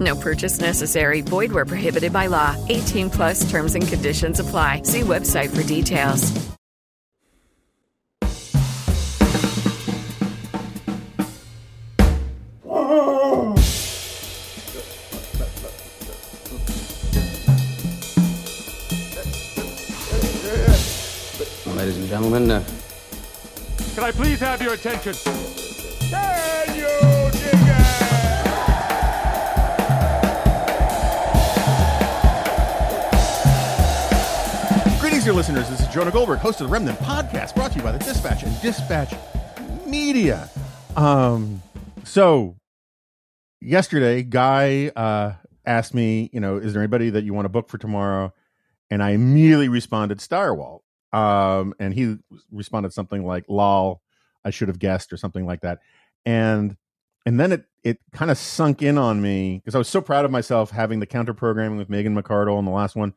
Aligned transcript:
No 0.00 0.16
purchase 0.16 0.58
necessary. 0.60 1.20
Void 1.20 1.52
where 1.52 1.66
prohibited 1.66 2.12
by 2.12 2.26
law. 2.26 2.56
18 2.70 3.10
plus 3.10 3.48
terms 3.50 3.74
and 3.74 3.86
conditions 3.86 4.40
apply. 4.40 4.82
See 4.82 5.02
website 5.02 5.54
for 5.54 5.62
details. 5.62 6.32
Ladies 21.76 21.96
and 21.96 22.08
gentlemen, 22.08 22.50
uh, 22.50 22.64
Can 23.94 24.04
I 24.04 24.10
please 24.12 24.40
have 24.40 24.60
your 24.60 24.74
attention? 24.74 25.14
Can 26.10 27.19
Greetings, 35.20 35.34
dear 35.34 35.54
listeners. 35.54 35.68
This 35.68 35.86
is 35.86 35.94
Jonah 35.94 36.10
Goldberg, 36.10 36.38
host 36.38 36.62
of 36.62 36.68
the 36.68 36.72
Remnant 36.72 36.98
Podcast, 37.00 37.54
brought 37.54 37.72
to 37.72 37.76
you 37.76 37.84
by 37.84 37.92
the 37.92 37.98
Dispatch 37.98 38.42
and 38.42 38.58
Dispatch 38.62 39.12
Media. 39.84 40.48
Um, 40.96 41.60
so 42.04 42.56
yesterday, 43.60 44.22
Guy 44.22 44.90
uh, 44.96 45.34
asked 45.66 45.92
me, 45.92 46.30
you 46.32 46.40
know, 46.40 46.56
is 46.56 46.72
there 46.72 46.80
anybody 46.80 47.10
that 47.10 47.22
you 47.22 47.34
want 47.34 47.44
to 47.44 47.50
book 47.50 47.68
for 47.68 47.76
tomorrow? 47.76 48.32
And 48.90 49.02
I 49.02 49.10
immediately 49.10 49.68
responded, 49.68 50.20
Stirewalt. 50.20 50.80
Um, 51.12 51.74
and 51.78 51.92
he 51.92 52.16
responded 52.50 52.94
something 52.94 53.26
like, 53.26 53.44
"Lol, 53.46 54.00
I 54.42 54.48
should 54.48 54.68
have 54.68 54.78
guessed," 54.78 55.12
or 55.12 55.18
something 55.18 55.44
like 55.44 55.60
that. 55.60 55.80
And 56.24 56.78
and 57.26 57.38
then 57.38 57.52
it 57.52 57.64
it 57.84 57.98
kind 58.14 58.30
of 58.30 58.38
sunk 58.38 58.80
in 58.80 58.96
on 58.96 59.20
me 59.20 59.58
because 59.58 59.74
I 59.74 59.78
was 59.78 59.88
so 59.88 60.00
proud 60.00 60.24
of 60.24 60.30
myself 60.30 60.70
having 60.70 60.98
the 60.98 61.06
counter 61.06 61.34
programming 61.34 61.76
with 61.76 61.90
Megan 61.90 62.16
McCardle 62.16 62.58
in 62.58 62.64
the 62.64 62.70
last 62.70 62.96
one 62.96 63.12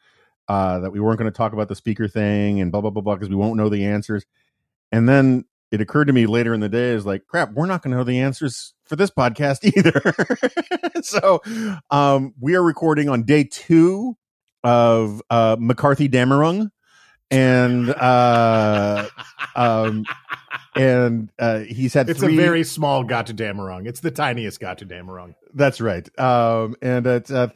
uh, 0.48 0.80
that 0.80 0.92
we 0.92 1.00
weren't 1.00 1.18
going 1.20 1.32
to 1.32 1.36
talk 1.36 1.54
about 1.54 1.68
the 1.70 1.76
speaker 1.76 2.08
thing 2.08 2.60
and 2.62 2.72
blah 2.72 2.82
blah 2.82 2.90
blah 2.90 3.02
blah 3.02 3.16
because 3.16 3.30
we 3.30 3.36
won't 3.36 3.56
know 3.58 3.70
the 3.70 3.86
answers. 3.86 4.26
And 4.92 5.08
then 5.10 5.46
it 5.72 5.82
occurred 5.82 6.06
to 6.06 6.14
me 6.14 6.26
later 6.28 6.54
in 6.54 6.60
the 6.60 6.70
day 6.70 6.92
is 6.92 7.06
like, 7.06 7.26
crap, 7.28 7.52
we're 7.54 7.66
not 7.66 7.82
going 7.82 7.92
to 7.92 7.98
know 7.98 8.04
the 8.04 8.20
answers 8.20 8.74
for 8.86 8.96
this 8.96 9.10
podcast 9.10 9.64
either. 9.78 11.02
so 11.02 11.42
um, 11.90 12.34
we 12.40 12.56
are 12.56 12.62
recording 12.64 13.10
on 13.10 13.24
day 13.24 13.44
two 13.44 14.16
of 14.64 15.22
uh, 15.32 15.56
McCarthy 15.60 16.08
Damerung, 16.08 16.70
and 17.32 17.90
uh, 17.90 19.08
um, 19.56 20.06
and 20.76 21.30
uh, 21.40 21.60
he's 21.60 21.94
had 21.94 22.10
It's 22.10 22.20
three. 22.20 22.34
a 22.34 22.38
very 22.38 22.64
small 22.64 23.04
Götterdämmerung. 23.04 23.88
It's 23.88 24.00
the 24.00 24.12
tiniest 24.12 24.60
Götterdämmerung. 24.62 25.36
That's 25.54 25.82
right. 25.82 26.08
Um, 26.20 26.76
and 26.82 27.06
it's 27.08 27.32
uh, 27.32 27.50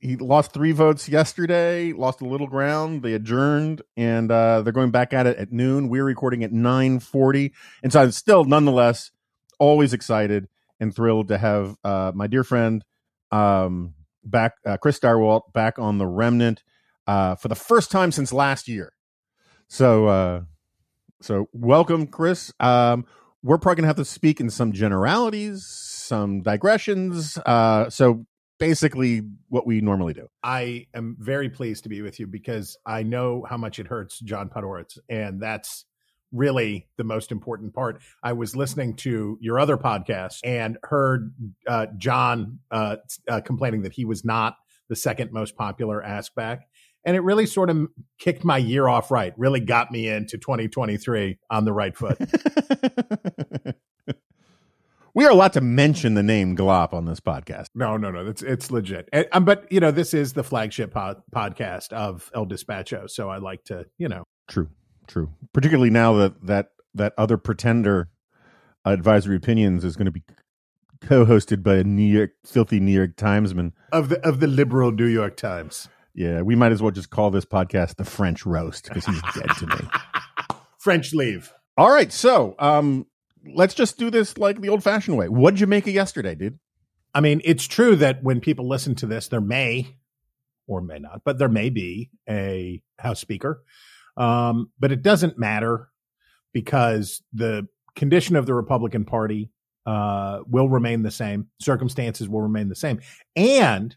he 0.00 0.16
lost 0.16 0.52
three 0.52 0.72
votes 0.72 1.08
yesterday. 1.08 1.92
Lost 1.92 2.20
a 2.20 2.24
little 2.24 2.46
ground. 2.46 3.02
They 3.02 3.14
adjourned, 3.14 3.82
and 3.96 4.30
uh, 4.30 4.62
they're 4.62 4.72
going 4.72 4.92
back 4.92 5.12
at 5.12 5.26
it 5.26 5.36
at 5.38 5.52
noon. 5.52 5.88
We're 5.88 6.04
recording 6.04 6.44
at 6.44 6.52
nine 6.52 7.00
forty, 7.00 7.52
and 7.82 7.92
so 7.92 8.02
I'm 8.02 8.12
still, 8.12 8.44
nonetheless, 8.44 9.10
always 9.58 9.92
excited 9.92 10.48
and 10.80 10.94
thrilled 10.94 11.28
to 11.28 11.38
have 11.38 11.76
uh, 11.82 12.12
my 12.14 12.28
dear 12.28 12.44
friend 12.44 12.84
um, 13.32 13.94
back, 14.22 14.54
uh, 14.64 14.76
Chris 14.76 14.98
Stirewalt, 15.00 15.52
back 15.52 15.78
on 15.78 15.98
the 15.98 16.06
Remnant 16.06 16.62
uh, 17.08 17.34
for 17.34 17.48
the 17.48 17.56
first 17.56 17.90
time 17.90 18.12
since 18.12 18.32
last 18.32 18.68
year. 18.68 18.92
So, 19.66 20.06
uh, 20.06 20.42
so 21.20 21.48
welcome, 21.52 22.06
Chris. 22.06 22.52
Um, 22.60 23.04
we're 23.42 23.58
probably 23.58 23.80
gonna 23.80 23.88
have 23.88 23.96
to 23.96 24.04
speak 24.04 24.40
in 24.40 24.50
some 24.50 24.72
generalities, 24.72 25.66
some 25.66 26.42
digressions. 26.42 27.36
Uh, 27.44 27.90
so 27.90 28.26
basically, 28.58 29.22
what 29.48 29.66
we 29.66 29.80
normally 29.80 30.14
do. 30.14 30.28
I 30.42 30.86
am 30.94 31.16
very 31.18 31.48
pleased 31.48 31.84
to 31.84 31.88
be 31.88 32.02
with 32.02 32.18
you 32.20 32.26
because 32.26 32.76
I 32.84 33.02
know 33.02 33.46
how 33.48 33.56
much 33.56 33.78
it 33.78 33.86
hurts 33.86 34.18
John 34.20 34.48
Podhoretz, 34.48 34.98
and 35.08 35.40
that's 35.40 35.84
really 36.32 36.86
the 36.96 37.04
most 37.04 37.32
important 37.32 37.74
part. 37.74 38.02
I 38.22 38.32
was 38.32 38.54
listening 38.54 38.96
to 38.96 39.38
your 39.40 39.58
other 39.58 39.76
podcast 39.76 40.40
and 40.44 40.76
heard 40.82 41.32
uh, 41.66 41.86
John 41.96 42.58
uh, 42.70 42.96
uh, 43.28 43.40
complaining 43.40 43.82
that 43.82 43.92
he 43.92 44.04
was 44.04 44.24
not 44.24 44.56
the 44.88 44.96
second 44.96 45.32
most 45.32 45.56
popular 45.56 46.02
Ask 46.02 46.34
Back. 46.34 46.68
And 47.04 47.16
it 47.16 47.20
really 47.20 47.46
sort 47.46 47.70
of 47.70 47.88
kicked 48.18 48.44
my 48.44 48.58
year 48.58 48.88
off 48.88 49.10
right, 49.10 49.32
really 49.36 49.60
got 49.60 49.90
me 49.90 50.08
into 50.08 50.36
2023 50.36 51.38
on 51.50 51.64
the 51.64 51.72
right 51.72 51.96
foot. 51.96 52.18
we 55.14 55.24
are 55.24 55.30
allowed 55.30 55.52
to 55.54 55.60
mention 55.60 56.14
the 56.14 56.22
name 56.22 56.56
Glop 56.56 56.92
on 56.92 57.04
this 57.06 57.20
podcast. 57.20 57.66
No, 57.74 57.96
no, 57.96 58.10
no. 58.10 58.26
It's 58.26 58.42
it's 58.42 58.70
legit. 58.70 59.08
And, 59.12 59.26
um, 59.32 59.44
but 59.44 59.70
you 59.70 59.80
know, 59.80 59.90
this 59.90 60.14
is 60.14 60.32
the 60.32 60.44
flagship 60.44 60.92
pod, 60.92 61.22
podcast 61.34 61.92
of 61.92 62.30
El 62.34 62.46
Despacho, 62.46 63.08
so 63.10 63.28
I 63.28 63.38
like 63.38 63.64
to, 63.64 63.86
you 63.98 64.08
know, 64.08 64.24
True, 64.48 64.68
true. 65.06 65.30
Particularly 65.52 65.90
now 65.90 66.14
that 66.14 66.46
that 66.46 66.68
that 66.94 67.12
other 67.18 67.36
pretender 67.36 68.08
advisory 68.84 69.36
opinions 69.36 69.84
is 69.84 69.94
going 69.96 70.06
to 70.06 70.10
be 70.12 70.22
co-hosted 71.02 71.62
by 71.62 71.76
a 71.76 71.84
New 71.84 72.02
York 72.02 72.30
filthy 72.44 72.80
New 72.80 72.92
York 72.92 73.16
Timesman. 73.16 73.72
of 73.92 74.08
the 74.08 74.20
of 74.26 74.40
the 74.40 74.46
liberal 74.46 74.90
New 74.90 75.06
York 75.06 75.36
Times. 75.36 75.88
Yeah, 76.14 76.42
we 76.42 76.56
might 76.56 76.72
as 76.72 76.82
well 76.82 76.90
just 76.90 77.10
call 77.10 77.30
this 77.30 77.44
podcast 77.44 77.96
the 77.96 78.04
French 78.04 78.44
roast 78.44 78.84
because 78.84 79.04
he's 79.06 79.22
dead 79.34 79.50
to 79.58 79.66
me. 79.66 79.88
French 80.78 81.12
leave. 81.12 81.52
All 81.76 81.90
right, 81.90 82.12
so 82.12 82.56
um, 82.58 83.06
let's 83.54 83.74
just 83.74 83.98
do 83.98 84.10
this 84.10 84.38
like 84.38 84.60
the 84.60 84.68
old-fashioned 84.68 85.16
way. 85.16 85.28
What'd 85.28 85.60
you 85.60 85.66
make 85.66 85.86
of 85.86 85.94
yesterday, 85.94 86.34
dude? 86.34 86.58
I 87.14 87.20
mean, 87.20 87.40
it's 87.44 87.66
true 87.66 87.96
that 87.96 88.22
when 88.22 88.40
people 88.40 88.68
listen 88.68 88.94
to 88.96 89.06
this, 89.06 89.28
there 89.28 89.40
may 89.40 89.96
or 90.66 90.80
may 90.80 90.98
not, 90.98 91.22
but 91.24 91.38
there 91.38 91.48
may 91.48 91.70
be 91.70 92.10
a 92.28 92.82
House 92.98 93.20
Speaker. 93.20 93.62
Um, 94.16 94.70
but 94.78 94.92
it 94.92 95.02
doesn't 95.02 95.38
matter 95.38 95.88
because 96.52 97.22
the 97.32 97.68
condition 97.94 98.36
of 98.36 98.46
the 98.46 98.54
Republican 98.54 99.04
Party 99.04 99.50
uh, 99.86 100.40
will 100.46 100.68
remain 100.68 101.02
the 101.02 101.10
same. 101.10 101.46
Circumstances 101.60 102.28
will 102.28 102.42
remain 102.42 102.68
the 102.68 102.74
same. 102.74 103.00
And 103.34 103.96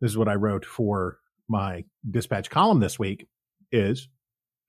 this 0.00 0.10
is 0.10 0.18
what 0.18 0.28
I 0.28 0.34
wrote 0.34 0.64
for 0.64 1.18
my 1.48 1.84
dispatch 2.08 2.50
column 2.50 2.80
this 2.80 2.98
week 2.98 3.26
is 3.72 4.08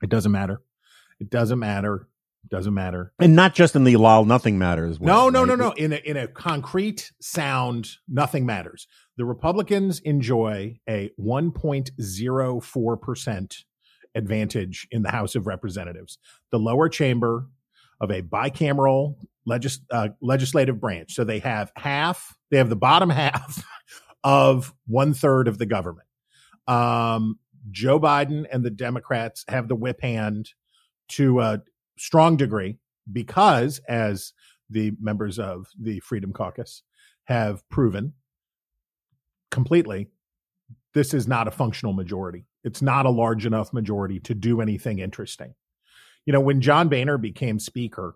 it 0.02 0.09
doesn't 0.09 0.32
matter. 0.32 0.62
It 1.20 1.30
doesn't 1.30 1.59
matter. 1.59 2.08
Doesn't 2.50 2.74
matter. 2.74 3.14
And 3.20 3.36
not 3.36 3.54
just 3.56 3.76
in 3.76 3.84
the 3.84 3.98
lol, 3.98 4.26
nothing 4.26 4.58
matters. 4.58 5.00
No, 5.00 5.26
way, 5.26 5.32
no, 5.32 5.40
right? 5.40 5.48
no, 5.48 5.56
no. 5.56 5.72
In 5.72 5.94
a, 5.94 5.98
in 5.98 6.18
a 6.18 6.28
concrete 6.28 7.12
sound, 7.22 7.92
nothing 8.08 8.46
matters. 8.46 8.88
The 9.18 9.26
Republicans 9.26 10.00
enjoy 10.00 10.80
a 10.88 11.12
1.04% 11.20 13.56
advantage 14.14 14.88
in 14.92 15.04
the 15.04 15.12
House 15.12 15.36
of 15.36 15.48
Representatives, 15.48 16.18
the 16.52 16.60
lower 16.60 16.90
chamber 16.90 17.48
of 18.00 18.12
a 18.12 18.22
bicameral 18.22 19.16
legis- 19.46 19.80
uh, 19.92 20.10
legislative 20.22 20.80
branch. 20.80 21.14
So 21.14 21.24
they 21.24 21.40
have 21.40 21.72
half, 21.76 22.38
they 22.52 22.58
have 22.58 22.70
the 22.70 22.76
bottom 22.76 23.10
half 23.10 23.64
of 24.24 24.74
one 24.88 25.14
third 25.14 25.48
of 25.48 25.58
the 25.58 25.66
government. 25.66 26.08
Um, 26.68 27.40
Joe 27.72 28.00
Biden 28.00 28.46
and 28.52 28.64
the 28.64 28.70
Democrats 28.70 29.44
have 29.48 29.68
the 29.68 29.76
whip 29.76 30.02
hand 30.02 30.52
to 31.10 31.40
a 31.40 31.62
strong 31.97 32.38
degree 32.38 32.78
because, 33.12 33.80
as 33.88 34.34
the 34.70 34.94
members 35.00 35.40
of 35.40 35.68
the 35.80 36.00
Freedom 36.00 36.34
Caucus 36.34 36.84
have 37.26 37.68
proven 37.70 38.14
completely, 39.52 40.08
this 40.94 41.14
is 41.14 41.28
not 41.28 41.47
a 41.47 41.52
functional 41.52 41.94
majority. 41.94 42.46
It's 42.64 42.82
not 42.82 43.06
a 43.06 43.09
large 43.12 43.46
enough 43.46 43.74
majority 43.74 44.20
to 44.22 44.34
do 44.34 44.62
anything 44.62 45.00
interesting. 45.00 45.53
You 46.26 46.34
know, 46.34 46.42
when 46.42 46.62
John 46.62 46.90
Boehner 46.90 47.18
became 47.18 47.59
speaker, 47.59 48.16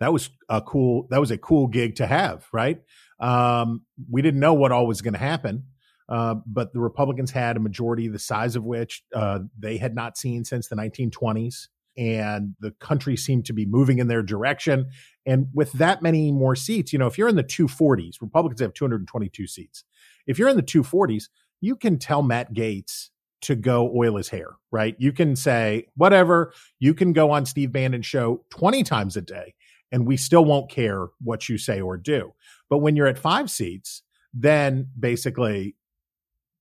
that 0.00 0.12
was 0.12 0.30
a 0.48 0.60
cool 0.60 1.06
that 1.10 1.20
was 1.20 1.30
a 1.30 1.38
cool 1.38 1.68
gig 1.68 1.96
to 1.96 2.06
have, 2.06 2.46
right? 2.52 2.80
Um, 3.20 3.82
we 4.10 4.20
didn't 4.20 4.40
know 4.40 4.54
what 4.54 4.72
all 4.72 4.86
was 4.86 5.00
going 5.00 5.14
to 5.14 5.20
happen. 5.20 5.64
Uh, 6.08 6.34
but 6.44 6.72
the 6.72 6.80
Republicans 6.80 7.30
had 7.30 7.56
a 7.56 7.60
majority 7.60 8.08
the 8.08 8.18
size 8.18 8.56
of 8.56 8.64
which 8.64 9.02
uh, 9.14 9.38
they 9.58 9.78
had 9.78 9.94
not 9.94 10.18
seen 10.18 10.44
since 10.44 10.68
the 10.68 10.76
1920s. 10.76 11.68
And 11.96 12.54
the 12.60 12.70
country 12.72 13.16
seemed 13.16 13.44
to 13.46 13.52
be 13.52 13.66
moving 13.66 13.98
in 13.98 14.08
their 14.08 14.22
direction. 14.22 14.90
And 15.26 15.48
with 15.52 15.72
that 15.72 16.02
many 16.02 16.32
more 16.32 16.56
seats, 16.56 16.92
you 16.92 16.98
know, 16.98 17.06
if 17.06 17.18
you're 17.18 17.28
in 17.28 17.36
the 17.36 17.44
240s, 17.44 18.20
Republicans 18.20 18.60
have 18.60 18.74
222 18.74 19.46
seats. 19.46 19.84
If 20.26 20.38
you're 20.38 20.48
in 20.48 20.56
the 20.56 20.62
240s, 20.62 21.28
you 21.60 21.76
can 21.76 21.98
tell 21.98 22.22
Matt 22.22 22.54
Gaetz 22.54 23.10
to 23.42 23.56
go 23.56 23.92
oil 23.94 24.16
his 24.16 24.28
hair, 24.28 24.50
right? 24.70 24.94
You 24.98 25.12
can 25.12 25.36
say 25.36 25.86
whatever. 25.96 26.52
You 26.78 26.94
can 26.94 27.12
go 27.12 27.30
on 27.30 27.44
Steve 27.44 27.72
Bannon's 27.72 28.06
show 28.06 28.44
20 28.50 28.84
times 28.84 29.16
a 29.16 29.20
day 29.20 29.54
and 29.90 30.06
we 30.06 30.16
still 30.16 30.44
won't 30.44 30.70
care 30.70 31.08
what 31.20 31.48
you 31.48 31.58
say 31.58 31.80
or 31.80 31.96
do. 31.96 32.32
But 32.70 32.78
when 32.78 32.96
you're 32.96 33.06
at 33.06 33.18
five 33.18 33.50
seats, 33.50 34.02
then 34.32 34.88
basically 34.98 35.76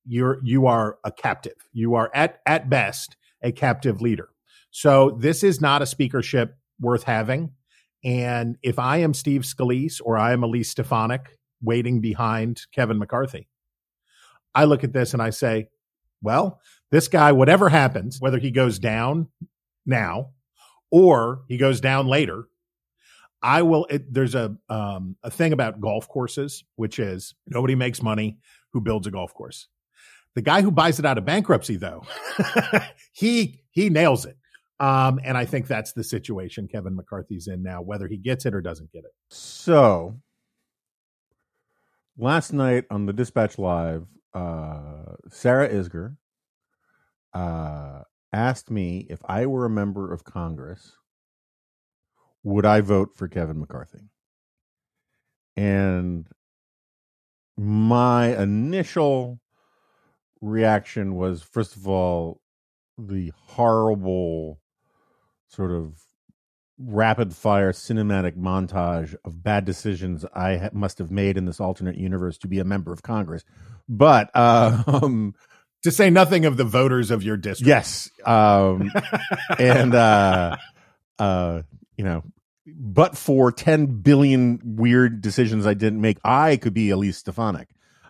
you're 0.06 0.40
you 0.44 0.68
are 0.68 0.98
a 1.04 1.12
captive. 1.12 1.56
You 1.72 1.96
are 1.96 2.12
at 2.14 2.42
at 2.46 2.70
best 2.70 3.16
a 3.42 3.52
captive 3.52 4.02
leader. 4.02 4.30
So 4.72 5.18
this 5.20 5.44
is 5.44 5.62
not 5.62 5.82
a 5.82 5.86
speakership 5.86 6.58
worth 6.80 7.04
having. 7.04 7.52
And 8.04 8.58
if 8.64 8.80
I 8.80 8.98
am 8.98 9.14
Steve 9.14 9.42
Scalise 9.42 10.02
or 10.04 10.18
I 10.18 10.34
am 10.34 10.44
Elise 10.44 10.72
Stefanik 10.72 11.38
waiting 11.62 12.02
behind 12.02 12.62
Kevin 12.74 12.98
McCarthy, 12.98 13.48
I 14.56 14.64
look 14.66 14.84
at 14.84 14.94
this 14.94 15.14
and 15.14 15.22
I 15.22 15.30
say, 15.30 15.68
well, 16.22 16.60
this 16.90 17.08
guy, 17.08 17.32
whatever 17.32 17.70
happens, 17.70 18.20
whether 18.20 18.38
he 18.40 18.52
goes 18.52 18.80
down 18.80 19.28
now 19.86 20.32
or 20.90 21.44
he 21.48 21.58
goes 21.58 21.82
down 21.82 22.08
later, 22.08 22.48
I 23.42 23.64
will. 23.64 23.86
It, 23.90 24.14
there's 24.14 24.36
a 24.36 24.56
um, 24.70 25.16
a 25.24 25.32
thing 25.32 25.52
about 25.52 25.82
golf 25.82 26.08
courses, 26.08 26.64
which 26.76 27.00
is 27.00 27.34
nobody 27.48 27.74
makes 27.74 28.02
money 28.02 28.38
who 28.72 28.82
builds 28.82 29.08
a 29.08 29.12
golf 29.12 29.34
course. 29.34 29.68
The 30.36 30.44
guy 30.44 30.62
who 30.62 30.72
buys 30.72 31.00
it 31.00 31.06
out 31.06 31.18
of 31.18 31.26
bankruptcy, 31.26 31.76
though, 31.78 32.04
he 33.14 33.64
he 33.72 33.90
nails 33.90 34.26
it. 34.26 34.38
Um, 34.82 35.20
and 35.24 35.38
I 35.38 35.46
think 35.46 35.68
that's 35.68 35.94
the 35.94 36.04
situation 36.04 36.68
Kevin 36.68 36.96
McCarthy's 36.96 37.48
in 37.48 37.62
now, 37.62 37.84
whether 37.84 38.08
he 38.08 38.18
gets 38.18 38.48
it 38.48 38.56
or 38.56 38.62
doesn't 38.62 38.92
get 38.92 39.04
it. 39.04 39.12
So 39.30 40.20
last 42.18 42.52
night 42.52 42.86
on 42.90 43.06
the 43.06 43.14
Dispatch 43.14 43.60
Live, 43.60 44.08
uh, 44.34 45.18
Sarah 45.30 45.70
Isgur 45.70 46.16
uh, 47.32 48.02
asked 48.34 48.72
me 48.72 49.06
if 49.08 49.20
I 49.24 49.46
were 49.46 49.66
a 49.66 49.70
member 49.70 50.12
of 50.12 50.24
Congress 50.24 50.94
would 52.44 52.66
I 52.66 52.82
vote 52.82 53.16
for 53.16 53.28
Kevin 53.28 53.60
McCarthy? 53.60 54.10
And 55.56 56.28
my 57.56 58.36
initial 58.36 59.40
reaction 60.42 61.14
was 61.14 61.44
first 61.44 61.76
of 61.76 61.88
all 61.88 62.42
the 62.98 63.32
horrible 63.36 64.60
sort 65.52 65.72
of 65.72 66.02
rapid 66.84 67.34
fire 67.36 67.72
cinematic 67.72 68.36
montage 68.36 69.16
of 69.24 69.44
bad 69.44 69.66
decisions 69.66 70.26
I 70.34 70.58
ha- 70.58 70.70
must 70.74 70.98
have 70.98 71.12
made 71.12 71.38
in 71.38 71.46
this 71.46 71.60
alternate 71.60 71.98
universe 71.98 72.38
to 72.40 72.48
be 72.48 72.60
a 72.60 72.64
member 72.64 72.92
of 72.92 73.04
Congress. 73.04 73.44
But 73.88 74.32
uh, 74.34 74.84
um, 74.88 75.36
to 75.84 75.92
say 75.92 76.10
nothing 76.10 76.46
of 76.46 76.58
the 76.58 76.64
voters 76.64 77.12
of 77.12 77.24
your 77.24 77.38
district. 77.38 77.68
Yes. 77.68 78.10
Um, 78.26 78.92
and 79.60 79.94
uh, 79.94 80.58
uh, 81.20 81.62
you 81.98 82.04
know, 82.04 82.24
but 82.66 83.18
for 83.18 83.52
10 83.52 84.02
billion 84.02 84.60
weird 84.64 85.22
decisions 85.22 85.68
I 85.68 85.74
didn't 85.74 86.02
make, 86.02 86.18
I 86.24 86.58
could 86.58 86.74
be 86.74 86.90
Elise 86.90 87.18
Stefanik. 87.18 87.68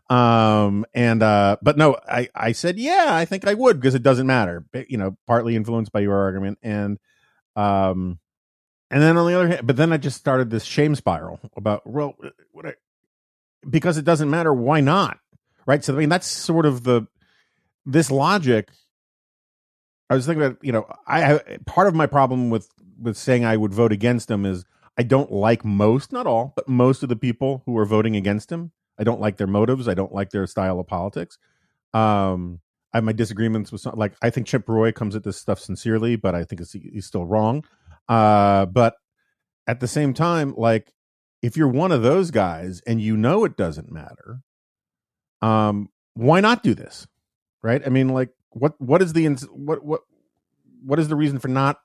Um, 0.09 0.85
and, 0.93 1.23
uh, 1.23 1.55
but 1.61 1.77
no, 1.77 1.97
I, 2.07 2.27
I 2.35 2.51
said, 2.51 2.77
yeah, 2.77 3.07
I 3.09 3.23
think 3.23 3.47
I 3.47 3.53
would 3.53 3.79
because 3.79 3.95
it 3.95 4.03
doesn't 4.03 4.27
matter, 4.27 4.65
you 4.89 4.97
know, 4.97 5.17
partly 5.25 5.55
influenced 5.55 5.93
by 5.93 6.01
your 6.01 6.15
argument. 6.15 6.59
And, 6.61 6.99
um, 7.56 8.19
and 8.89 9.01
then 9.01 9.18
on 9.18 9.27
the 9.27 9.36
other 9.36 9.48
hand, 9.48 9.68
but 9.68 9.77
then 9.77 9.94
I 9.94 9.98
just 9.98 10.18
started 10.18 10.50
this 10.50 10.63
shame 10.63 10.95
spiral 10.95 11.39
about, 11.56 11.88
well, 11.88 12.15
what 12.51 12.65
I, 12.65 12.74
because 13.69 13.98
it 13.98 14.06
doesn't 14.06 14.30
matter. 14.30 14.53
Why 14.53 14.81
not? 14.81 15.18
Right. 15.65 15.83
So, 15.83 15.94
I 15.94 15.98
mean, 15.98 16.09
that's 16.09 16.27
sort 16.27 16.65
of 16.65 16.83
the, 16.83 17.07
this 17.86 18.12
logic. 18.12 18.69
I 20.09 20.15
was 20.15 20.25
thinking 20.25 20.44
about, 20.44 20.57
you 20.62 20.71
know, 20.71 20.88
I, 21.07 21.39
part 21.65 21.88
of 21.88 21.95
my 21.95 22.06
problem 22.06 22.50
with 22.50 22.68
with 23.00 23.18
saying 23.18 23.44
I 23.44 23.57
would 23.57 23.74
vote 23.74 23.92
against 23.92 24.30
him 24.30 24.45
is 24.45 24.65
I 24.98 25.03
don't 25.03 25.31
like 25.31 25.65
most, 25.65 26.12
not 26.12 26.27
all, 26.27 26.53
but 26.56 26.68
most 26.68 27.01
of 27.01 27.09
the 27.09 27.15
people 27.15 27.63
who 27.65 27.77
are 27.77 27.86
voting 27.86 28.15
against 28.15 28.51
him. 28.51 28.71
I 29.00 29.03
don't 29.03 29.21
like 29.21 29.38
their 29.38 29.48
motives. 29.48 29.88
I 29.88 29.94
don't 29.94 30.13
like 30.13 30.30
their 30.30 30.45
style 30.45 30.80
of 30.80 30.88
politics. 30.88 31.38
Um, 31.94 32.59
I 32.93 32.99
my 32.99 33.13
disagreements 33.13 33.71
with 33.71 33.81
some, 33.81 33.95
like 33.95 34.13
I 34.21 34.29
think 34.29 34.47
Chip 34.47 34.67
Roy 34.67 34.91
comes 34.91 35.15
at 35.15 35.23
this 35.23 35.38
stuff 35.38 35.59
sincerely, 35.59 36.15
but 36.15 36.35
I 36.35 36.43
think 36.43 36.61
he's 36.71 37.05
still 37.05 37.25
wrong. 37.25 37.63
Uh, 38.09 38.65
but 38.65 38.95
at 39.67 39.79
the 39.79 39.88
same 39.88 40.13
time, 40.13 40.53
like 40.57 40.93
if 41.41 41.55
you're 41.55 41.67
one 41.67 41.91
of 41.91 42.01
those 42.01 42.31
guys 42.31 42.81
and 42.85 43.01
you 43.01 43.15
know 43.15 43.45
it 43.45 43.55
doesn't 43.55 43.91
matter, 43.91 44.41
um, 45.41 45.89
why 46.13 46.41
not 46.41 46.63
do 46.63 46.73
this? 46.73 47.07
Right? 47.63 47.81
I 47.85 47.89
mean, 47.89 48.09
like 48.09 48.29
what 48.49 48.79
what 48.79 49.01
is 49.01 49.13
the 49.13 49.25
what 49.53 49.83
what 49.85 50.01
what 50.83 50.99
is 50.99 51.07
the 51.07 51.15
reason 51.15 51.39
for 51.39 51.47
not 51.47 51.79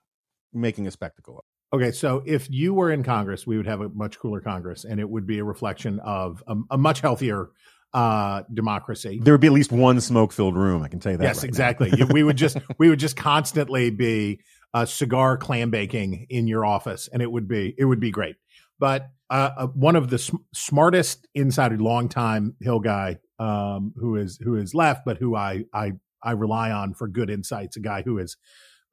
making 0.53 0.87
a 0.87 0.91
spectacle. 0.91 1.45
Okay, 1.73 1.93
so 1.93 2.23
if 2.25 2.49
you 2.51 2.75
were 2.75 2.91
in 2.91 3.03
Congress, 3.03 3.47
we 3.47 3.57
would 3.57 3.67
have 3.67 3.81
a 3.81 3.89
much 3.89 4.19
cooler 4.19 4.41
Congress, 4.41 4.85
and 4.85 5.01
it 5.01 5.09
would 5.09 5.27
be 5.27 5.39
a 5.39 5.45
reflection 5.45 6.01
of 6.01 6.43
a, 6.47 6.57
a 6.71 6.79
much 6.79 7.01
healthier 7.01 7.51
uh, 7.97 8.43
democracy. 8.53 9.19
There 9.23 9.33
would 9.33 9.41
be 9.41 9.47
at 9.47 9.55
least 9.55 9.73
one 9.73 10.03
smoke-filled 10.03 10.55
room. 10.55 10.83
I 10.83 10.89
can 10.89 11.01
tell 11.01 11.13
you 11.13 11.19
that. 11.19 11.25
Yes, 11.25 11.39
right 11.39 11.49
exactly. 11.49 11.93
we 12.11 12.23
would 12.23 12.37
just 12.37 12.59
we 12.79 12.91
would 12.91 12.99
just 12.99 13.17
constantly 13.17 13.89
be 13.89 14.41
uh, 14.75 14.85
cigar 14.85 15.39
clam 15.39 15.71
baking 15.71 16.27
in 16.29 16.47
your 16.47 16.67
office, 16.67 17.09
and 17.11 17.23
it 17.23 17.33
would 17.33 17.49
be 17.49 17.75
it 17.79 17.87
would 17.87 17.99
be 17.99 18.11
great. 18.11 18.37
But 18.79 19.09
uh, 19.31 19.51
uh, 19.57 19.67
one 19.69 19.97
of 19.97 20.11
the 20.11 20.19
sm- 20.19 20.37
smartest 20.53 21.27
insider, 21.35 21.79
longtime 21.79 22.57
Hill 22.61 22.81
guy, 22.81 23.17
um, 23.39 23.95
who 23.97 24.17
is 24.17 24.39
who 24.45 24.57
is 24.57 24.75
left, 24.75 25.07
but 25.07 25.17
who 25.17 25.35
I 25.35 25.65
I 25.73 25.93
I 26.23 26.33
rely 26.33 26.73
on 26.73 26.93
for 26.93 27.09
good 27.09 27.31
insights, 27.31 27.79
a 27.79 27.81
guy 27.81 28.03
who 28.03 28.19
is 28.19 28.37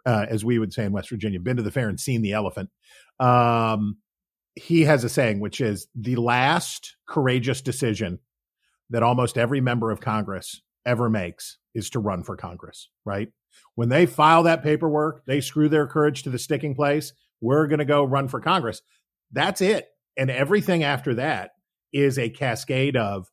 uh, 0.05 0.27
as 0.29 0.45
we 0.45 0.59
would 0.59 0.71
say 0.71 0.85
in 0.85 0.94
West 0.94 1.09
Virginia, 1.09 1.41
been 1.41 1.57
to 1.57 1.63
the 1.63 1.71
fair 1.71 1.89
and 1.89 2.00
seen 2.00 2.21
the 2.21 2.31
elephant. 2.31 2.69
Um, 3.19 3.97
he 4.55 4.83
has 4.83 5.03
a 5.03 5.09
saying, 5.09 5.41
which 5.41 5.59
is 5.59 5.88
the 5.94 6.15
last 6.15 6.95
courageous 7.05 7.61
decision 7.61 8.19
that 8.89 9.03
almost 9.03 9.38
every 9.38 9.62
member 9.62 9.91
of 9.91 10.01
Congress 10.01 10.62
ever 10.85 11.09
makes 11.09 11.57
is 11.74 11.89
to 11.91 12.00
run 12.00 12.24
for 12.24 12.35
Congress, 12.35 12.89
right? 13.06 13.30
When 13.75 13.89
they 13.89 14.06
file 14.06 14.44
that 14.44 14.63
paperwork, 14.63 15.25
they 15.25 15.41
screw 15.41 15.69
their 15.69 15.88
courage 15.88 16.24
to 16.24 16.30
the 16.30 16.39
sticking 16.39 16.75
place. 16.75 17.13
We're 17.41 17.68
going 17.68 17.80
to 17.80 17.85
go 17.85 18.03
run 18.03 18.27
for 18.27 18.39
Congress. 18.39 18.81
That's 19.31 19.62
it. 19.62 19.88
And 20.18 20.30
everything 20.30 20.83
after 20.83 21.15
that 21.15 21.51
is 21.91 22.18
a 22.18 22.30
cascade 22.30 22.95
of 22.95 23.27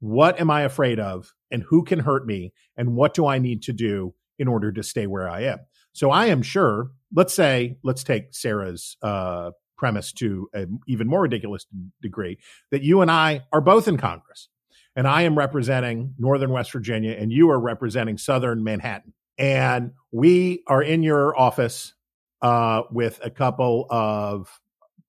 what 0.00 0.38
am 0.40 0.50
I 0.50 0.62
afraid 0.62 1.00
of 1.00 1.32
and 1.50 1.62
who 1.62 1.82
can 1.84 2.00
hurt 2.00 2.26
me 2.26 2.52
and 2.76 2.94
what 2.94 3.14
do 3.14 3.26
I 3.26 3.38
need 3.38 3.62
to 3.62 3.72
do 3.72 4.14
in 4.38 4.48
order 4.48 4.72
to 4.72 4.82
stay 4.82 5.06
where 5.06 5.28
I 5.28 5.42
am. 5.42 5.60
So 5.92 6.10
I 6.10 6.26
am 6.26 6.42
sure, 6.42 6.90
let's 7.14 7.32
say, 7.32 7.78
let's 7.82 8.04
take 8.04 8.34
Sarah's 8.34 8.98
uh, 9.02 9.52
premise 9.78 10.12
to 10.14 10.48
an 10.52 10.80
even 10.86 11.06
more 11.06 11.22
ridiculous 11.22 11.66
degree 12.02 12.38
that 12.70 12.82
you 12.82 13.00
and 13.00 13.10
I 13.10 13.42
are 13.52 13.62
both 13.62 13.88
in 13.88 13.96
Congress 13.96 14.48
and 14.96 15.06
I 15.06 15.22
am 15.22 15.36
representing 15.36 16.14
Northern 16.18 16.50
West 16.50 16.72
Virginia 16.72 17.12
and 17.12 17.30
you 17.30 17.50
are 17.50 17.60
representing 17.60 18.18
Southern 18.18 18.64
Manhattan. 18.64 19.12
And 19.38 19.92
we 20.10 20.62
are 20.66 20.82
in 20.82 21.02
your 21.02 21.38
office 21.38 21.94
uh, 22.40 22.82
with 22.90 23.20
a 23.22 23.30
couple 23.30 23.86
of, 23.90 24.60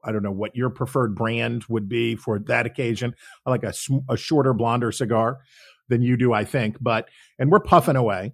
I 0.03 0.11
don't 0.11 0.23
know 0.23 0.31
what 0.31 0.55
your 0.55 0.69
preferred 0.69 1.15
brand 1.15 1.63
would 1.69 1.87
be 1.87 2.15
for 2.15 2.37
that 2.39 2.65
occasion. 2.65 3.15
I 3.45 3.49
like 3.49 3.63
a, 3.63 3.73
a 4.09 4.17
shorter, 4.17 4.53
blonder 4.53 4.91
cigar 4.91 5.39
than 5.87 6.01
you 6.01 6.17
do, 6.17 6.33
I 6.33 6.43
think. 6.43 6.77
But, 6.81 7.09
and 7.39 7.49
we're 7.49 7.61
puffing 7.61 7.95
away. 7.95 8.33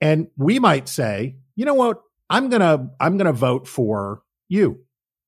And 0.00 0.28
we 0.36 0.58
might 0.58 0.88
say, 0.88 1.36
you 1.56 1.64
know 1.64 1.74
what? 1.74 2.00
I'm 2.30 2.48
gonna 2.48 2.90
I'm 3.00 3.16
gonna 3.16 3.32
vote 3.32 3.68
for 3.68 4.22
you. 4.48 4.80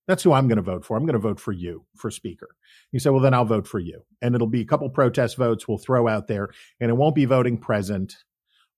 That's 0.07 0.23
who 0.23 0.33
I'm 0.33 0.47
going 0.49 0.57
to 0.57 0.63
vote 0.63 0.85
for. 0.85 0.97
I'm 0.97 1.05
going 1.05 1.15
to 1.15 1.19
vote 1.19 1.41
for 1.41 1.53
you 1.53 1.85
for 1.97 2.11
speaker. 2.11 2.49
You 2.93 3.01
say, 3.01 3.11
well, 3.11 3.21
then 3.21 3.35
I'll 3.35 3.45
vote 3.45 3.67
for 3.67 3.79
you. 3.81 4.03
And 4.23 4.35
it'll 4.35 4.47
be 4.47 4.61
a 4.61 4.67
couple 4.67 4.89
protest 4.89 5.37
votes 5.37 5.67
we'll 5.67 5.79
throw 5.79 6.07
out 6.07 6.29
there, 6.29 6.51
and 6.81 6.91
it 6.91 6.95
won't 6.95 7.15
be 7.15 7.25
voting 7.25 7.59
present, 7.59 8.17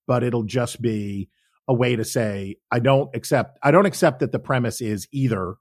but 0.06 0.22
it'll 0.22 0.44
just 0.44 0.80
be 0.80 1.28
a 1.68 1.74
way 1.74 1.96
to 1.96 2.04
say, 2.04 2.56
I 2.70 2.78
don't 2.78 3.14
accept, 3.14 3.58
I 3.62 3.70
don't 3.70 3.86
accept 3.86 4.20
that 4.20 4.32
the 4.32 4.38
premise 4.38 4.80
is 4.80 5.06
either 5.12 5.56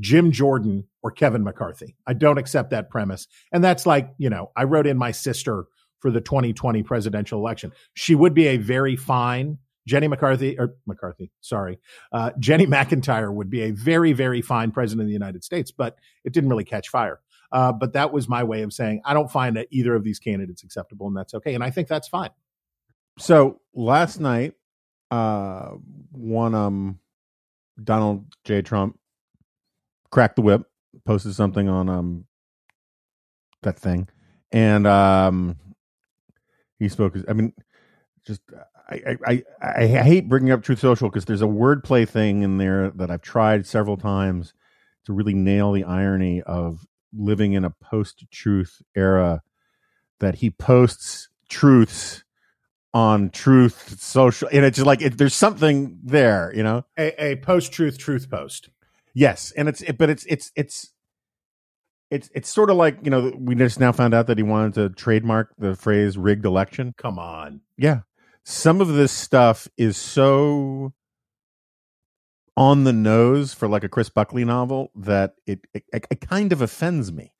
Jim 0.00 0.32
Jordan 0.32 0.88
or 1.02 1.12
Kevin 1.12 1.44
McCarthy. 1.44 1.96
I 2.06 2.14
don't 2.14 2.38
accept 2.38 2.70
that 2.70 2.90
premise. 2.90 3.28
And 3.52 3.62
that's 3.62 3.86
like, 3.86 4.12
you 4.18 4.28
know, 4.28 4.50
I 4.56 4.64
wrote 4.64 4.88
in 4.88 4.98
my 4.98 5.12
sister 5.12 5.66
for 6.00 6.10
the 6.10 6.20
2020 6.20 6.82
presidential 6.82 7.38
election. 7.38 7.72
She 7.94 8.16
would 8.16 8.34
be 8.34 8.48
a 8.48 8.56
very 8.56 8.96
fine 8.96 9.58
Jenny 9.86 10.08
McCarthy 10.08 10.58
or 10.58 10.74
McCarthy, 10.86 11.32
sorry, 11.40 11.78
uh, 12.12 12.30
Jenny 12.38 12.66
McIntyre 12.68 13.32
would 13.32 13.50
be 13.50 13.62
a 13.62 13.70
very, 13.70 14.12
very 14.12 14.42
fine 14.42 14.70
president 14.70 15.02
of 15.02 15.06
the 15.08 15.12
United 15.12 15.44
States, 15.44 15.70
but 15.70 15.96
it 16.24 16.32
didn't 16.32 16.50
really 16.50 16.64
catch 16.64 16.88
fire. 16.88 17.20
Uh, 17.50 17.70
but 17.70 17.92
that 17.92 18.12
was 18.12 18.28
my 18.28 18.42
way 18.42 18.62
of 18.62 18.72
saying 18.72 19.02
I 19.04 19.12
don't 19.12 19.30
find 19.30 19.56
that 19.56 19.68
either 19.70 19.94
of 19.94 20.04
these 20.04 20.18
candidates 20.18 20.62
acceptable, 20.62 21.06
and 21.06 21.16
that's 21.16 21.34
okay. 21.34 21.54
And 21.54 21.62
I 21.62 21.70
think 21.70 21.86
that's 21.86 22.08
fine. 22.08 22.30
So 23.18 23.60
last 23.74 24.20
night, 24.20 24.54
uh, 25.10 25.72
one 26.12 26.54
um, 26.54 26.98
Donald 27.82 28.24
J. 28.44 28.62
Trump 28.62 28.98
cracked 30.10 30.36
the 30.36 30.42
whip, 30.42 30.62
posted 31.04 31.34
something 31.34 31.68
on 31.68 31.88
um 31.90 32.24
that 33.62 33.78
thing, 33.78 34.08
and 34.50 34.86
um, 34.86 35.56
he 36.78 36.88
spoke. 36.88 37.16
I 37.28 37.32
mean, 37.34 37.52
just 38.26 38.40
I, 38.92 39.16
I, 39.26 39.42
I 39.62 39.86
hate 39.86 40.28
bringing 40.28 40.50
up 40.50 40.62
Truth 40.62 40.80
Social 40.80 41.08
because 41.08 41.24
there's 41.24 41.42
a 41.42 41.46
wordplay 41.46 42.08
thing 42.08 42.42
in 42.42 42.58
there 42.58 42.90
that 42.90 43.10
I've 43.10 43.22
tried 43.22 43.66
several 43.66 43.96
times 43.96 44.54
to 45.04 45.12
really 45.12 45.34
nail 45.34 45.72
the 45.72 45.84
irony 45.84 46.42
of 46.42 46.86
living 47.12 47.52
in 47.52 47.64
a 47.64 47.70
post-truth 47.70 48.82
era 48.94 49.42
that 50.20 50.36
he 50.36 50.50
posts 50.50 51.28
truths 51.48 52.24
on 52.94 53.30
truth 53.30 54.00
social 54.00 54.48
and 54.52 54.64
it's 54.64 54.76
just 54.76 54.86
like 54.86 55.00
it, 55.00 55.16
there's 55.16 55.34
something 55.34 55.98
there 56.02 56.52
you 56.54 56.62
know? 56.62 56.84
A, 56.98 57.32
a 57.32 57.36
post-truth 57.36 57.98
truth 57.98 58.30
post. 58.30 58.68
Yes 59.14 59.52
and 59.56 59.68
it's 59.68 59.82
it, 59.82 59.98
but 59.98 60.10
it's 60.10 60.24
it's 60.26 60.52
it's 60.56 60.92
it's 62.10 62.30
it's 62.34 62.48
sort 62.48 62.70
of 62.70 62.76
like 62.76 62.98
you 63.02 63.10
know 63.10 63.32
we 63.38 63.54
just 63.54 63.80
now 63.80 63.92
found 63.92 64.14
out 64.14 64.26
that 64.26 64.38
he 64.38 64.42
wanted 64.42 64.74
to 64.74 64.88
trademark 64.90 65.54
the 65.58 65.74
phrase 65.74 66.16
rigged 66.18 66.44
election. 66.44 66.94
Come 66.96 67.18
on. 67.18 67.60
Yeah 67.76 68.00
some 68.44 68.80
of 68.80 68.88
this 68.88 69.12
stuff 69.12 69.68
is 69.76 69.96
so 69.96 70.92
on 72.56 72.84
the 72.84 72.92
nose 72.92 73.54
for 73.54 73.68
like 73.68 73.84
a 73.84 73.88
Chris 73.88 74.08
Buckley 74.08 74.44
novel 74.44 74.90
that 74.94 75.34
it 75.46 75.60
it, 75.74 75.84
it 75.92 76.20
kind 76.20 76.52
of 76.52 76.60
offends 76.60 77.12
me. 77.12 77.32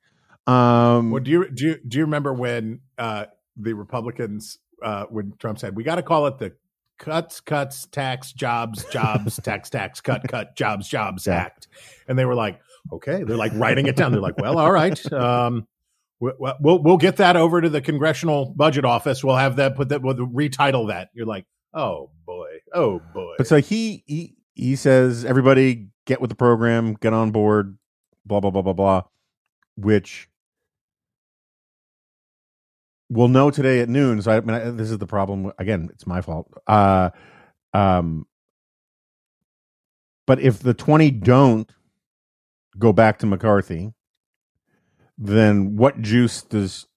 Um, 0.47 1.11
well, 1.11 1.23
do 1.23 1.31
you 1.31 1.49
do 1.49 1.65
you, 1.65 1.79
do 1.87 1.97
you 1.99 2.03
remember 2.05 2.33
when 2.33 2.81
uh, 2.97 3.25
the 3.55 3.73
Republicans 3.73 4.59
uh, 4.83 5.05
when 5.09 5.33
Trump 5.39 5.59
said 5.59 5.75
we 5.75 5.83
got 5.83 5.95
to 5.95 6.03
call 6.03 6.27
it 6.27 6.39
the 6.39 6.53
cuts 6.99 7.41
cuts 7.41 7.85
tax 7.87 8.33
jobs 8.33 8.85
jobs 8.85 9.37
tax 9.43 9.69
tax 9.69 10.01
cut 10.01 10.23
cut 10.27 10.55
jobs 10.55 10.87
jobs 10.87 11.27
yeah. 11.27 11.35
act, 11.35 11.67
and 12.07 12.17
they 12.17 12.25
were 12.25 12.35
like, 12.35 12.59
okay, 12.91 13.23
they're 13.23 13.37
like 13.37 13.53
writing 13.55 13.87
it 13.87 13.95
down. 13.95 14.11
They're 14.11 14.21
like, 14.21 14.37
well, 14.37 14.57
all 14.57 14.71
right. 14.71 14.99
Um, 15.13 15.67
We'll 16.59 16.81
we'll 16.81 16.97
get 16.97 17.17
that 17.17 17.35
over 17.35 17.59
to 17.59 17.69
the 17.69 17.81
congressional 17.81 18.53
budget 18.55 18.85
office. 18.85 19.23
We'll 19.23 19.35
have 19.35 19.57
that 19.57 19.75
put 19.75 19.89
that 19.89 20.01
we'll 20.01 20.15
retitle 20.15 20.87
that. 20.87 21.09
You're 21.13 21.25
like, 21.25 21.45
oh 21.73 22.11
boy, 22.25 22.47
oh 22.73 23.01
boy. 23.13 23.33
But 23.37 23.47
so 23.47 23.57
he 23.57 24.03
he 24.07 24.35
he 24.53 24.75
says 24.77 25.25
everybody 25.25 25.89
get 26.05 26.21
with 26.21 26.29
the 26.29 26.35
program, 26.35 26.93
get 26.93 27.13
on 27.13 27.31
board, 27.31 27.77
blah 28.25 28.39
blah 28.39 28.51
blah 28.51 28.61
blah 28.61 28.73
blah, 28.73 29.01
which 29.75 30.29
we'll 33.09 33.27
know 33.27 33.51
today 33.51 33.81
at 33.81 33.89
noon. 33.89 34.21
So 34.21 34.31
I, 34.31 34.39
mean, 34.39 34.55
I, 34.55 34.69
this 34.71 34.91
is 34.91 34.99
the 34.99 35.07
problem. 35.07 35.51
Again, 35.57 35.89
it's 35.91 36.07
my 36.07 36.21
fault. 36.21 36.47
Uh, 36.67 37.09
um, 37.73 38.27
but 40.25 40.39
if 40.39 40.59
the 40.59 40.73
twenty 40.73 41.11
don't 41.11 41.69
go 42.79 42.93
back 42.93 43.19
to 43.19 43.25
McCarthy, 43.25 43.93
then 45.23 45.77
what 45.77 46.01
juice 46.01 46.41
does 46.41 46.87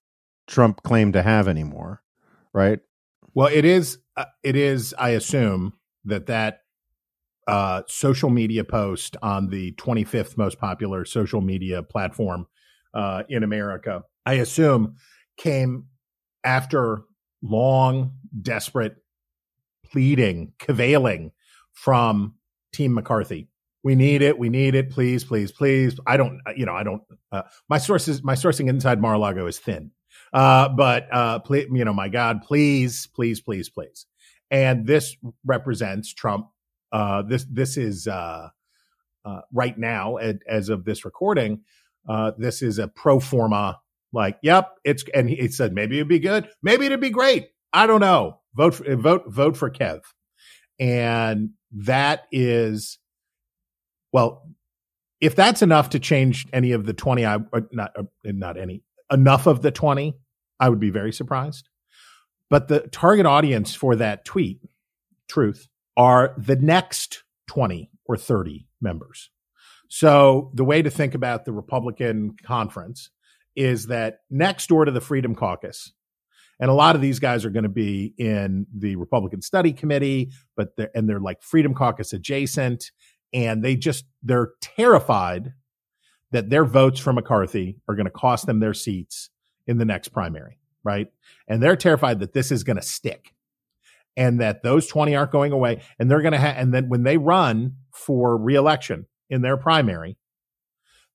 Trump 0.46 0.82
claim 0.82 1.12
to 1.12 1.22
have 1.22 1.46
anymore? 1.46 2.02
Right. 2.52 2.80
Well, 3.34 3.48
it 3.52 3.64
is. 3.64 3.98
Uh, 4.16 4.24
it 4.42 4.56
is. 4.56 4.94
I 4.98 5.10
assume 5.10 5.74
that 6.04 6.26
that 6.26 6.60
uh, 7.46 7.82
social 7.86 8.30
media 8.30 8.64
post 8.64 9.16
on 9.22 9.48
the 9.50 9.72
25th 9.72 10.36
most 10.36 10.58
popular 10.58 11.04
social 11.04 11.40
media 11.40 11.82
platform 11.82 12.46
uh, 12.94 13.22
in 13.28 13.44
America, 13.44 14.02
I 14.24 14.34
assume, 14.34 14.96
came 15.36 15.86
after 16.42 17.02
long, 17.42 18.14
desperate 18.42 18.96
pleading, 19.84 20.52
cavailing 20.58 21.32
from 21.72 22.34
Team 22.72 22.94
McCarthy 22.94 23.48
we 23.82 23.94
need 23.94 24.22
it. 24.22 24.38
We 24.38 24.48
need 24.48 24.74
it. 24.74 24.90
Please, 24.90 25.24
please, 25.24 25.52
please. 25.52 25.98
I 26.06 26.16
don't, 26.16 26.40
you 26.56 26.66
know, 26.66 26.74
I 26.74 26.82
don't, 26.82 27.02
uh, 27.30 27.42
my 27.68 27.78
sources, 27.78 28.22
my 28.22 28.34
sourcing 28.34 28.68
inside 28.68 29.00
Mar-a-Lago 29.00 29.46
is 29.46 29.58
thin. 29.58 29.92
Uh, 30.32 30.68
but, 30.68 31.06
uh, 31.12 31.38
please, 31.38 31.68
you 31.72 31.84
know, 31.84 31.92
my 31.94 32.08
God, 32.08 32.42
please, 32.42 33.06
please, 33.14 33.40
please, 33.40 33.68
please. 33.68 34.06
And 34.50 34.86
this 34.86 35.16
represents 35.44 36.12
Trump. 36.12 36.48
Uh, 36.92 37.22
this, 37.22 37.46
this 37.50 37.76
is, 37.76 38.06
uh, 38.06 38.48
uh, 39.24 39.40
right 39.52 39.76
now, 39.78 40.16
as, 40.16 40.36
as 40.48 40.68
of 40.68 40.84
this 40.84 41.04
recording, 41.04 41.62
uh, 42.08 42.32
this 42.38 42.62
is 42.62 42.78
a 42.78 42.88
pro 42.88 43.20
forma, 43.20 43.80
like, 44.12 44.38
yep, 44.42 44.70
it's, 44.84 45.04
and 45.14 45.28
he, 45.28 45.36
he 45.36 45.48
said, 45.48 45.72
maybe 45.72 45.96
it'd 45.96 46.08
be 46.08 46.18
good. 46.18 46.48
Maybe 46.62 46.86
it'd 46.86 47.00
be 47.00 47.10
great. 47.10 47.48
I 47.72 47.86
don't 47.86 48.00
know. 48.00 48.40
Vote, 48.54 48.74
for, 48.74 48.96
vote, 48.96 49.24
vote 49.26 49.56
for 49.56 49.70
Kev. 49.70 50.00
And 50.78 51.50
that 51.72 52.22
is, 52.32 52.98
well, 54.16 54.48
if 55.20 55.36
that's 55.36 55.60
enough 55.60 55.90
to 55.90 55.98
change 55.98 56.46
any 56.50 56.72
of 56.72 56.86
the 56.86 56.94
20, 56.94 57.26
I 57.26 57.36
not 57.70 57.92
uh, 57.98 58.04
not 58.24 58.56
any 58.56 58.82
enough 59.12 59.46
of 59.46 59.60
the 59.60 59.70
20, 59.70 60.16
I 60.58 60.70
would 60.70 60.80
be 60.80 60.88
very 60.88 61.12
surprised. 61.12 61.68
But 62.48 62.68
the 62.68 62.80
target 62.80 63.26
audience 63.26 63.74
for 63.74 63.94
that 63.96 64.24
tweet, 64.24 64.60
truth, 65.28 65.68
are 65.98 66.34
the 66.38 66.56
next 66.56 67.24
20 67.48 67.90
or 68.06 68.16
30 68.16 68.66
members. 68.80 69.28
So 69.90 70.50
the 70.54 70.64
way 70.64 70.80
to 70.80 70.88
think 70.88 71.14
about 71.14 71.44
the 71.44 71.52
Republican 71.52 72.36
conference 72.42 73.10
is 73.54 73.88
that 73.88 74.20
next 74.30 74.68
door 74.68 74.86
to 74.86 74.92
the 74.92 75.02
Freedom 75.02 75.34
Caucus, 75.34 75.92
and 76.58 76.70
a 76.70 76.74
lot 76.74 76.96
of 76.96 77.02
these 77.02 77.18
guys 77.18 77.44
are 77.44 77.50
going 77.50 77.64
to 77.64 77.68
be 77.68 78.14
in 78.16 78.66
the 78.74 78.96
Republican 78.96 79.42
Study 79.42 79.74
Committee, 79.74 80.30
but 80.56 80.74
they're, 80.78 80.90
and 80.94 81.06
they're 81.06 81.20
like 81.20 81.42
Freedom 81.42 81.74
Caucus 81.74 82.14
adjacent, 82.14 82.92
and 83.32 83.64
they 83.64 83.76
just 83.76 84.04
they're 84.22 84.52
terrified 84.60 85.52
that 86.32 86.50
their 86.50 86.64
votes 86.64 87.00
for 87.00 87.12
McCarthy 87.12 87.78
are 87.88 87.94
going 87.94 88.06
to 88.06 88.10
cost 88.10 88.46
them 88.46 88.60
their 88.60 88.74
seats 88.74 89.30
in 89.66 89.78
the 89.78 89.84
next 89.84 90.08
primary, 90.08 90.58
right? 90.84 91.08
And 91.48 91.62
they're 91.62 91.76
terrified 91.76 92.20
that 92.20 92.32
this 92.32 92.50
is 92.50 92.64
going 92.64 92.76
to 92.76 92.82
stick 92.82 93.32
and 94.16 94.40
that 94.40 94.62
those 94.62 94.86
20 94.86 95.14
aren't 95.14 95.30
going 95.30 95.52
away 95.52 95.82
and 95.98 96.10
they're 96.10 96.22
going 96.22 96.32
to 96.32 96.38
have 96.38 96.56
and 96.56 96.72
then 96.74 96.88
when 96.88 97.02
they 97.02 97.16
run 97.16 97.76
for 97.92 98.36
reelection 98.36 99.06
in 99.30 99.42
their 99.42 99.56
primary, 99.56 100.16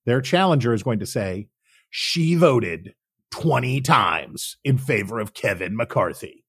their 0.06 0.22
challenger 0.22 0.74
is 0.74 0.84
going 0.84 1.00
to 1.00 1.06
say 1.06 1.48
she 1.90 2.36
voted 2.36 2.94
20 3.32 3.82
times 3.82 4.58
in 4.64 4.78
favor 4.78 5.20
of 5.20 5.34
Kevin 5.34 5.76
McCarthy. 5.76 6.46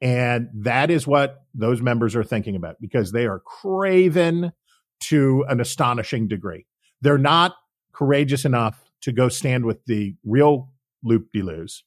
And 0.00 0.48
that 0.54 0.90
is 0.90 1.06
what 1.06 1.42
those 1.54 1.82
members 1.82 2.14
are 2.14 2.24
thinking 2.24 2.54
about 2.54 2.76
because 2.80 3.10
they 3.10 3.26
are 3.26 3.40
craven 3.40 4.52
to 5.00 5.44
an 5.48 5.60
astonishing 5.60 6.28
degree. 6.28 6.66
They're 7.00 7.18
not 7.18 7.54
courageous 7.92 8.44
enough 8.44 8.84
to 9.02 9.12
go 9.12 9.28
stand 9.28 9.64
with 9.64 9.84
the 9.86 10.14
real 10.24 10.70
loop 11.02 11.28
de 11.32 11.42
loos. 11.42 11.84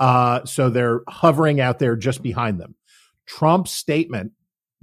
Uh, 0.00 0.44
so 0.44 0.68
they're 0.68 1.02
hovering 1.08 1.60
out 1.60 1.78
there 1.78 1.96
just 1.96 2.22
behind 2.22 2.60
them. 2.60 2.74
Trump's 3.26 3.70
statement 3.70 4.32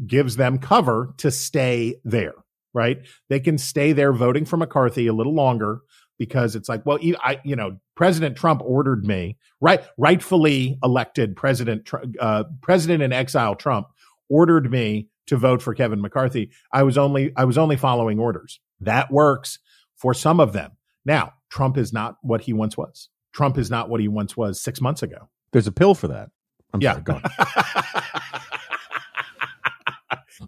gives 0.06 0.38
them 0.38 0.58
cover 0.58 1.14
to 1.18 1.30
stay 1.30 1.96
there, 2.06 2.36
right? 2.74 3.00
They 3.28 3.40
can 3.40 3.58
stay 3.58 3.92
there 3.92 4.14
voting 4.14 4.46
for 4.46 4.58
McCarthy 4.58 5.08
a 5.08 5.14
little 5.14 5.34
longer 5.34 5.82
because 6.18 6.56
it's 6.56 6.70
like, 6.70 6.86
well, 6.86 7.00
I, 7.24 7.40
you 7.44 7.56
know, 7.56 7.80
President 7.96 8.38
Trump 8.38 8.62
ordered 8.64 9.06
me, 9.06 9.38
right? 9.60 9.84
Rightfully 9.98 10.78
elected 10.84 11.36
President, 11.36 11.90
uh, 12.20 12.44
President 12.62 13.04
in 13.04 13.12
exile 13.12 13.56
Trump 13.56 13.88
ordered 14.30 14.72
me 14.72 15.08
to 15.30 15.38
vote 15.38 15.62
for 15.62 15.74
Kevin 15.74 16.02
McCarthy. 16.02 16.52
I 16.72 16.84
was 16.84 16.98
only 16.98 17.32
I 17.36 17.46
was 17.46 17.58
only 17.58 17.78
following 17.78 18.20
orders. 18.20 18.60
That 18.82 19.12
works 19.12 19.60
for 19.96 20.14
some 20.14 20.40
of 20.40 20.54
them. 20.54 20.72
Now, 21.06 21.34
Trump 21.50 21.78
is 21.78 21.94
not 21.94 22.18
what 22.22 22.42
he 22.42 22.54
once 22.54 22.78
was. 22.78 23.10
Trump 23.34 23.58
is 23.58 23.70
not 23.70 23.90
what 23.90 24.02
he 24.02 24.08
once 24.08 24.36
was 24.36 24.62
6 24.62 24.82
months 24.82 25.04
ago. 25.04 25.30
There's 25.52 25.68
a 25.68 25.72
pill 25.72 25.96
for 25.96 26.10
that. 26.10 26.30
I'm 26.74 26.82
yeah. 26.82 26.94
sorry, 26.94 27.04
go 27.04 27.14
on. 27.14 27.24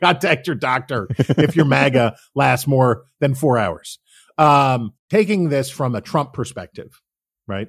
Contact 0.01 0.47
your 0.47 0.55
doctor 0.55 1.07
if 1.17 1.55
your 1.55 1.65
MAGA 1.65 2.15
lasts 2.33 2.65
more 2.65 3.05
than 3.19 3.35
four 3.35 3.57
hours. 3.57 3.99
Um, 4.37 4.93
taking 5.09 5.49
this 5.49 5.69
from 5.69 5.95
a 5.95 6.01
Trump 6.01 6.33
perspective, 6.33 7.01
right? 7.47 7.67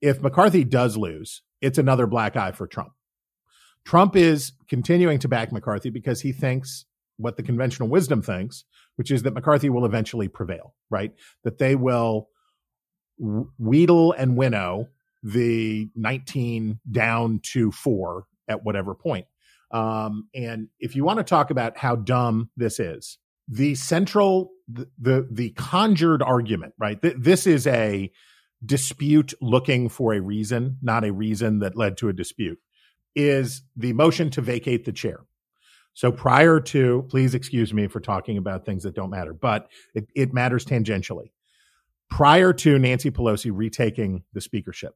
If 0.00 0.20
McCarthy 0.20 0.64
does 0.64 0.96
lose, 0.96 1.42
it's 1.60 1.78
another 1.78 2.06
black 2.06 2.36
eye 2.36 2.52
for 2.52 2.66
Trump. 2.66 2.92
Trump 3.84 4.16
is 4.16 4.52
continuing 4.68 5.18
to 5.18 5.28
back 5.28 5.52
McCarthy 5.52 5.90
because 5.90 6.20
he 6.20 6.32
thinks 6.32 6.84
what 7.16 7.36
the 7.36 7.42
conventional 7.42 7.88
wisdom 7.88 8.22
thinks, 8.22 8.64
which 8.96 9.10
is 9.10 9.22
that 9.22 9.34
McCarthy 9.34 9.68
will 9.70 9.84
eventually 9.84 10.28
prevail, 10.28 10.74
right? 10.90 11.12
That 11.44 11.58
they 11.58 11.76
will 11.76 12.28
wheedle 13.18 14.12
and 14.12 14.36
winnow 14.36 14.88
the 15.22 15.90
19 15.94 16.80
down 16.90 17.40
to 17.52 17.70
four 17.70 18.24
at 18.48 18.64
whatever 18.64 18.94
point. 18.94 19.26
Um, 19.70 20.28
and 20.34 20.68
if 20.80 20.96
you 20.96 21.04
want 21.04 21.18
to 21.18 21.24
talk 21.24 21.50
about 21.50 21.76
how 21.76 21.96
dumb 21.96 22.50
this 22.56 22.80
is, 22.80 23.18
the 23.46 23.74
central, 23.74 24.50
the, 24.68 24.88
the, 24.98 25.28
the 25.30 25.50
conjured 25.50 26.22
argument, 26.22 26.74
right? 26.78 27.00
Th- 27.00 27.16
this 27.18 27.46
is 27.46 27.66
a 27.66 28.10
dispute 28.64 29.34
looking 29.40 29.88
for 29.88 30.14
a 30.14 30.20
reason, 30.20 30.78
not 30.82 31.04
a 31.04 31.12
reason 31.12 31.60
that 31.60 31.76
led 31.76 31.96
to 31.98 32.08
a 32.08 32.12
dispute 32.12 32.58
is 33.14 33.62
the 33.76 33.92
motion 33.92 34.30
to 34.30 34.40
vacate 34.40 34.84
the 34.84 34.92
chair. 34.92 35.20
So 35.94 36.12
prior 36.12 36.60
to, 36.60 37.04
please 37.08 37.34
excuse 37.34 37.74
me 37.74 37.88
for 37.88 38.00
talking 38.00 38.38
about 38.38 38.64
things 38.64 38.84
that 38.84 38.94
don't 38.94 39.10
matter, 39.10 39.34
but 39.34 39.68
it, 39.94 40.08
it 40.14 40.32
matters 40.32 40.64
tangentially. 40.64 41.30
Prior 42.08 42.52
to 42.52 42.78
Nancy 42.78 43.10
Pelosi 43.10 43.50
retaking 43.52 44.24
the 44.32 44.40
speakership, 44.40 44.94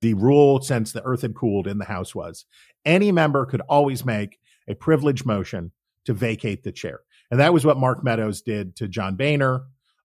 the 0.00 0.14
rule 0.14 0.60
since 0.60 0.92
the 0.92 1.02
earth 1.04 1.22
had 1.22 1.34
cooled 1.34 1.66
in 1.66 1.78
the 1.78 1.84
House 1.84 2.14
was 2.14 2.44
any 2.84 3.12
member 3.12 3.46
could 3.46 3.60
always 3.62 4.04
make 4.04 4.38
a 4.68 4.74
privilege 4.74 5.24
motion 5.24 5.72
to 6.04 6.12
vacate 6.12 6.64
the 6.64 6.72
chair. 6.72 7.00
And 7.30 7.40
that 7.40 7.52
was 7.52 7.64
what 7.64 7.78
Mark 7.78 8.04
Meadows 8.04 8.42
did 8.42 8.76
to 8.76 8.88
John 8.88 9.16
Boehner. 9.16 9.62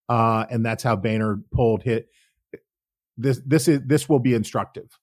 Uh, 0.07 0.45
and 0.49 0.65
that's 0.65 0.83
how 0.83 0.95
Boehner 0.95 1.41
pulled 1.51 1.83
hit. 1.83 2.09
This, 3.17 3.41
this 3.45 3.67
is, 3.67 3.81
this 3.85 4.07
will 4.07 4.19
be 4.19 4.33
instructive. 4.33 4.97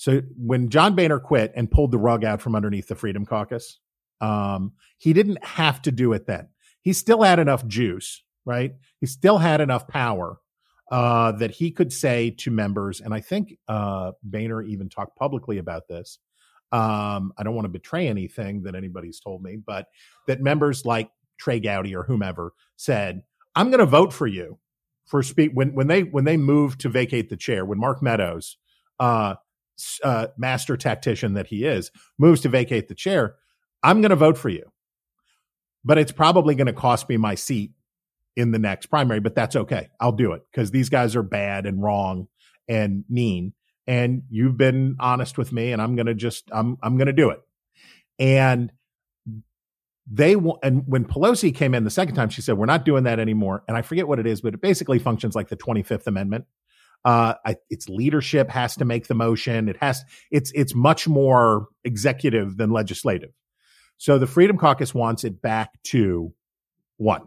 So 0.00 0.22
when 0.34 0.70
John 0.70 0.94
Boehner 0.94 1.20
quit 1.20 1.52
and 1.54 1.70
pulled 1.70 1.90
the 1.90 1.98
rug 1.98 2.24
out 2.24 2.40
from 2.40 2.56
underneath 2.56 2.88
the 2.88 2.94
Freedom 2.94 3.26
Caucus, 3.26 3.80
um, 4.22 4.72
he 4.96 5.12
didn't 5.12 5.44
have 5.44 5.82
to 5.82 5.92
do 5.92 6.14
it 6.14 6.26
then. 6.26 6.48
He 6.80 6.94
still 6.94 7.20
had 7.20 7.38
enough 7.38 7.66
juice, 7.66 8.22
right? 8.46 8.72
He 8.98 9.06
still 9.06 9.36
had 9.36 9.60
enough 9.60 9.86
power 9.86 10.38
uh, 10.90 11.32
that 11.32 11.50
he 11.50 11.70
could 11.70 11.92
say 11.92 12.30
to 12.38 12.50
members, 12.50 13.02
and 13.02 13.12
I 13.12 13.20
think 13.20 13.58
uh, 13.68 14.12
Boehner 14.22 14.62
even 14.62 14.88
talked 14.88 15.18
publicly 15.18 15.58
about 15.58 15.86
this. 15.86 16.18
Um, 16.72 17.34
I 17.36 17.42
don't 17.42 17.54
want 17.54 17.66
to 17.66 17.70
betray 17.70 18.08
anything 18.08 18.62
that 18.62 18.74
anybody's 18.74 19.20
told 19.20 19.42
me, 19.42 19.56
but 19.56 19.88
that 20.26 20.40
members 20.40 20.86
like 20.86 21.10
Trey 21.38 21.60
Gowdy 21.60 21.94
or 21.94 22.04
whomever 22.04 22.54
said, 22.76 23.22
"I'm 23.54 23.68
going 23.68 23.80
to 23.80 23.86
vote 23.86 24.14
for 24.14 24.26
you 24.26 24.58
for 25.04 25.22
speak." 25.22 25.50
When 25.52 25.74
when 25.74 25.88
they 25.88 26.04
when 26.04 26.24
they 26.24 26.38
moved 26.38 26.80
to 26.80 26.88
vacate 26.88 27.28
the 27.28 27.36
chair, 27.36 27.66
when 27.66 27.78
Mark 27.78 28.02
Meadows, 28.02 28.56
uh, 28.98 29.34
uh, 30.04 30.28
master 30.36 30.76
tactician 30.76 31.34
that 31.34 31.46
he 31.48 31.64
is, 31.64 31.90
moves 32.18 32.40
to 32.42 32.48
vacate 32.48 32.88
the 32.88 32.94
chair, 32.94 33.36
I'm 33.82 34.00
going 34.00 34.10
to 34.10 34.16
vote 34.16 34.38
for 34.38 34.48
you, 34.48 34.70
but 35.84 35.98
it's 35.98 36.12
probably 36.12 36.54
going 36.54 36.66
to 36.66 36.72
cost 36.72 37.08
me 37.08 37.16
my 37.16 37.34
seat 37.34 37.72
in 38.36 38.52
the 38.52 38.58
next 38.58 38.86
primary, 38.86 39.20
but 39.20 39.34
that's 39.34 39.56
okay. 39.56 39.88
I'll 40.00 40.12
do 40.12 40.32
it 40.32 40.42
because 40.50 40.70
these 40.70 40.88
guys 40.88 41.16
are 41.16 41.22
bad 41.22 41.66
and 41.66 41.82
wrong 41.82 42.28
and 42.68 43.04
mean. 43.08 43.52
And 43.86 44.22
you've 44.30 44.56
been 44.56 44.96
honest 45.00 45.36
with 45.36 45.52
me, 45.52 45.72
and 45.72 45.82
I'm 45.82 45.96
gonna 45.96 46.14
just 46.14 46.44
I'm 46.52 46.76
I'm 46.82 46.96
gonna 46.96 47.12
do 47.12 47.30
it. 47.30 47.40
And 48.18 48.70
they 50.10 50.34
and 50.62 50.84
when 50.86 51.04
Pelosi 51.04 51.54
came 51.54 51.74
in 51.74 51.84
the 51.84 51.90
second 51.90 52.14
time, 52.14 52.28
she 52.28 52.40
said 52.40 52.56
we're 52.56 52.66
not 52.66 52.84
doing 52.84 53.04
that 53.04 53.18
anymore. 53.18 53.64
And 53.66 53.76
I 53.76 53.82
forget 53.82 54.06
what 54.06 54.18
it 54.18 54.26
is, 54.26 54.42
but 54.42 54.54
it 54.54 54.60
basically 54.60 54.98
functions 54.98 55.34
like 55.34 55.48
the 55.48 55.56
25th 55.56 56.06
Amendment. 56.06 56.44
Uh, 57.04 57.34
I, 57.46 57.56
its 57.70 57.88
leadership 57.88 58.50
has 58.50 58.76
to 58.76 58.84
make 58.84 59.06
the 59.06 59.14
motion. 59.14 59.68
It 59.68 59.78
has 59.78 60.04
it's 60.30 60.52
it's 60.54 60.74
much 60.74 61.08
more 61.08 61.68
executive 61.84 62.56
than 62.56 62.70
legislative. 62.70 63.30
So 63.96 64.18
the 64.18 64.26
Freedom 64.26 64.56
Caucus 64.56 64.94
wants 64.94 65.24
it 65.24 65.42
back 65.42 65.70
to 65.84 66.32
one. 66.96 67.22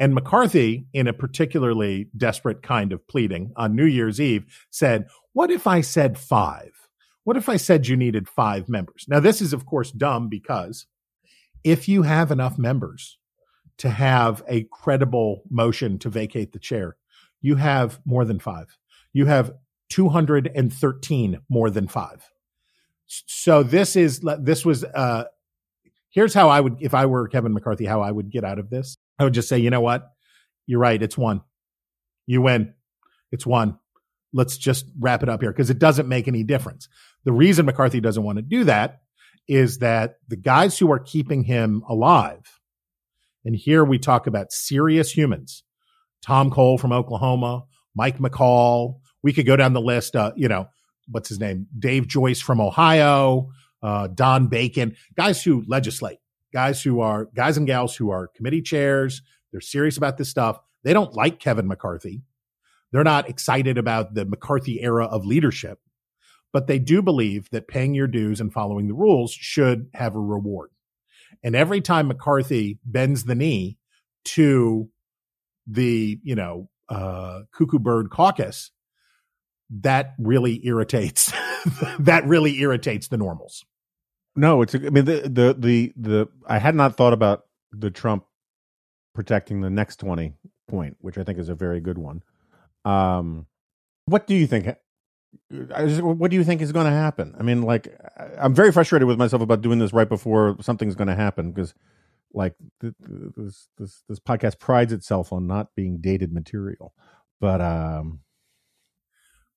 And 0.00 0.14
McCarthy, 0.14 0.86
in 0.94 1.08
a 1.08 1.12
particularly 1.12 2.08
desperate 2.16 2.62
kind 2.62 2.92
of 2.92 3.06
pleading 3.06 3.52
on 3.56 3.76
New 3.76 3.84
Year's 3.84 4.20
Eve, 4.20 4.44
said, 4.70 5.06
What 5.34 5.50
if 5.50 5.66
I 5.66 5.82
said 5.82 6.16
five? 6.16 6.72
What 7.24 7.36
if 7.36 7.48
I 7.48 7.56
said 7.56 7.86
you 7.86 7.96
needed 7.96 8.28
five 8.28 8.68
members? 8.68 9.04
Now, 9.08 9.20
this 9.20 9.42
is, 9.42 9.52
of 9.52 9.66
course, 9.66 9.90
dumb 9.90 10.28
because 10.28 10.86
if 11.64 11.86
you 11.86 12.02
have 12.02 12.30
enough 12.30 12.58
members 12.58 13.18
to 13.76 13.90
have 13.90 14.42
a 14.48 14.66
credible 14.72 15.42
motion 15.50 15.98
to 15.98 16.08
vacate 16.08 16.52
the 16.52 16.58
chair, 16.58 16.96
you 17.42 17.56
have 17.56 18.00
more 18.06 18.24
than 18.24 18.38
five. 18.38 18.78
You 19.12 19.26
have 19.26 19.52
213 19.90 21.40
more 21.48 21.70
than 21.70 21.88
five. 21.88 22.28
So 23.06 23.62
this 23.62 23.96
is, 23.96 24.20
this 24.40 24.64
was, 24.64 24.84
uh, 24.84 25.24
here's 26.10 26.34
how 26.34 26.48
I 26.48 26.60
would, 26.60 26.76
if 26.80 26.94
I 26.94 27.06
were 27.06 27.28
Kevin 27.28 27.52
McCarthy, 27.52 27.84
how 27.84 28.00
I 28.00 28.10
would 28.10 28.30
get 28.30 28.44
out 28.44 28.58
of 28.58 28.70
this. 28.70 28.96
I 29.18 29.24
would 29.24 29.34
just 29.34 29.48
say, 29.48 29.58
you 29.58 29.70
know 29.70 29.80
what? 29.80 30.10
You're 30.66 30.80
right. 30.80 31.02
It's 31.02 31.18
one. 31.18 31.42
You 32.26 32.42
win. 32.42 32.74
It's 33.32 33.44
one. 33.46 33.78
Let's 34.32 34.56
just 34.56 34.86
wrap 34.98 35.22
it 35.24 35.28
up 35.28 35.40
here 35.40 35.50
because 35.50 35.70
it 35.70 35.80
doesn't 35.80 36.08
make 36.08 36.28
any 36.28 36.44
difference. 36.44 36.88
The 37.24 37.32
reason 37.32 37.66
McCarthy 37.66 38.00
doesn't 38.00 38.22
want 38.22 38.36
to 38.36 38.42
do 38.42 38.64
that 38.64 39.00
is 39.48 39.78
that 39.78 40.18
the 40.28 40.36
guys 40.36 40.78
who 40.78 40.92
are 40.92 41.00
keeping 41.00 41.42
him 41.42 41.82
alive, 41.88 42.60
and 43.44 43.56
here 43.56 43.84
we 43.84 43.98
talk 43.98 44.28
about 44.28 44.52
serious 44.52 45.10
humans, 45.10 45.64
Tom 46.22 46.50
Cole 46.50 46.78
from 46.78 46.92
Oklahoma, 46.92 47.64
Mike 47.94 48.18
McCaul. 48.18 49.00
We 49.22 49.32
could 49.32 49.46
go 49.46 49.56
down 49.56 49.72
the 49.72 49.80
list. 49.80 50.16
Uh, 50.16 50.32
you 50.36 50.48
know, 50.48 50.68
what's 51.08 51.28
his 51.28 51.40
name? 51.40 51.66
Dave 51.78 52.06
Joyce 52.06 52.40
from 52.40 52.60
Ohio, 52.60 53.50
uh, 53.82 54.08
Don 54.08 54.48
Bacon, 54.48 54.96
guys 55.16 55.42
who 55.42 55.64
legislate 55.66 56.18
guys 56.52 56.82
who 56.82 57.00
are 57.00 57.26
guys 57.34 57.56
and 57.56 57.66
gals 57.66 57.96
who 57.96 58.10
are 58.10 58.28
committee 58.28 58.62
chairs. 58.62 59.22
They're 59.52 59.60
serious 59.60 59.96
about 59.96 60.16
this 60.16 60.28
stuff. 60.28 60.58
They 60.84 60.92
don't 60.92 61.14
like 61.14 61.40
Kevin 61.40 61.68
McCarthy. 61.68 62.22
They're 62.92 63.04
not 63.04 63.28
excited 63.28 63.78
about 63.78 64.14
the 64.14 64.24
McCarthy 64.24 64.82
era 64.82 65.06
of 65.06 65.24
leadership, 65.24 65.78
but 66.52 66.66
they 66.66 66.78
do 66.78 67.02
believe 67.02 67.48
that 67.50 67.68
paying 67.68 67.94
your 67.94 68.08
dues 68.08 68.40
and 68.40 68.52
following 68.52 68.88
the 68.88 68.94
rules 68.94 69.32
should 69.32 69.88
have 69.94 70.14
a 70.14 70.20
reward. 70.20 70.70
And 71.42 71.54
every 71.54 71.80
time 71.80 72.08
McCarthy 72.08 72.78
bends 72.84 73.24
the 73.24 73.34
knee 73.34 73.78
to 74.24 74.88
the, 75.66 76.18
you 76.22 76.34
know, 76.34 76.68
uh, 76.88 77.42
cuckoo 77.52 77.78
bird 77.78 78.10
caucus, 78.10 78.72
that 79.70 80.14
really 80.18 80.64
irritates, 80.66 81.32
that 81.98 82.26
really 82.26 82.60
irritates 82.60 83.08
the 83.08 83.16
normals. 83.16 83.64
No, 84.36 84.62
it's. 84.62 84.74
I 84.74 84.78
mean, 84.78 85.04
the 85.04 85.22
the 85.22 85.56
the 85.58 85.92
the. 85.96 86.28
I 86.46 86.58
had 86.58 86.74
not 86.74 86.96
thought 86.96 87.12
about 87.12 87.44
the 87.72 87.90
Trump 87.90 88.24
protecting 89.14 89.60
the 89.60 89.70
next 89.70 89.96
twenty 89.96 90.34
point, 90.68 90.96
which 91.00 91.18
I 91.18 91.24
think 91.24 91.38
is 91.38 91.48
a 91.48 91.54
very 91.54 91.80
good 91.80 91.98
one. 91.98 92.22
Um, 92.84 93.46
what 94.06 94.26
do 94.26 94.34
you 94.34 94.46
think? 94.46 94.68
What 95.50 96.30
do 96.30 96.36
you 96.36 96.44
think 96.44 96.60
is 96.60 96.72
going 96.72 96.86
to 96.86 96.92
happen? 96.92 97.34
I 97.38 97.42
mean, 97.42 97.62
like, 97.62 97.88
I'm 98.38 98.54
very 98.54 98.72
frustrated 98.72 99.06
with 99.06 99.18
myself 99.18 99.42
about 99.42 99.60
doing 99.60 99.78
this 99.78 99.92
right 99.92 100.08
before 100.08 100.56
something's 100.60 100.96
going 100.96 101.08
to 101.08 101.14
happen 101.14 101.52
because, 101.52 101.74
like, 102.32 102.54
this 102.80 103.68
this 103.78 104.02
this 104.08 104.20
podcast 104.20 104.58
prides 104.58 104.92
itself 104.92 105.32
on 105.32 105.46
not 105.46 105.74
being 105.74 105.98
dated 106.00 106.32
material, 106.32 106.94
but 107.40 107.60
um, 107.60 108.20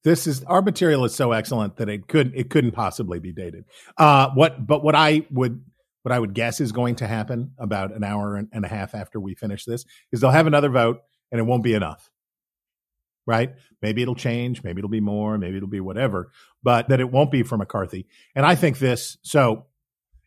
this 0.03 0.27
is 0.27 0.43
our 0.43 0.61
material 0.61 1.05
is 1.05 1.15
so 1.15 1.31
excellent 1.31 1.77
that 1.77 1.89
it 1.89 2.07
could 2.07 2.33
it 2.35 2.49
couldn't 2.49 2.71
possibly 2.71 3.19
be 3.19 3.31
dated. 3.31 3.65
Uh, 3.97 4.29
what 4.33 4.65
but 4.65 4.83
what 4.83 4.95
I 4.95 5.25
would 5.31 5.63
what 6.03 6.11
I 6.11 6.19
would 6.19 6.33
guess 6.33 6.59
is 6.59 6.71
going 6.71 6.95
to 6.95 7.07
happen 7.07 7.51
about 7.57 7.93
an 7.93 8.03
hour 8.03 8.35
and 8.35 8.65
a 8.65 8.67
half 8.67 8.93
after 8.93 9.19
we 9.19 9.35
finish 9.35 9.63
this 9.63 9.85
is 10.11 10.19
they'll 10.19 10.31
have 10.31 10.47
another 10.47 10.69
vote 10.69 10.99
and 11.31 11.39
it 11.39 11.43
won't 11.43 11.63
be 11.63 11.73
enough. 11.73 12.09
Right? 13.25 13.55
Maybe 13.81 14.01
it'll 14.01 14.15
change, 14.15 14.63
maybe 14.63 14.79
it'll 14.79 14.89
be 14.89 14.99
more, 14.99 15.37
maybe 15.37 15.55
it'll 15.55 15.69
be 15.69 15.79
whatever, 15.79 16.31
but 16.61 16.89
that 16.89 16.99
it 16.99 17.09
won't 17.09 17.31
be 17.31 17.41
for 17.43 17.57
McCarthy. 17.57 18.05
And 18.35 18.45
I 18.45 18.55
think 18.55 18.79
this 18.79 19.17
so 19.21 19.67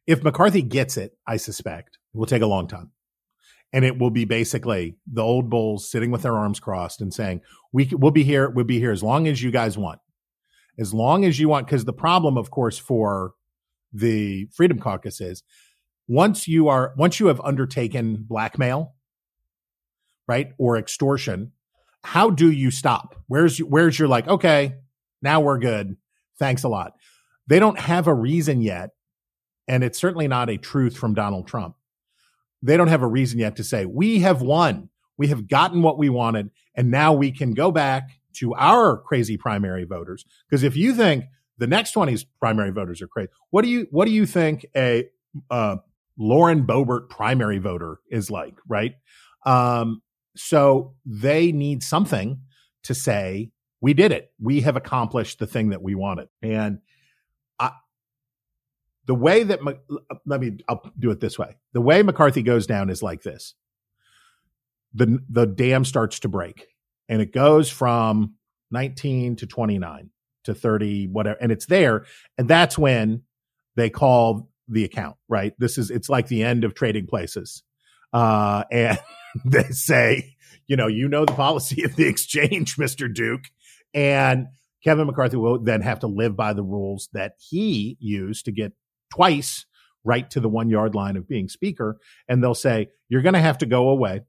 if 0.06 0.22
McCarthy 0.22 0.62
gets 0.62 0.96
it, 0.96 1.18
I 1.26 1.36
suspect 1.36 1.98
it 2.14 2.18
will 2.18 2.26
take 2.26 2.42
a 2.42 2.46
long 2.46 2.68
time 2.68 2.92
and 3.72 3.85
it 3.85 3.98
will 3.98 4.11
be 4.11 4.24
basically 4.24 4.96
the 5.07 5.22
old 5.22 5.50
bulls 5.50 5.90
sitting 5.90 6.11
with 6.11 6.22
their 6.22 6.37
arms 6.37 6.61
crossed 6.61 7.00
and 7.00 7.12
saying, 7.12 7.40
"We 7.72 7.90
we'll 7.92 8.11
be 8.11 8.24
here. 8.24 8.48
We'll 8.48 8.64
be 8.64 8.79
here 8.79 8.92
as 8.92 9.02
long 9.02 9.26
as 9.26 9.42
you 9.42 9.50
guys 9.50 9.76
want, 9.76 10.00
as 10.79 10.94
long 10.94 11.24
as 11.24 11.38
you 11.38 11.48
want." 11.48 11.66
Because 11.66 11.85
the 11.85 11.92
problem, 11.92 12.38
of 12.38 12.50
course, 12.50 12.79
for 12.79 13.35
the 13.92 14.48
Freedom 14.55 14.79
Caucus 14.79 15.20
is 15.20 15.42
once 16.09 16.46
you 16.46 16.68
are 16.68 16.94
once 16.96 17.18
you 17.20 17.26
have 17.26 17.40
undertaken 17.40 18.24
blackmail, 18.29 18.94
right, 20.29 20.52
or 20.59 20.76
extortion, 20.76 21.52
how 22.05 22.31
do 22.31 22.50
you 22.50 22.70
stop? 22.70 23.16
Where's 23.26 23.59
where's 23.59 23.98
your 23.98 24.09
like? 24.09 24.29
Okay, 24.29 24.76
now 25.22 25.40
we're 25.40 25.59
good. 25.59 25.96
Thanks 26.38 26.62
a 26.62 26.68
lot. 26.68 26.94
They 27.48 27.59
don't 27.59 27.79
have 27.79 28.07
a 28.07 28.14
reason 28.14 28.61
yet, 28.61 28.90
and 29.66 29.83
it's 29.83 29.98
certainly 29.98 30.29
not 30.29 30.50
a 30.50 30.57
truth 30.57 30.96
from 30.96 31.14
Donald 31.14 31.48
Trump 31.48 31.76
they 32.62 32.77
don't 32.77 32.88
have 32.88 33.03
a 33.03 33.09
reason 33.09 33.38
yet 33.38 33.57
to 33.57 33.64
say, 33.64 33.87
we 33.87 34.21
have 34.21 34.42
won. 34.42 34.88
We 35.19 35.29
have 35.29 35.49
gotten 35.49 35.83
what 35.83 35.99
we 35.99 36.09
wanted. 36.09 36.51
And 36.75 36.90
now 36.90 37.12
we 37.12 37.31
can 37.31 37.55
go 37.55 37.71
back 37.71 38.11
to 38.35 38.55
our 38.55 38.99
crazy 38.99 39.37
primary 39.37 39.85
voters. 39.85 40.25
Because 40.49 40.62
if 40.62 40.77
you 40.77 40.95
think 40.95 41.25
the 41.59 41.66
next 41.66 41.95
20's 41.95 42.25
primary 42.25 42.71
voters 42.71 43.01
are 43.01 43.09
crazy, 43.09 43.31
what 43.51 43.62
do 43.62 43.69
you, 43.69 43.87
what 43.90 44.05
do 44.05 44.12
you 44.12 44.27
think 44.27 44.66
a, 44.77 45.09
uh, 45.51 45.77
Lauren 46.19 46.66
Boebert 46.66 47.11
primary 47.11 47.59
voter 47.59 47.99
is 48.11 48.31
like, 48.31 48.55
right? 48.69 48.95
Um, 49.45 50.03
so 50.35 50.95
they 51.05 51.53
need 51.53 51.83
something 51.83 52.40
to 52.85 52.95
say, 52.95 53.51
we 53.81 53.95
did 53.95 54.12
it. 54.12 54.33
We 54.40 54.62
have 54.62 54.77
accomplished 54.77 55.38
the 55.38 55.47
thing 55.47 55.71
that 55.71 55.83
we 55.83 55.95
wanted. 55.95 56.29
And 56.42 56.79
the 59.07 59.14
way 59.14 59.45
that 59.45 59.61
let 60.27 60.40
me 60.40 60.59
I'll 60.69 60.83
do 60.99 61.11
it 61.11 61.21
this 61.21 61.38
way. 61.38 61.57
The 61.73 61.81
way 61.81 62.03
McCarthy 62.03 62.42
goes 62.42 62.66
down 62.66 62.90
is 62.90 63.03
like 63.03 63.23
this. 63.23 63.55
The 64.95 65.21
the 65.29 65.47
dam 65.47 65.85
starts 65.85 66.21
to 66.21 66.29
break 66.29 66.66
and 67.09 67.23
it 67.23 67.33
goes 67.33 67.71
from 67.71 68.35
19 68.73 69.37
to 69.37 69.47
29 69.47 70.11
to 70.45 70.55
30 70.55 71.07
whatever 71.09 71.38
and 71.40 71.53
it's 71.53 71.66
there 71.66 72.05
and 72.37 72.49
that's 72.49 72.77
when 72.77 73.23
they 73.77 73.90
call 73.90 74.49
the 74.69 74.85
account, 74.85 75.16
right? 75.29 75.55
This 75.59 75.79
is 75.79 75.90
it's 75.90 76.09
like 76.09 76.27
the 76.27 76.42
end 76.42 76.64
of 76.64 76.75
trading 76.75 77.07
places. 77.07 77.62
Uh 78.12 78.64
and 78.73 78.99
they 79.45 79.69
say, 79.71 80.37
you 80.66 80.77
know, 80.77 80.88
you 80.88 81.09
know 81.09 81.25
the 81.25 81.33
policy 81.33 81.85
of 81.85 81.95
the 81.95 82.09
exchange, 82.09 82.77
Mr. 82.79 83.12
Duke, 83.12 83.45
and 83.95 84.49
Kevin 84.83 85.07
McCarthy 85.07 85.37
will 85.37 85.59
then 85.59 85.83
have 85.83 86.01
to 86.01 86.07
live 86.07 86.37
by 86.37 86.53
the 86.53 86.62
rules 86.62 87.09
that 87.12 87.35
he 87.38 87.97
used 88.01 88.45
to 88.47 88.53
get 88.53 88.73
twice 89.16 89.66
right 90.05 90.31
to 90.31 90.40
the 90.40 90.48
one 90.48 90.70
yard 90.70 90.94
line 90.94 91.16
of 91.16 91.29
being 91.29 91.48
speaker, 91.48 91.98
and 92.29 92.42
they'll 92.42 92.55
say, 92.55 92.88
You're 93.09 93.22
going 93.22 93.35
to 93.35 93.40
have 93.40 93.59
to 93.59 93.66
go 93.66 93.88
away, 93.88 94.22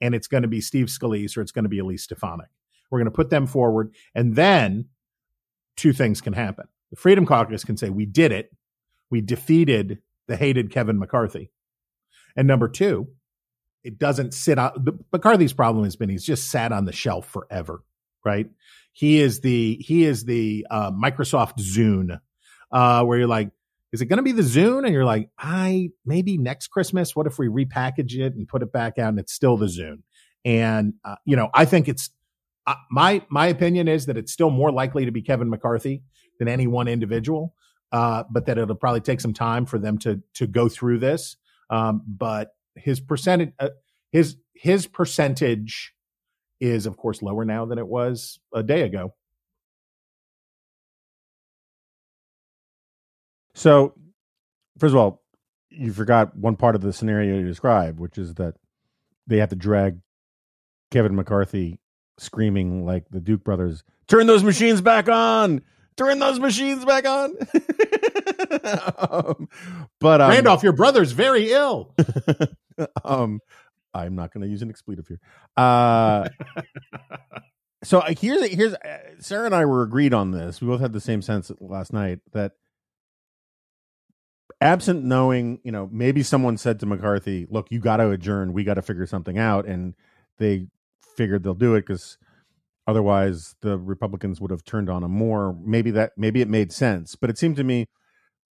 and 0.00 0.14
it's 0.14 0.28
going 0.28 0.42
to 0.42 0.48
be 0.48 0.60
Steve 0.60 0.86
Scalise 0.86 1.36
or 1.36 1.42
it's 1.42 1.52
going 1.52 1.64
to 1.64 1.68
be 1.68 1.78
Elise 1.78 2.04
Stefanik. 2.04 2.48
We're 2.90 2.98
going 2.98 3.06
to 3.06 3.16
put 3.16 3.30
them 3.30 3.46
forward, 3.46 3.94
and 4.14 4.34
then 4.36 4.86
two 5.76 5.92
things 5.92 6.20
can 6.20 6.32
happen. 6.32 6.66
The 6.90 6.96
Freedom 6.96 7.26
Caucus 7.26 7.64
can 7.64 7.76
say, 7.76 7.90
We 7.90 8.06
did 8.06 8.32
it. 8.32 8.50
We 9.10 9.20
defeated 9.20 9.98
the 10.28 10.36
hated 10.36 10.70
Kevin 10.70 10.98
McCarthy. 10.98 11.50
And 12.36 12.46
number 12.46 12.68
two, 12.68 13.08
it 13.82 13.98
doesn't 13.98 14.34
sit 14.34 14.58
on 14.58 15.00
McCarthy's 15.12 15.52
problem 15.52 15.84
has 15.84 15.96
been 15.96 16.08
he's 16.08 16.24
just 16.24 16.50
sat 16.50 16.70
on 16.70 16.84
the 16.84 16.92
shelf 16.92 17.26
forever, 17.26 17.82
right? 18.24 18.48
He 18.92 19.20
is 19.20 19.40
the 19.40 19.76
he 19.76 20.04
is 20.04 20.24
the 20.24 20.66
uh, 20.70 20.90
Microsoft 20.92 21.58
Zune, 21.58 22.20
uh, 22.70 23.04
where 23.04 23.18
you're 23.18 23.26
like, 23.26 23.50
is 23.92 24.00
it 24.00 24.06
going 24.06 24.18
to 24.18 24.22
be 24.22 24.32
the 24.32 24.42
Zune? 24.42 24.84
And 24.84 24.92
you're 24.92 25.04
like, 25.04 25.30
I 25.38 25.90
maybe 26.04 26.38
next 26.38 26.68
Christmas. 26.68 27.16
What 27.16 27.26
if 27.26 27.38
we 27.38 27.48
repackage 27.48 28.14
it 28.16 28.34
and 28.34 28.46
put 28.46 28.62
it 28.62 28.72
back 28.72 28.98
out 28.98 29.08
and 29.08 29.18
it's 29.18 29.32
still 29.32 29.56
the 29.56 29.66
Zune? 29.66 30.02
And 30.44 30.94
uh, 31.04 31.16
you 31.24 31.36
know, 31.36 31.50
I 31.54 31.64
think 31.64 31.88
it's 31.88 32.10
uh, 32.66 32.74
my 32.90 33.22
my 33.30 33.46
opinion 33.46 33.88
is 33.88 34.06
that 34.06 34.16
it's 34.16 34.32
still 34.32 34.50
more 34.50 34.70
likely 34.70 35.04
to 35.04 35.12
be 35.12 35.22
Kevin 35.22 35.50
McCarthy 35.50 36.02
than 36.38 36.48
any 36.48 36.66
one 36.66 36.88
individual, 36.88 37.54
uh, 37.92 38.24
but 38.30 38.46
that 38.46 38.58
it'll 38.58 38.76
probably 38.76 39.00
take 39.00 39.20
some 39.20 39.34
time 39.34 39.66
for 39.66 39.78
them 39.78 39.98
to 39.98 40.22
to 40.34 40.46
go 40.46 40.68
through 40.68 40.98
this. 40.98 41.36
Um, 41.68 42.02
but 42.06 42.52
his 42.76 43.00
percentage, 43.00 43.52
uh, 43.58 43.70
his 44.12 44.36
his 44.54 44.86
percentage 44.86 45.94
is 46.60 46.86
of 46.86 46.96
course 46.96 47.22
lower 47.22 47.44
now 47.44 47.64
than 47.64 47.78
it 47.78 47.86
was 47.86 48.38
a 48.54 48.62
day 48.62 48.82
ago. 48.82 49.14
So, 53.60 53.92
first 54.78 54.94
of 54.94 54.96
all, 54.96 55.22
you 55.68 55.92
forgot 55.92 56.34
one 56.34 56.56
part 56.56 56.74
of 56.74 56.80
the 56.80 56.94
scenario 56.94 57.36
you 57.36 57.46
described, 57.46 58.00
which 58.00 58.16
is 58.16 58.32
that 58.36 58.54
they 59.26 59.36
have 59.36 59.50
to 59.50 59.54
drag 59.54 59.98
Kevin 60.90 61.14
McCarthy 61.14 61.78
screaming 62.16 62.86
like 62.86 63.04
the 63.10 63.20
Duke 63.20 63.44
brothers, 63.44 63.84
"Turn 64.08 64.26
those 64.26 64.42
machines 64.42 64.80
back 64.80 65.10
on! 65.10 65.60
Turn 65.98 66.20
those 66.20 66.40
machines 66.40 66.86
back 66.86 67.04
on!" 67.04 67.34
um, 68.96 69.46
but 70.00 70.22
um, 70.22 70.30
Randolph, 70.30 70.62
your 70.62 70.72
brother's 70.72 71.12
very 71.12 71.52
ill. 71.52 71.94
um, 73.04 73.40
I'm 73.92 74.14
not 74.14 74.32
going 74.32 74.42
to 74.42 74.48
use 74.48 74.62
an 74.62 74.70
expletive 74.70 75.06
here. 75.06 75.20
Uh, 75.58 76.30
so 77.84 78.00
here's 78.08 78.42
here's 78.46 78.72
uh, 78.72 78.98
Sarah 79.18 79.44
and 79.44 79.54
I 79.54 79.66
were 79.66 79.82
agreed 79.82 80.14
on 80.14 80.30
this. 80.30 80.62
We 80.62 80.66
both 80.68 80.80
had 80.80 80.94
the 80.94 81.00
same 81.00 81.20
sense 81.20 81.52
last 81.60 81.92
night 81.92 82.20
that 82.32 82.52
absent 84.60 85.04
knowing, 85.04 85.60
you 85.64 85.72
know, 85.72 85.88
maybe 85.92 86.22
someone 86.22 86.56
said 86.56 86.80
to 86.80 86.86
McCarthy, 86.86 87.46
"Look, 87.50 87.68
you 87.70 87.80
got 87.80 87.98
to 87.98 88.10
adjourn. 88.10 88.52
We 88.52 88.64
got 88.64 88.74
to 88.74 88.82
figure 88.82 89.06
something 89.06 89.38
out," 89.38 89.66
and 89.66 89.94
they 90.38 90.68
figured 91.16 91.42
they'll 91.42 91.54
do 91.54 91.74
it 91.74 91.82
because 91.82 92.18
otherwise 92.86 93.54
the 93.62 93.78
Republicans 93.78 94.40
would 94.40 94.50
have 94.50 94.64
turned 94.64 94.90
on 94.90 95.04
him 95.04 95.12
more. 95.12 95.54
Maybe 95.64 95.90
that 95.92 96.12
maybe 96.16 96.40
it 96.40 96.48
made 96.48 96.72
sense, 96.72 97.16
but 97.16 97.30
it 97.30 97.38
seemed 97.38 97.56
to 97.56 97.64
me 97.64 97.86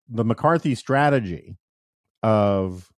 the 0.08 0.24
McCarthy 0.24 0.74
strategy 0.74 1.58
of 2.22 2.90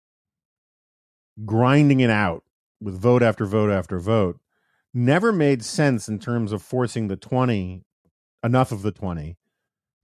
grinding 1.44 2.00
it 2.00 2.10
out 2.10 2.44
with 2.80 3.00
vote 3.00 3.22
after 3.22 3.46
vote 3.46 3.70
after 3.70 3.98
vote 3.98 4.38
never 4.94 5.32
made 5.32 5.64
sense 5.64 6.08
in 6.08 6.18
terms 6.18 6.52
of 6.52 6.62
forcing 6.62 7.08
the 7.08 7.16
20 7.16 7.84
enough 8.42 8.72
of 8.72 8.82
the 8.82 8.92
20 8.92 9.36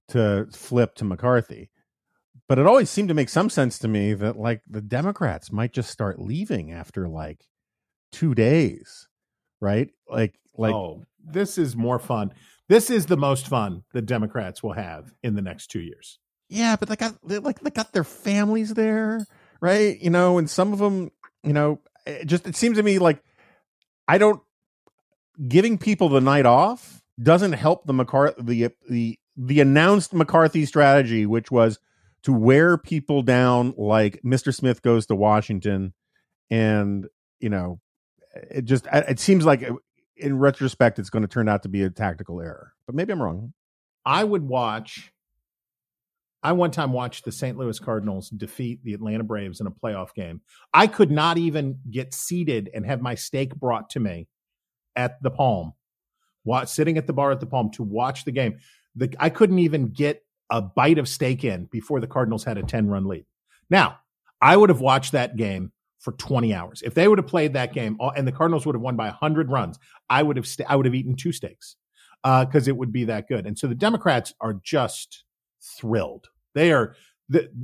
to 0.09 0.47
flip 0.53 0.95
to 0.95 1.05
McCarthy. 1.05 1.71
But 2.49 2.59
it 2.59 2.67
always 2.67 2.91
seemed 2.91 3.09
to 3.09 3.15
make 3.15 3.31
some 3.31 3.49
sense 3.49 3.79
to 3.81 3.89
me 3.89 4.13
that 4.15 4.37
like 4.37 4.63
the 4.69 4.83
Democrats 4.83 5.51
might 5.51 5.73
just 5.73 5.91
start 5.91 6.21
leaving 6.21 6.73
after 6.73 7.09
like 7.09 7.41
2 8.13 8.35
days, 8.35 9.09
right? 9.61 9.89
Like 10.09 10.35
like 10.57 10.75
oh, 10.75 11.05
this 11.25 11.57
is 11.59 11.75
more 11.75 11.99
fun. 11.99 12.33
This 12.69 12.91
is 12.91 13.07
the 13.07 13.17
most 13.17 13.49
fun 13.49 13.85
the 13.93 14.03
Democrats 14.03 14.63
will 14.63 14.73
have 14.75 15.13
in 15.23 15.35
the 15.35 15.43
next 15.43 15.69
2 15.69 15.81
years. 15.81 16.19
Yeah, 16.49 16.77
but 16.77 16.89
they 16.89 16.97
got 16.97 17.15
they 17.27 17.39
like 17.39 17.61
they 17.61 17.71
got 17.71 17.93
their 17.93 18.05
families 18.05 18.75
there, 18.75 19.27
right? 19.61 19.99
You 20.01 20.11
know, 20.11 20.39
and 20.39 20.49
some 20.49 20.73
of 20.73 20.79
them 20.79 21.11
you 21.43 21.53
know, 21.53 21.81
it 22.07 22.27
just 22.27 22.47
it 22.47 22.57
seems 22.57 22.77
to 22.79 22.83
me 22.83 22.99
like 22.99 23.23
I 24.09 24.19
don't 24.19 24.43
giving 25.49 25.79
people 25.79 26.09
the 26.09 26.21
night 26.21 26.47
off 26.47 27.03
doesn't 27.23 27.53
help 27.53 27.87
the 27.87 27.93
McCarthy 27.93 28.43
the 28.43 28.71
the 28.89 29.19
the 29.37 29.61
announced 29.61 30.13
McCarthy 30.13 30.67
strategy, 30.67 31.27
which 31.27 31.51
was 31.51 31.79
to 32.25 32.33
wear 32.33 32.77
people 32.77 33.23
down 33.23 33.75
like 33.77 34.21
Mr. 34.25 34.55
Smith 34.55 34.83
goes 34.83 35.07
to 35.07 35.15
Washington, 35.15 35.95
and 36.51 37.07
you 37.41 37.49
know, 37.49 37.81
it 38.35 38.65
just 38.65 38.87
it 38.93 39.21
seems 39.21 39.45
like 39.45 39.69
in 40.17 40.39
retrospect 40.39 40.99
it's 40.99 41.11
going 41.11 41.23
to 41.23 41.29
turn 41.29 41.49
out 41.49 41.63
to 41.63 41.69
be 41.69 41.83
a 41.83 41.91
tactical 41.91 42.41
error, 42.41 42.73
but 42.87 42.95
maybe 42.95 43.13
I'm 43.13 43.23
wrong. 43.23 43.53
I 44.07 44.25
would 44.25 44.43
watch 44.43 45.13
I 46.45 46.53
one 46.53 46.71
time 46.71 46.93
watched 46.93 47.25
the 47.25 47.33
St. 47.33 47.57
Louis 47.57 47.79
Cardinals 47.79 48.29
defeat 48.29 48.85
the 48.85 48.93
Atlanta 48.93 49.25
Braves 49.25 49.61
in 49.61 49.67
a 49.67 49.71
playoff 49.71 50.13
game. 50.15 50.43
I 50.75 50.87
could 50.87 51.11
not 51.11 51.39
even 51.39 51.79
get 51.91 52.13
seated 52.13 52.69
and 52.75 52.85
have 52.85 53.01
my 53.01 53.15
steak 53.15 53.57
brought 53.57 53.89
to 53.91 54.01
me 54.01 54.29
at 54.95 55.23
the 55.23 55.31
Palm, 55.31 55.73
watch, 56.45 56.69
sitting 56.69 56.99
at 56.99 57.07
the 57.07 57.15
bar 57.15 57.31
at 57.31 57.41
the 57.41 57.47
Palm 57.47 57.71
to 57.73 57.83
watch 57.83 58.27
the 58.27 58.31
game. 58.31 58.59
The, 58.95 59.13
I 59.19 59.31
couldn't 59.31 59.59
even 59.61 59.89
get 59.89 60.23
a 60.51 60.63
bite 60.63 60.99
of 60.99 61.09
steak 61.09 61.45
in 61.45 61.67
before 61.67 62.01
the 62.01 62.07
Cardinals 62.07 62.45
had 62.45 62.59
a 62.59 62.63
10 62.63 62.89
run 62.89 63.07
lead. 63.07 63.25
Now, 63.71 63.99
I 64.41 64.57
would 64.57 64.69
have 64.69 64.81
watched 64.81 65.13
that 65.13 65.37
game 65.37 65.73
for 66.01 66.13
20 66.13 66.53
hours. 66.53 66.83
If 66.83 66.95
they 66.95 67.09
would 67.09 67.19
have 67.19 67.27
played 67.27 67.55
that 67.55 67.73
game 67.73 67.99
and 68.15 68.27
the 68.27 68.33
Cardinals 68.33 68.67
would 68.67 68.75
have 68.75 68.83
won 68.83 68.97
by 68.97 69.07
100 69.07 69.51
runs, 69.51 69.79
I 70.11 70.23
would 70.23 70.37
have 70.37 70.47
st- 70.47 70.71
I 70.71 70.77
would 70.77 70.87
have 70.87 70.95
eaten 70.95 71.17
two 71.17 71.33
steaks 71.33 71.77
because 72.23 72.69
uh, 72.69 72.71
it 72.71 72.77
would 72.77 72.93
be 72.93 73.05
that 73.05 73.27
good. 73.29 73.47
And 73.47 73.59
so 73.59 73.67
the 73.67 73.75
Democrats 73.75 74.35
are 74.41 74.55
just 74.63 75.25
thrilled 75.79 76.29
they 76.55 76.73
are 76.73 76.95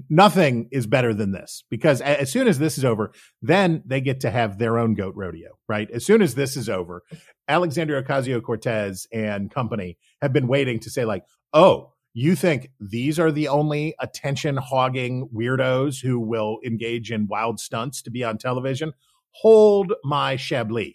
nothing 0.08 0.68
is 0.72 0.86
better 0.86 1.12
than 1.12 1.32
this 1.32 1.64
because 1.68 2.00
as 2.00 2.32
soon 2.32 2.48
as 2.48 2.58
this 2.58 2.78
is 2.78 2.84
over, 2.84 3.12
then 3.42 3.82
they 3.84 4.00
get 4.00 4.20
to 4.20 4.30
have 4.30 4.58
their 4.58 4.78
own 4.78 4.94
goat 4.94 5.14
rodeo, 5.14 5.50
right? 5.68 5.90
As 5.90 6.04
soon 6.04 6.22
as 6.22 6.34
this 6.34 6.56
is 6.56 6.68
over, 6.68 7.02
Alexandria 7.46 8.02
Ocasio 8.02 8.42
Cortez 8.42 9.06
and 9.12 9.50
company 9.50 9.98
have 10.22 10.32
been 10.32 10.48
waiting 10.48 10.80
to 10.80 10.90
say, 10.90 11.04
like, 11.04 11.24
oh, 11.52 11.92
you 12.12 12.34
think 12.34 12.70
these 12.80 13.18
are 13.18 13.30
the 13.30 13.48
only 13.48 13.94
attention 14.00 14.56
hogging 14.56 15.28
weirdos 15.34 16.02
who 16.02 16.18
will 16.18 16.58
engage 16.64 17.12
in 17.12 17.28
wild 17.28 17.60
stunts 17.60 18.02
to 18.02 18.10
be 18.10 18.24
on 18.24 18.38
television? 18.38 18.92
Hold 19.32 19.92
my 20.02 20.36
Chablis. 20.36 20.94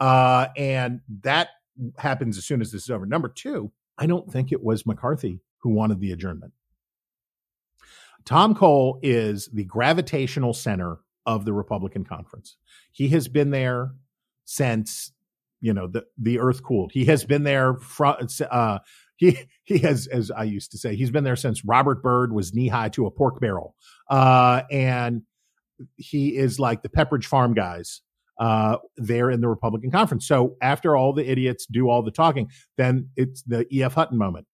Uh, 0.00 0.46
and 0.56 1.00
that 1.22 1.48
happens 1.98 2.38
as 2.38 2.46
soon 2.46 2.60
as 2.60 2.72
this 2.72 2.84
is 2.84 2.90
over. 2.90 3.04
Number 3.04 3.28
two, 3.28 3.70
I 3.98 4.06
don't 4.06 4.30
think 4.30 4.52
it 4.52 4.62
was 4.62 4.86
McCarthy 4.86 5.40
who 5.58 5.70
wanted 5.70 6.00
the 6.00 6.12
adjournment. 6.12 6.52
Tom 8.24 8.54
Cole 8.54 8.98
is 9.02 9.48
the 9.52 9.64
gravitational 9.64 10.52
center 10.52 10.98
of 11.26 11.44
the 11.44 11.52
Republican 11.52 12.04
conference. 12.04 12.56
He 12.92 13.08
has 13.08 13.28
been 13.28 13.50
there 13.50 13.92
since 14.44 15.12
you 15.60 15.72
know 15.72 15.86
the 15.86 16.04
the 16.16 16.38
earth 16.38 16.62
cooled. 16.62 16.92
He 16.92 17.04
has 17.06 17.24
been 17.24 17.44
there 17.44 17.74
from 17.74 18.16
uh, 18.50 18.78
he 19.18 19.38
he 19.64 19.78
has 19.78 20.06
as 20.06 20.30
I 20.30 20.44
used 20.44 20.70
to 20.72 20.78
say 20.78 20.96
he's 20.96 21.10
been 21.10 21.24
there 21.24 21.36
since 21.36 21.64
Robert 21.64 22.02
Byrd 22.02 22.32
was 22.32 22.54
knee 22.54 22.68
high 22.68 22.88
to 22.90 23.06
a 23.06 23.10
pork 23.10 23.40
barrel, 23.40 23.74
uh, 24.08 24.62
and 24.70 25.22
he 25.96 26.36
is 26.36 26.58
like 26.58 26.82
the 26.82 26.88
Pepperidge 26.88 27.26
Farm 27.26 27.52
guys 27.52 28.00
uh, 28.38 28.78
there 28.96 29.30
in 29.30 29.40
the 29.40 29.48
Republican 29.48 29.90
conference. 29.90 30.26
So 30.26 30.56
after 30.62 30.96
all 30.96 31.12
the 31.12 31.28
idiots 31.28 31.66
do 31.66 31.88
all 31.88 32.02
the 32.02 32.10
talking, 32.10 32.50
then 32.76 33.10
it's 33.16 33.42
the 33.42 33.66
E.F. 33.74 33.94
Hutton 33.94 34.16
moment. 34.16 34.46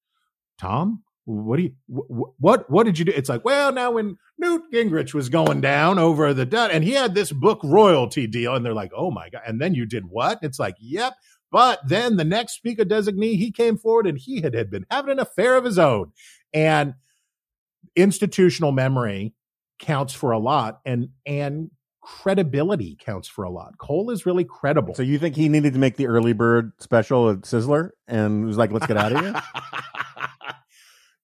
Tom, 0.59 1.03
what 1.27 1.57
do 1.57 1.62
you 1.62 1.72
what 1.88 2.68
what 2.70 2.85
did 2.85 2.98
you 2.98 3.05
do 3.07 3.12
it's 3.14 3.31
like 3.31 3.44
well 3.46 3.72
now 3.72 3.92
when 3.92 4.18
newt 4.37 4.62
gingrich 4.72 5.14
was 5.14 5.31
going 5.31 5.61
down 5.61 5.98
over 5.98 6.35
the 6.35 6.44
debt, 6.44 6.70
and 6.70 6.85
he 6.85 6.92
had 6.92 7.14
this 7.14 7.33
book 7.33 7.61
royalty 7.64 8.27
deal 8.27 8.55
and 8.55 8.64
they're 8.64 8.74
like 8.74 8.92
oh 8.94 9.11
my 9.11 9.31
god 9.31 9.40
and 9.46 9.61
then 9.61 9.74
you 9.74 9.87
did 9.87 10.05
what 10.05 10.38
it's 10.42 10.59
like 10.59 10.74
yep 10.79 11.14
but 11.55 11.79
then 11.87 12.17
the 12.17 12.25
next 12.25 12.55
speaker 12.55 12.85
designee 12.85 13.37
he 13.37 13.53
came 13.53 13.79
forward 13.79 14.09
and 14.09 14.19
he 14.19 14.40
had, 14.40 14.55
had 14.55 14.71
been 14.71 14.85
having 14.90 15.12
an 15.12 15.21
affair 15.21 15.57
of 15.57 15.64
his 15.64 15.79
own 15.79 16.11
and 16.53 16.95
institutional 17.95 18.73
memory 18.73 19.33
counts 19.79 20.12
for 20.12 20.33
a 20.33 20.38
lot 20.38 20.81
and 20.85 21.11
and 21.25 21.71
credibility 22.03 22.99
counts 23.01 23.29
for 23.29 23.45
a 23.45 23.51
lot 23.51 23.79
cole 23.79 24.11
is 24.11 24.27
really 24.27 24.45
credible 24.45 24.95
so 24.95 25.03
you 25.03 25.17
think 25.17 25.37
he 25.37 25.49
needed 25.49 25.73
to 25.73 25.79
make 25.79 25.97
the 25.97 26.09
early 26.09 26.33
bird 26.33 26.73
special 26.81 27.31
at 27.31 27.43
sizzler 27.43 27.90
and 28.09 28.45
was 28.45 28.59
like 28.59 28.73
let's 28.73 28.87
get 28.87 28.97
out 28.97 29.12
of 29.12 29.21
here 29.21 29.43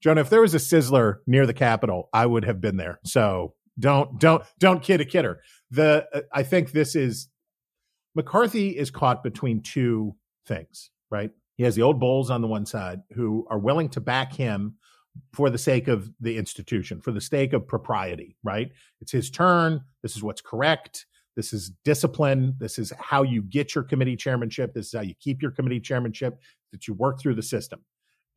Jonah, 0.01 0.23
if 0.23 0.31
there 0.31 0.41
was 0.41 0.55
a 0.55 0.59
sizzler 0.59 1.17
near 1.27 1.45
the 1.45 1.53
Capitol, 1.53 2.09
I 2.11 2.25
would 2.25 2.47
have 2.47 2.59
been 2.59 2.79
there. 2.79 3.01
So 3.05 3.53
don't 3.79 4.19
don't 4.19 4.43
don't 4.59 4.83
kid 4.83 5.03
a 5.03 5.05
kidder. 5.05 5.41
The 5.71 6.07
uh, 6.15 6.21
I 6.33 6.43
think 6.43 6.73
this 6.73 6.97
is 6.97 7.29
McCarthy 8.15 8.71
is 8.77 8.91
caught 8.91 9.23
between 9.23 9.63
two 9.63 10.15
things, 10.47 10.91
right? 11.11 11.31
He 11.57 11.65
has 11.65 11.75
the 11.75 11.83
old 11.83 12.01
bulls 12.01 12.31
on 12.31 12.41
the 12.41 12.49
one 12.49 12.67
side 12.67 13.03
who 13.13 13.47
are 13.51 13.59
willing 13.59 13.89
to 13.91 14.01
back 14.01 14.33
him 14.33 14.77
for 15.33 15.51
the 15.51 15.59
sake 15.59 15.89
of 15.89 16.11
the 16.21 16.37
institution, 16.37 17.01
for 17.01 17.13
the 17.13 17.21
sake 17.21 17.53
of 17.53 17.67
propriety, 17.67 18.37
right? 18.43 18.71
It's 19.01 19.13
his 19.13 19.31
turn. 19.31 19.81
This 20.03 20.17
is 20.17 20.23
what's 20.23 20.41
correct. 20.41 21.07
This 21.37 21.53
is 21.53 21.73
discipline. 21.85 22.55
This 22.59 22.79
is 22.79 22.93
how 22.99 23.23
you 23.23 23.43
get 23.43 23.75
your 23.75 23.85
committee 23.85 24.17
chairmanship. 24.17 24.73
This 24.73 24.87
is 24.87 24.95
how 24.95 25.03
you 25.03 25.15
keep 25.21 25.43
your 25.43 25.51
committee 25.51 25.81
chairmanship, 25.81 26.39
that 26.73 26.87
you 26.89 26.95
work 26.95 27.21
through 27.21 27.35
the 27.35 27.43
system. 27.43 27.81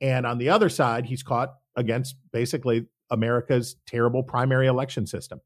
And 0.02 0.26
on 0.26 0.38
the 0.38 0.50
other 0.50 0.70
side, 0.70 1.06
he's 1.06 1.24
caught 1.24 1.54
against 1.76 2.16
basically 2.32 2.88
America's 3.10 3.76
terrible 3.88 4.24
primary 4.24 4.68
election 4.68 5.08
system. 5.08 5.40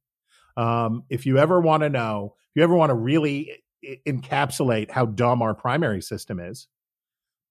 Um, 0.55 1.03
if 1.09 1.25
you 1.25 1.37
ever 1.37 1.59
want 1.61 1.83
to 1.83 1.89
know, 1.89 2.33
if 2.49 2.55
you 2.55 2.63
ever 2.63 2.75
want 2.75 2.89
to 2.89 2.95
really 2.95 3.63
encapsulate 4.07 4.91
how 4.91 5.05
dumb 5.05 5.41
our 5.41 5.53
primary 5.53 6.01
system 6.01 6.39
is, 6.39 6.67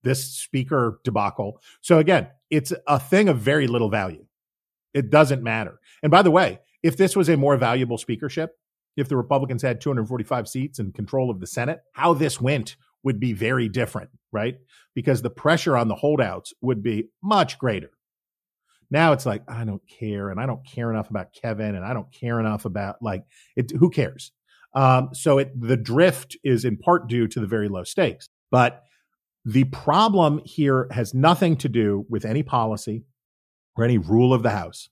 this 0.02 0.24
speaker 0.24 1.00
debacle. 1.04 1.60
So 1.80 1.98
again, 1.98 2.28
it's 2.50 2.72
a 2.86 2.98
thing 3.00 3.28
of 3.28 3.38
very 3.38 3.66
little 3.66 3.90
value. 3.90 4.24
It 4.94 5.10
doesn't 5.10 5.42
matter. 5.42 5.80
And 6.02 6.10
by 6.10 6.22
the 6.22 6.30
way, 6.30 6.60
if 6.82 6.96
this 6.96 7.16
was 7.16 7.28
a 7.28 7.36
more 7.36 7.56
valuable 7.56 7.98
speakership, 7.98 8.58
if 8.96 9.08
the 9.08 9.16
Republicans 9.16 9.62
had 9.62 9.80
245 9.80 10.48
seats 10.48 10.78
and 10.78 10.94
control 10.94 11.30
of 11.30 11.40
the 11.40 11.46
Senate, 11.46 11.80
how 11.92 12.14
this 12.14 12.40
went 12.40 12.76
would 13.02 13.20
be 13.20 13.32
very 13.32 13.68
different, 13.68 14.10
right? 14.32 14.56
Because 14.94 15.22
the 15.22 15.30
pressure 15.30 15.76
on 15.76 15.88
the 15.88 15.94
holdouts 15.94 16.52
would 16.60 16.82
be 16.82 17.08
much 17.22 17.58
greater. 17.58 17.90
Now 18.90 19.12
it's 19.12 19.26
like, 19.26 19.42
I 19.48 19.64
don't 19.64 19.82
care. 19.88 20.30
And 20.30 20.40
I 20.40 20.46
don't 20.46 20.64
care 20.66 20.90
enough 20.90 21.10
about 21.10 21.32
Kevin. 21.32 21.74
And 21.74 21.84
I 21.84 21.92
don't 21.92 22.12
care 22.12 22.40
enough 22.40 22.64
about 22.64 23.02
like 23.02 23.24
it. 23.56 23.72
Who 23.72 23.90
cares? 23.90 24.32
Um, 24.76 25.08
so 25.14 25.38
it, 25.38 25.58
the 25.58 25.76
drift 25.76 26.36
is 26.44 26.64
in 26.64 26.76
part 26.76 27.08
due 27.08 27.26
to 27.28 27.40
the 27.40 27.46
very 27.46 27.68
low 27.68 27.82
stakes. 27.82 28.28
But 28.50 28.82
the 29.44 29.64
problem 29.64 30.42
here 30.44 30.86
has 30.90 31.14
nothing 31.14 31.56
to 31.58 31.68
do 31.68 32.04
with 32.08 32.24
any 32.24 32.42
policy 32.42 33.04
or 33.76 33.84
any 33.84 33.98
rule 33.98 34.34
of 34.34 34.42
the 34.42 34.50
House. 34.50 34.88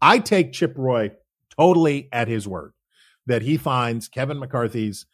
I 0.00 0.20
take 0.20 0.52
Chip 0.52 0.74
Roy 0.76 1.10
totally 1.58 2.08
at 2.12 2.28
his 2.28 2.46
word 2.46 2.72
that 3.26 3.42
he 3.42 3.56
finds 3.56 4.08
Kevin 4.08 4.38
McCarthy's 4.38 5.06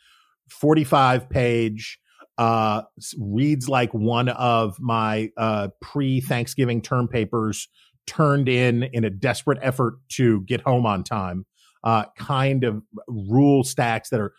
45 0.50 1.30
page 1.30 1.98
uh, 2.36 2.82
reads 3.18 3.68
like 3.68 3.92
one 3.92 4.28
of 4.28 4.78
my 4.80 5.30
uh, 5.36 5.68
pre 5.80 6.20
Thanksgiving 6.20 6.82
term 6.82 7.06
papers 7.08 7.68
turned 8.06 8.48
in 8.48 8.82
in 8.82 9.04
a 9.04 9.10
desperate 9.10 9.58
effort 9.62 9.94
to 10.08 10.40
get 10.42 10.62
home 10.62 10.86
on 10.86 11.04
time 11.04 11.46
uh, 11.84 12.04
kind 12.16 12.64
of 12.64 12.82
rule 13.08 13.64
stacks 13.64 14.10
that 14.10 14.20
are, 14.20 14.32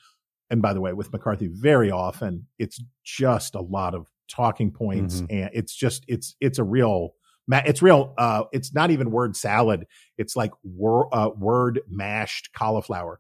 and 0.50 0.62
by 0.62 0.74
the 0.74 0.82
way, 0.82 0.94
with 0.94 1.12
McCarthy, 1.12 1.48
very 1.48 1.92
often 1.92 2.48
it's 2.60 2.82
just 3.04 3.56
a 3.56 3.62
lot 3.62 3.96
of 3.96 4.08
talking 4.30 4.72
points, 4.72 5.22
mm-hmm. 5.22 5.44
and 5.44 5.50
it's 5.54 5.76
just 5.76 6.04
it's 6.08 6.36
it's 6.40 6.60
a 6.60 6.64
real 6.64 7.16
it's 7.66 7.82
real 7.82 8.14
uh 8.18 8.44
it's 8.54 8.74
not 8.74 8.92
even 8.92 9.12
word 9.12 9.36
salad 9.36 9.86
it's 10.18 10.36
like 10.38 10.52
wor- 10.64 11.14
uh, 11.14 11.30
word 11.30 11.82
mashed 11.90 12.54
cauliflower 12.54 13.20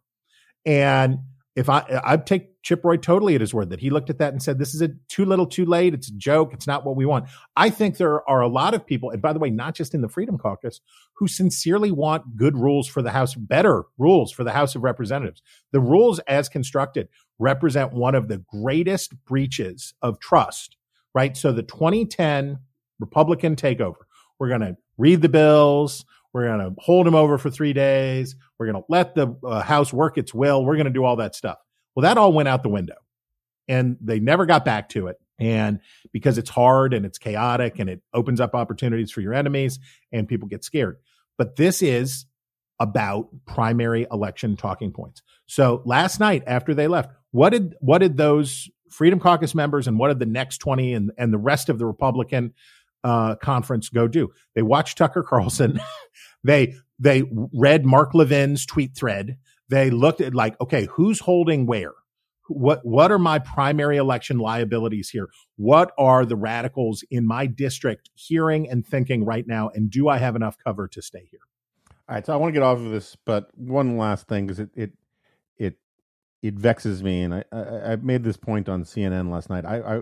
and 0.65 1.17
if 1.62 1.69
I 1.69 2.02
I 2.04 2.17
take 2.17 2.62
Chip 2.63 2.84
Roy 2.84 2.97
totally 2.97 3.36
at 3.36 3.41
his 3.41 3.54
word 3.54 3.69
that 3.69 3.80
he 3.80 3.89
looked 3.89 4.10
at 4.10 4.17
that 4.17 4.34
and 4.34 4.41
said, 4.41 4.60
"This 4.60 4.76
is 4.76 4.82
a 4.82 4.89
too 5.08 5.26
little, 5.26 5.45
too 5.45 5.65
late. 5.65 5.93
It's 5.93 6.10
a 6.10 6.17
joke. 6.17 6.54
It's 6.54 6.67
not 6.67 6.86
what 6.86 6.95
we 6.95 7.06
want." 7.06 7.30
I 7.56 7.69
think 7.69 7.97
there 7.97 8.28
are 8.30 8.41
a 8.41 8.47
lot 8.47 8.74
of 8.74 8.86
people, 8.86 9.10
and 9.12 9.21
by 9.21 9.32
the 9.32 9.39
way, 9.39 9.50
not 9.50 9.76
just 9.76 9.93
in 9.93 10.02
the 10.02 10.10
Freedom 10.10 10.38
Caucus, 10.38 10.82
who 11.13 11.28
sincerely 11.28 11.91
want 11.91 12.36
good 12.36 12.58
rules 12.58 12.88
for 12.88 13.02
the 13.02 13.12
House, 13.12 13.36
better 13.36 13.84
rules 13.97 14.32
for 14.32 14.43
the 14.43 14.52
House 14.52 14.76
of 14.76 14.84
Representatives. 14.84 15.41
The 15.71 15.80
rules 15.80 16.19
as 16.28 16.50
constructed 16.50 17.08
represent 17.39 17.93
one 17.93 18.15
of 18.15 18.28
the 18.28 18.43
greatest 18.52 19.13
breaches 19.26 19.93
of 20.02 20.19
trust. 20.19 20.78
Right. 21.13 21.36
So 21.38 21.52
the 21.52 21.63
2010 21.63 22.60
Republican 23.00 23.56
takeover. 23.56 24.04
We're 24.39 24.50
going 24.50 24.62
to 24.62 24.78
read 24.97 25.21
the 25.21 25.30
bills. 25.30 26.06
We're 26.34 26.48
going 26.48 26.60
to 26.60 26.82
hold 26.82 27.08
him 27.08 27.15
over 27.15 27.38
for 27.38 27.50
three 27.50 27.74
days. 27.74 28.36
We're 28.58 28.72
going 28.72 28.82
to 28.82 28.86
let 28.89 29.15
the 29.15 29.36
uh, 29.46 29.62
House 29.62 29.91
work 29.91 30.17
its 30.17 30.34
will. 30.34 30.63
We're 30.63 30.76
going 30.76 30.86
to 30.86 30.91
do 30.91 31.04
all 31.04 31.17
that 31.17 31.36
stuff. 31.36 31.58
Well, 31.96 32.04
that 32.04 32.17
all 32.17 32.32
went 32.32 32.48
out 32.48 32.63
the 32.63 32.70
window 32.70 32.96
and 33.67 33.98
they 34.02 34.20
never 34.20 34.46
got 34.46 34.63
back 34.63 34.89
to 34.89 35.08
it. 35.08 35.17
And 35.39 35.80
because 36.13 36.38
it's 36.38 36.50
hard 36.50 36.94
and 36.94 37.06
it's 37.06 37.17
chaotic 37.17 37.80
and 37.80 37.89
it 37.89 38.02
opens 38.13 38.39
up 38.39 38.54
opportunities 38.54 39.12
for 39.12 39.22
your 39.22 39.34
enemies 39.34 39.80
and 40.12 40.28
people 40.28 40.48
get 40.48 40.63
scared. 40.63 40.98
But 41.38 41.56
this 41.56 41.82
is 41.82 42.26
about 42.80 43.30
primary 43.46 44.08
election 44.12 44.56
talking 44.56 44.91
points. 44.91 45.22
So 45.48 45.82
last 45.86 46.20
night 46.20 46.44
after 46.48 46.74
they 46.74 46.88
left, 46.88 47.12
what 47.32 47.50
did 47.50 47.76
what 47.80 48.00
did 48.00 48.17
those 48.17 48.70
Freedom 48.89 49.20
Caucus 49.20 49.56
members 49.56 49.88
and 49.88 49.98
what 49.98 50.10
did 50.10 50.20
the 50.20 50.26
next 50.26 50.58
20 50.60 50.94
and, 50.94 51.12
and 51.17 51.34
the 51.34 51.38
rest 51.38 51.70
of 51.70 51.80
the 51.80 51.86
Republican 51.86 52.54
uh, 53.04 53.36
conference 53.36 53.90
go 53.90 54.08
do? 54.08 54.30
They 54.56 54.62
watched 54.62 54.98
Tucker 54.98 55.24
Carlson. 55.24 55.80
they 56.44 56.76
they 57.00 57.24
read 57.54 57.86
Mark 57.86 58.14
Levin's 58.14 58.66
tweet 58.66 58.96
thread. 58.96 59.38
They 59.70 59.90
looked 59.90 60.22
at 60.22 60.36
like, 60.36 60.60
okay, 60.62 60.86
who's 60.92 61.20
holding 61.20 61.66
where? 61.66 61.94
What 62.48 62.86
what 62.86 63.12
are 63.12 63.20
my 63.20 63.40
primary 63.40 63.98
election 63.98 64.38
liabilities 64.38 65.10
here? 65.10 65.30
What 65.56 65.94
are 65.98 66.26
the 66.26 66.36
radicals 66.36 67.04
in 67.10 67.26
my 67.26 67.46
district 67.46 68.10
hearing 68.14 68.70
and 68.70 68.86
thinking 68.86 69.24
right 69.26 69.48
now? 69.48 69.70
And 69.74 69.90
do 69.90 70.10
I 70.10 70.18
have 70.18 70.36
enough 70.36 70.58
cover 70.64 70.88
to 70.90 71.02
stay 71.02 71.28
here? 71.32 71.40
All 72.10 72.16
right, 72.16 72.26
so 72.26 72.34
I 72.34 72.36
want 72.36 72.50
to 72.50 72.60
get 72.60 72.64
off 72.64 72.80
of 72.80 72.90
this, 72.92 73.16
but 73.26 73.50
one 73.58 73.98
last 73.98 74.28
thing 74.28 74.46
because 74.46 74.60
it 74.60 74.70
it 74.76 74.92
it 75.58 75.78
it 76.42 76.56
vexes 76.56 77.02
me, 77.02 77.22
and 77.22 77.34
I, 77.36 77.44
I 77.54 77.92
I 77.94 77.96
made 77.96 78.24
this 78.24 78.36
point 78.36 78.68
on 78.68 78.84
CNN 78.84 79.32
last 79.32 79.50
night. 79.50 79.64
I 79.66 79.80
I 79.80 80.02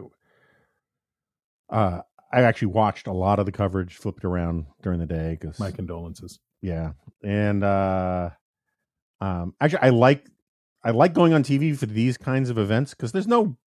uh 1.69 2.01
I 2.31 2.41
actually 2.43 2.69
watched 2.69 3.07
a 3.07 3.13
lot 3.13 3.39
of 3.39 3.45
the 3.45 3.51
coverage, 3.51 3.95
flipped 3.95 4.23
around 4.23 4.65
during 4.81 4.99
the 4.99 5.05
day 5.05 5.37
because 5.39 5.59
my 5.59 5.71
condolences. 5.71 6.39
Yeah, 6.61 6.91
and 7.23 7.63
uh, 7.63 8.31
um, 9.19 9.55
actually, 9.59 9.81
I 9.81 9.89
like 9.89 10.25
I 10.83 10.91
like 10.91 11.13
going 11.13 11.33
on 11.33 11.43
TV 11.43 11.75
for 11.77 11.85
these 11.85 12.17
kinds 12.17 12.49
of 12.49 12.57
events 12.57 12.93
because 12.93 13.11
there's 13.11 13.27
no 13.27 13.57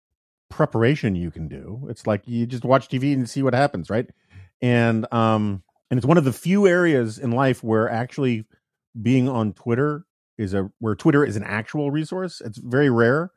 preparation 0.48 1.14
you 1.14 1.30
can 1.30 1.48
do. 1.48 1.86
It's 1.88 2.06
like 2.06 2.22
you 2.26 2.46
just 2.46 2.64
watch 2.64 2.88
TV 2.88 3.12
and 3.14 3.28
see 3.28 3.42
what 3.42 3.54
happens, 3.54 3.90
right? 3.90 4.08
And 4.60 5.12
um, 5.12 5.62
and 5.90 5.98
it's 5.98 6.06
one 6.06 6.18
of 6.18 6.24
the 6.24 6.32
few 6.32 6.66
areas 6.66 7.18
in 7.18 7.32
life 7.32 7.64
where 7.64 7.90
actually 7.90 8.44
being 9.00 9.28
on 9.28 9.54
Twitter 9.54 10.04
is 10.38 10.54
a 10.54 10.70
where 10.78 10.94
Twitter 10.94 11.24
is 11.24 11.36
an 11.36 11.44
actual 11.44 11.90
resource. 11.90 12.40
It's 12.40 12.58
very 12.58 12.90
rare 12.90 13.32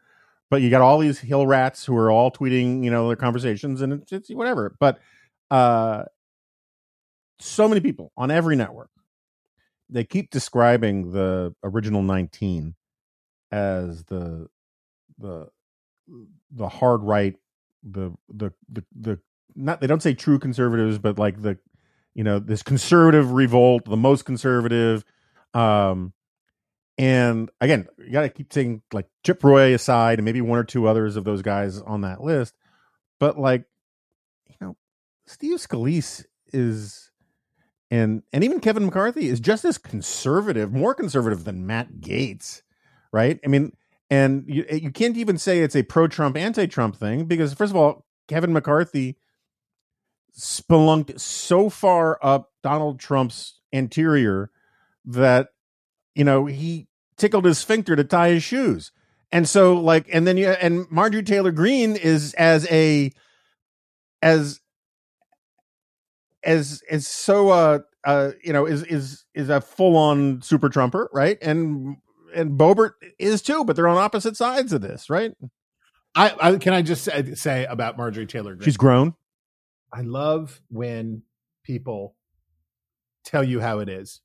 but 0.50 0.62
you 0.62 0.70
got 0.70 0.82
all 0.82 1.00
these 1.00 1.20
hill 1.20 1.48
rats 1.48 1.86
who 1.86 1.98
are 1.98 2.12
all 2.12 2.32
tweeting, 2.32 2.84
you 2.84 2.92
know, 2.92 3.08
their 3.08 3.16
conversations 3.16 3.82
and 3.82 3.94
it's, 3.94 4.12
it's 4.12 4.30
whatever. 4.30 4.76
But 4.80 5.00
uh, 5.52 6.04
so 7.40 7.68
many 7.68 7.82
people 7.82 8.12
on 8.18 8.32
every 8.32 8.56
network, 8.56 8.90
they 9.90 10.04
keep 10.04 10.32
describing 10.32 11.12
the 11.12 11.54
original 11.64 12.02
19 12.02 12.76
as 13.52 14.04
the 14.06 14.48
the 15.18 15.48
the 16.52 16.68
hard 16.68 17.02
right 17.04 17.36
the 17.84 18.12
the 18.30 18.52
the 18.70 18.84
the 19.00 19.20
not 19.56 19.80
they 19.80 19.88
don't 19.88 20.04
say 20.04 20.14
true 20.14 20.38
conservatives 20.38 20.98
but 20.98 21.18
like 21.18 21.42
the 21.42 21.58
you 22.14 22.24
know 22.24 22.38
this 22.40 22.62
conservative 22.64 23.32
revolt 23.32 23.86
the 23.86 23.96
most 23.96 24.26
conservative 24.26 25.06
um 25.54 26.14
and 26.98 27.50
again, 27.60 27.88
you 27.98 28.12
got 28.12 28.22
to 28.22 28.30
keep 28.30 28.54
saying 28.54 28.82
like 28.94 29.08
Chip 29.26 29.44
Roy 29.44 29.74
aside, 29.74 30.20
and 30.20 30.26
maybe 30.26 30.42
one 30.42 30.60
or 30.60 30.64
two 30.64 30.88
others 30.88 31.18
of 31.18 31.26
those 31.26 31.42
guys 31.42 31.80
on 31.82 32.02
that 32.02 32.22
list. 32.22 32.54
But 33.20 33.38
like, 33.38 33.66
Steve 35.28 35.58
Scalise 35.58 36.26
is, 36.54 37.12
and 37.92 38.24
and 38.32 38.44
even 38.44 38.60
Kevin 38.60 38.86
McCarthy 38.86 39.28
is 39.28 39.40
just 39.40 39.66
as 39.66 39.78
conservative, 39.78 40.72
more 40.72 40.94
conservative 40.94 41.44
than 41.44 41.66
Matt 41.66 41.94
Gaetz, 42.00 42.62
right? 43.12 43.40
I 43.44 43.48
mean, 43.48 43.74
and 44.10 44.46
you 44.48 44.66
eh, 44.70 44.76
you 44.76 44.92
can't 44.92 45.18
even 45.18 45.38
say 45.38 45.60
it's 45.60 45.76
a 45.76 45.84
pro-Trump, 45.84 46.38
anti-Trump 46.38 46.98
thing 46.98 47.26
because 47.26 47.54
first 47.54 47.72
of 47.72 47.78
all, 47.78 48.06
Kevin 48.28 48.54
McCarthy 48.54 49.18
spelunked 50.38 51.20
so 51.20 51.70
far 51.70 52.20
up 52.22 52.52
Donald 52.62 53.00
Trump's 53.00 53.60
anterior 53.74 54.52
that 55.06 55.50
you 56.16 56.24
know, 56.24 56.46
he 56.46 56.88
tickled 57.18 57.46
his 57.46 57.60
sphincter 57.60 57.96
to 57.96 58.04
tie 58.04 58.30
his 58.30 58.44
shoes. 58.44 58.92
And 59.32 59.48
so 59.48 59.76
like 59.76 60.08
and 60.12 60.26
then 60.26 60.38
you 60.38 60.48
and 60.48 60.90
Marjorie 60.90 61.24
Taylor 61.24 61.52
Greene 61.52 61.96
is 61.96 62.34
as 62.36 62.66
a 62.72 63.12
as 64.22 64.62
as 66.46 66.82
as 66.90 67.08
so 67.08 67.50
uh 67.50 67.80
uh 68.06 68.32
you 68.44 68.54
know 68.54 68.66
is 68.66 68.84
is 68.84 69.26
is 69.34 69.50
a 69.50 69.60
full 69.60 69.98
on 69.98 70.42
super 70.42 70.70
trumper, 70.70 71.10
right? 71.14 71.38
And 71.42 71.98
and 72.34 72.58
Boebert 72.60 72.92
is 73.20 73.42
too, 73.42 73.66
but 73.66 73.76
they're 73.76 73.88
on 73.88 73.98
opposite 73.98 74.38
sides 74.38 74.74
of 74.74 74.82
this, 74.82 75.10
right? 75.10 75.34
I, 76.16 76.34
I 76.40 76.56
can 76.58 76.74
I 76.74 76.82
just 76.82 77.04
say, 77.04 77.34
say 77.34 77.66
about 77.66 77.98
Marjorie 77.98 78.26
Taylor 78.26 78.56
Greene. 78.56 78.66
She's 78.66 78.78
grown. 78.78 79.16
I 79.92 80.02
love 80.02 80.62
when 80.70 81.24
people 81.64 82.16
tell 83.26 83.44
you 83.44 83.60
how 83.60 83.80
it 83.80 83.90
is. 83.90 84.22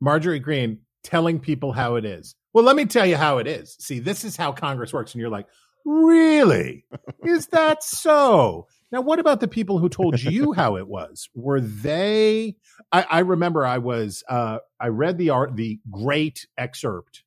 Marjorie 0.00 0.38
Greene 0.38 0.80
telling 1.02 1.40
people 1.40 1.72
how 1.72 1.96
it 1.96 2.04
is. 2.04 2.34
Well, 2.52 2.64
let 2.64 2.76
me 2.76 2.84
tell 2.84 3.06
you 3.06 3.16
how 3.16 3.38
it 3.38 3.46
is. 3.46 3.76
See, 3.80 3.98
this 3.98 4.24
is 4.24 4.36
how 4.36 4.52
Congress 4.52 4.92
works. 4.92 5.12
And 5.12 5.20
you're 5.20 5.30
like, 5.30 5.46
really? 5.84 6.84
is 7.24 7.46
that 7.48 7.82
so? 7.82 8.66
Now, 8.94 9.00
what 9.00 9.18
about 9.18 9.40
the 9.40 9.48
people 9.48 9.80
who 9.80 9.88
told 9.88 10.22
you 10.22 10.52
how 10.56 10.76
it 10.76 10.86
was? 10.86 11.28
Were 11.34 11.60
they? 11.60 12.54
I, 12.92 13.04
I 13.10 13.18
remember 13.18 13.66
I 13.66 13.78
was. 13.78 14.22
Uh, 14.28 14.58
I 14.78 14.86
read 14.86 15.18
the 15.18 15.30
art, 15.30 15.56
the 15.56 15.80
great 15.90 16.46
excerpt 16.56 17.24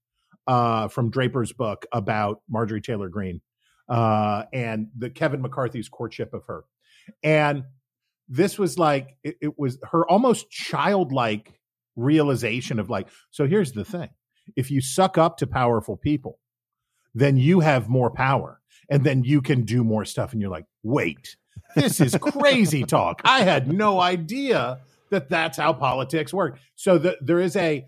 uh, 0.47 0.87
from 0.87 1.11
Draper's 1.11 1.51
book 1.51 1.85
about 1.91 2.41
Marjorie 2.49 2.79
Taylor 2.79 3.09
Greene 3.09 3.41
uh, 3.89 4.43
and 4.53 4.87
the 4.97 5.09
Kevin 5.09 5.41
McCarthy's 5.41 5.89
courtship 5.89 6.33
of 6.33 6.45
her, 6.45 6.63
and 7.21 7.65
this 8.29 8.57
was 8.57 8.79
like 8.79 9.17
it, 9.25 9.35
it 9.41 9.59
was 9.59 9.77
her 9.91 10.09
almost 10.09 10.49
childlike 10.49 11.59
realization 11.97 12.79
of 12.79 12.89
like. 12.89 13.09
So 13.29 13.45
here's 13.45 13.73
the 13.73 13.83
thing: 13.83 14.07
if 14.55 14.71
you 14.71 14.79
suck 14.79 15.17
up 15.17 15.35
to 15.39 15.47
powerful 15.47 15.97
people, 15.97 16.39
then 17.13 17.35
you 17.35 17.59
have 17.59 17.89
more 17.89 18.09
power, 18.09 18.61
and 18.89 19.03
then 19.03 19.25
you 19.25 19.41
can 19.41 19.65
do 19.65 19.83
more 19.83 20.05
stuff. 20.05 20.31
And 20.31 20.39
you're 20.39 20.49
like, 20.49 20.67
wait 20.81 21.35
this 21.75 21.99
is 21.99 22.15
crazy 22.19 22.83
talk. 22.83 23.21
I 23.23 23.43
had 23.43 23.71
no 23.71 23.99
idea 23.99 24.79
that 25.09 25.29
that's 25.29 25.57
how 25.57 25.73
politics 25.73 26.33
work. 26.33 26.59
So 26.75 26.97
the, 26.97 27.17
there 27.21 27.39
is 27.39 27.55
a 27.55 27.87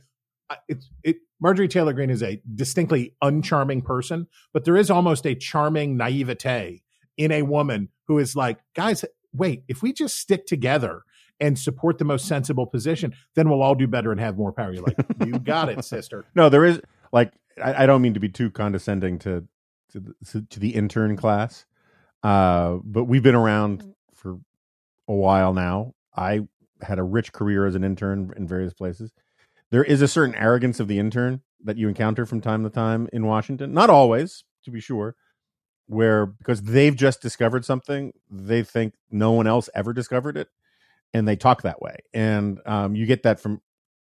uh, 0.49 0.55
it's 0.67 0.89
it 1.03 1.17
Marjorie 1.39 1.67
Taylor 1.67 1.93
Greene 1.93 2.09
is 2.09 2.23
a 2.23 2.41
distinctly 2.55 3.15
uncharming 3.23 3.83
person, 3.83 4.27
but 4.53 4.65
there 4.65 4.77
is 4.77 4.91
almost 4.91 5.25
a 5.25 5.35
charming 5.35 5.95
naivete 5.95 6.83
in 7.17 7.31
a 7.31 7.43
woman 7.43 7.89
who 8.07 8.17
is 8.17 8.35
like, 8.35 8.59
guys, 8.75 9.05
wait, 9.33 9.63
if 9.67 9.81
we 9.81 9.93
just 9.93 10.17
stick 10.17 10.45
together 10.45 11.03
and 11.39 11.57
support 11.57 11.97
the 11.97 12.05
most 12.05 12.25
sensible 12.25 12.65
position, 12.65 13.13
then 13.35 13.49
we'll 13.49 13.61
all 13.61 13.75
do 13.75 13.87
better 13.87 14.11
and 14.11 14.19
have 14.19 14.37
more 14.37 14.51
power. 14.51 14.73
You're 14.73 14.83
like, 14.83 14.97
you 15.25 15.39
got 15.39 15.69
it, 15.69 15.83
sister. 15.85 16.25
No, 16.35 16.49
there 16.49 16.65
is 16.65 16.81
like 17.11 17.33
I, 17.63 17.83
I 17.83 17.85
don't 17.85 18.01
mean 18.01 18.13
to 18.13 18.19
be 18.19 18.29
too 18.29 18.49
condescending 18.49 19.19
to 19.19 19.47
to 19.91 19.99
the, 19.99 20.41
to 20.49 20.59
the 20.59 20.75
intern 20.75 21.15
class, 21.15 21.65
uh, 22.23 22.77
but 22.83 23.05
we've 23.05 23.23
been 23.23 23.35
around 23.35 23.83
mm. 23.83 23.93
for 24.13 24.39
a 25.07 25.13
while 25.13 25.53
now. 25.53 25.93
I 26.15 26.41
had 26.81 26.99
a 26.99 27.03
rich 27.03 27.33
career 27.33 27.65
as 27.65 27.75
an 27.75 27.83
intern 27.83 28.33
in 28.35 28.47
various 28.47 28.73
places. 28.73 29.11
There 29.71 29.83
is 29.83 30.01
a 30.01 30.07
certain 30.07 30.35
arrogance 30.35 30.79
of 30.79 30.87
the 30.87 30.99
intern 30.99 31.41
that 31.63 31.77
you 31.77 31.87
encounter 31.87 32.25
from 32.25 32.41
time 32.41 32.63
to 32.63 32.69
time 32.69 33.07
in 33.13 33.25
Washington. 33.25 33.73
Not 33.73 33.89
always, 33.89 34.43
to 34.63 34.71
be 34.71 34.79
sure, 34.79 35.15
where 35.87 36.25
because 36.25 36.61
they've 36.61 36.95
just 36.95 37.21
discovered 37.21 37.65
something, 37.65 38.13
they 38.29 38.63
think 38.63 38.93
no 39.11 39.31
one 39.31 39.47
else 39.47 39.69
ever 39.75 39.93
discovered 39.93 40.37
it, 40.37 40.47
and 41.13 41.27
they 41.27 41.35
talk 41.35 41.61
that 41.61 41.81
way. 41.81 41.97
And 42.13 42.59
um, 42.65 42.95
you 42.95 43.05
get 43.05 43.23
that 43.23 43.39
from 43.39 43.61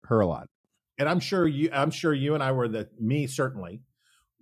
her 0.05 0.19
a 0.19 0.27
lot. 0.27 0.49
And 0.97 1.09
I'm 1.09 1.19
sure 1.19 1.47
you, 1.47 1.69
I'm 1.73 1.91
sure 1.91 2.13
you 2.13 2.33
and 2.33 2.43
I 2.43 2.51
were 2.51 2.67
the 2.67 2.89
me 2.99 3.27
certainly 3.27 3.81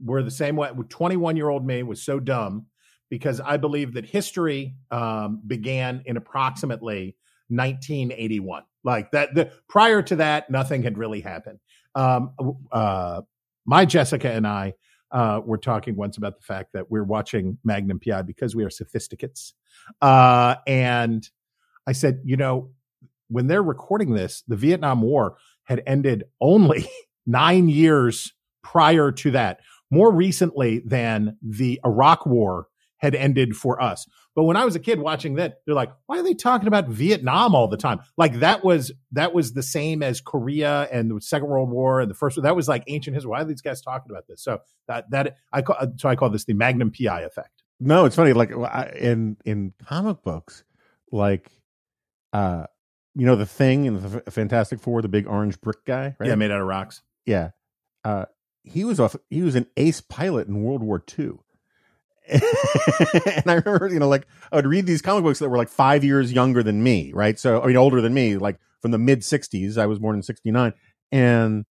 were 0.04 0.24
the 0.24 0.32
same 0.32 0.56
way. 0.56 0.70
21 0.90 1.36
year 1.36 1.50
old 1.50 1.66
me 1.66 1.84
was 1.84 2.02
so 2.02 2.20
dumb 2.20 2.68
because 3.14 3.40
I 3.40 3.58
believe 3.58 3.94
that 3.94 4.08
history 4.08 4.74
um, 4.90 5.40
began 5.46 6.02
in 6.08 6.18
approximately 6.18 7.16
1981. 7.50 8.64
Like 8.84 9.12
that, 9.12 9.36
the, 9.36 9.52
prior 9.70 10.02
to 10.02 10.16
that, 10.16 10.50
nothing 10.50 10.82
had 10.82 10.98
really 10.98 11.22
happened. 11.22 11.60
Um, 11.94 12.32
uh, 12.72 13.22
my 13.68 13.86
Jessica 13.86 14.32
and 14.32 14.48
I 14.48 14.74
uh, 15.12 15.42
were 15.46 15.60
talking 15.60 15.96
once 15.96 16.18
about 16.18 16.38
the 16.38 16.44
fact 16.44 16.74
that 16.74 16.90
we're 16.90 17.04
watching 17.04 17.60
Magnum 17.64 18.00
PI 18.00 18.24
because 18.24 18.56
we 18.56 18.64
are 18.64 18.72
sophisticates. 18.72 19.54
Uh, 20.02 20.56
and 20.66 21.30
I 21.86 21.92
said, 21.92 22.20
you 22.26 22.36
know, 22.36 22.72
when 23.28 23.46
they're 23.46 23.62
recording 23.62 24.16
this, 24.16 24.42
the 24.48 24.56
Vietnam 24.56 25.04
War 25.04 25.38
had 25.66 25.84
ended 25.86 26.24
only 26.42 26.90
nine 27.28 27.70
years 27.70 28.34
prior 28.64 29.12
to 29.12 29.30
that, 29.30 29.60
more 29.92 30.12
recently 30.12 30.80
than 30.80 31.38
the 31.44 31.80
Iraq 31.86 32.26
War 32.26 32.70
had 33.04 33.16
ended 33.16 33.54
for 33.54 33.84
us. 33.84 34.08
But 34.34 34.46
when 34.46 34.56
I 34.56 34.64
was 34.64 34.78
a 34.78 34.80
kid 34.80 34.98
watching 34.98 35.36
that, 35.36 35.60
they're 35.66 35.76
like, 35.76 35.92
why 36.06 36.20
are 36.20 36.24
they 36.24 36.34
talking 36.34 36.70
about 36.70 36.88
Vietnam 36.88 37.54
all 37.54 37.68
the 37.68 37.78
time? 37.78 38.00
Like 38.18 38.40
that 38.40 38.64
was 38.64 38.94
that 39.12 39.34
was 39.34 39.52
the 39.52 39.62
same 39.62 40.02
as 40.02 40.22
Korea 40.22 40.88
and 40.90 41.12
the 41.12 41.20
Second 41.20 41.50
World 41.50 41.70
War 41.70 42.00
and 42.00 42.10
the 42.10 42.16
First. 42.16 42.42
That 42.42 42.56
was 42.56 42.70
like 42.70 42.86
ancient 42.88 43.14
history. 43.14 43.30
Why 43.30 43.42
are 43.42 43.46
these 43.46 43.62
guys 43.62 43.82
talking 43.82 44.10
about 44.10 44.26
this? 44.28 44.42
So 44.42 44.62
that 44.88 45.12
that 45.12 45.36
I 45.52 45.62
call 45.62 45.76
so 45.98 46.08
I 46.08 46.16
call 46.16 46.30
this 46.30 46.46
the 46.46 46.54
Magnum 46.54 46.92
PI 46.92 47.22
effect. 47.22 47.62
No, 47.82 48.06
it's 48.06 48.16
funny. 48.16 48.32
Like 48.32 48.52
in 48.96 49.36
in 49.44 49.74
comic 49.86 50.24
books, 50.24 50.64
like 51.12 51.52
uh, 52.32 52.68
you 53.16 53.26
know, 53.26 53.36
the 53.36 53.46
thing 53.46 53.84
in 53.84 54.02
the 54.02 54.32
Fantastic 54.32 54.80
Four, 54.80 55.02
the 55.02 55.10
big 55.10 55.28
orange 55.28 55.60
brick 55.60 55.84
guy, 55.86 56.16
right? 56.20 56.30
Yeah, 56.30 56.36
made 56.36 56.52
out 56.52 56.62
of 56.62 56.68
rocks. 56.68 57.02
Yeah, 57.26 57.50
uh, 58.06 58.26
he 58.64 58.86
was 58.86 59.02
off. 59.02 59.18
He 59.30 59.42
was 59.42 59.56
an 59.56 59.68
ace 59.76 60.00
pilot 60.00 60.48
in 60.48 60.64
World 60.64 60.82
War 60.82 61.04
II 61.20 61.34
and 62.30 63.44
I 63.46 63.62
remember, 63.66 63.90
you 63.92 64.00
know, 64.00 64.08
like 64.08 64.28
I 64.52 64.56
would 64.56 64.68
read 64.68 64.86
these 64.86 65.02
comic 65.02 65.24
books 65.24 65.40
that 65.40 65.50
were 65.50 65.58
like 65.58 65.70
five 65.70 66.04
years 66.04 66.32
younger 66.32 66.64
than 66.64 66.82
me, 66.84 67.12
right? 67.14 67.38
So, 67.38 67.62
I 67.62 67.68
mean, 67.68 67.78
older 67.78 68.02
than 68.02 68.14
me, 68.14 68.38
like 68.38 68.60
from 68.84 68.92
the 68.92 69.00
mid 69.00 69.22
60s. 69.22 69.78
I 69.78 69.88
was 69.88 69.98
born 69.98 70.16
in 70.16 70.22
69. 70.22 70.74
And 71.12 71.66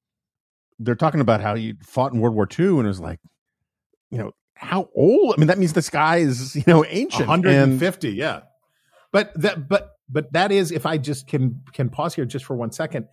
they're 0.78 0.96
talking 0.96 1.20
about 1.20 1.40
how 1.40 1.54
you 1.54 1.74
fought 1.84 2.12
in 2.12 2.20
World 2.20 2.34
War 2.34 2.48
II. 2.58 2.78
And 2.78 2.80
it 2.80 2.88
was 2.88 3.00
like, 3.00 3.20
you 4.10 4.18
know, 4.18 4.32
how 4.54 4.88
old? 4.94 5.34
I 5.34 5.38
mean, 5.38 5.48
that 5.48 5.58
means 5.58 5.74
this 5.74 5.90
guy 5.90 6.16
is, 6.16 6.56
you 6.56 6.64
know, 6.66 6.84
ancient. 6.88 7.28
150, 7.28 8.08
and, 8.08 8.16
yeah. 8.16 8.40
But 9.12 9.32
that, 9.40 9.68
but, 9.68 9.90
but 10.08 10.32
that 10.32 10.50
is, 10.52 10.72
if 10.72 10.86
I 10.86 10.96
just 10.96 11.28
can, 11.28 11.62
can 11.74 11.90
pause 11.90 12.14
here 12.14 12.24
just 12.24 12.46
for 12.46 12.56
one 12.56 12.72
second, 12.72 13.08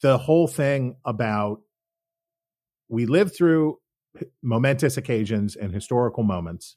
the 0.00 0.16
whole 0.16 0.48
thing 0.48 0.96
about 1.04 1.60
we 2.88 3.04
live 3.04 3.36
through 3.36 3.76
momentous 4.42 4.96
occasions 4.96 5.56
and 5.56 5.72
historical 5.72 6.22
moments. 6.22 6.76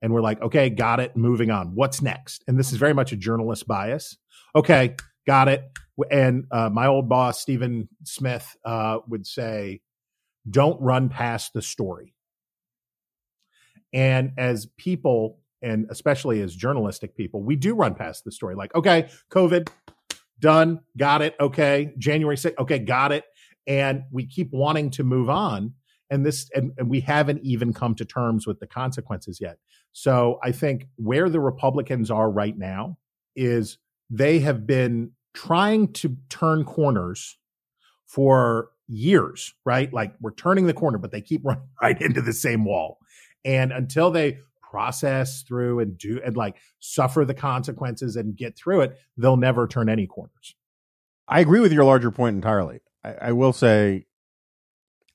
And 0.00 0.12
we're 0.12 0.20
like 0.22 0.40
okay 0.42 0.70
got 0.70 1.00
it 1.00 1.16
moving 1.16 1.50
on. 1.50 1.74
What's 1.74 2.00
next? 2.00 2.44
And 2.46 2.58
this 2.58 2.72
is 2.72 2.78
very 2.78 2.94
much 2.94 3.12
a 3.12 3.16
journalist 3.16 3.66
bias. 3.66 4.16
Okay 4.54 4.96
got 5.26 5.48
it. 5.48 5.64
And 6.10 6.44
uh, 6.50 6.70
my 6.70 6.86
old 6.86 7.08
boss 7.08 7.40
stephen 7.40 7.88
smith 8.04 8.56
uh, 8.64 8.98
would 9.08 9.26
say 9.26 9.80
don't 10.48 10.80
run 10.80 11.08
past 11.08 11.52
the 11.52 11.62
story. 11.62 12.14
And 13.92 14.32
as 14.36 14.66
people 14.76 15.40
and 15.60 15.86
especially 15.90 16.40
as 16.40 16.54
journalistic 16.54 17.16
people 17.16 17.42
we 17.42 17.56
do 17.56 17.74
run 17.74 17.94
past 17.94 18.24
the 18.24 18.30
story. 18.30 18.54
Like 18.54 18.74
okay 18.74 19.08
covid 19.30 19.68
done 20.40 20.80
got 20.96 21.22
it 21.22 21.34
okay. 21.40 21.92
January 21.98 22.36
6th 22.36 22.58
okay 22.58 22.78
got 22.78 23.12
it. 23.12 23.24
And 23.66 24.04
we 24.10 24.26
keep 24.26 24.50
wanting 24.52 24.90
to 24.92 25.04
move 25.04 25.28
on 25.28 25.74
and 26.10 26.24
this 26.24 26.50
and, 26.54 26.72
and 26.78 26.88
we 26.88 27.00
haven't 27.00 27.40
even 27.42 27.72
come 27.72 27.94
to 27.96 28.04
terms 28.04 28.46
with 28.46 28.60
the 28.60 28.66
consequences 28.66 29.40
yet. 29.40 29.58
So 29.92 30.38
i 30.42 30.52
think 30.52 30.86
where 30.96 31.28
the 31.28 31.40
republicans 31.40 32.10
are 32.10 32.30
right 32.30 32.56
now 32.56 32.98
is 33.36 33.78
they 34.10 34.40
have 34.40 34.66
been 34.66 35.12
trying 35.34 35.92
to 35.92 36.16
turn 36.28 36.64
corners 36.64 37.38
for 38.06 38.70
years 38.88 39.54
right? 39.64 39.92
Like 39.92 40.14
we're 40.20 40.34
turning 40.34 40.66
the 40.66 40.74
corner 40.74 40.98
but 40.98 41.10
they 41.10 41.20
keep 41.20 41.42
running 41.44 41.68
right 41.80 42.00
into 42.00 42.22
the 42.22 42.32
same 42.32 42.64
wall. 42.64 42.98
And 43.44 43.72
until 43.72 44.10
they 44.10 44.38
process 44.62 45.42
through 45.42 45.80
and 45.80 45.96
do 45.96 46.20
and 46.24 46.36
like 46.36 46.56
suffer 46.78 47.24
the 47.24 47.34
consequences 47.34 48.16
and 48.16 48.36
get 48.36 48.54
through 48.54 48.82
it 48.82 48.98
they'll 49.16 49.36
never 49.36 49.66
turn 49.66 49.88
any 49.88 50.06
corners. 50.06 50.54
I 51.26 51.40
agree 51.40 51.60
with 51.60 51.72
your 51.72 51.84
larger 51.84 52.10
point 52.10 52.36
entirely. 52.36 52.80
I, 53.04 53.14
I 53.28 53.32
will 53.32 53.52
say 53.52 54.06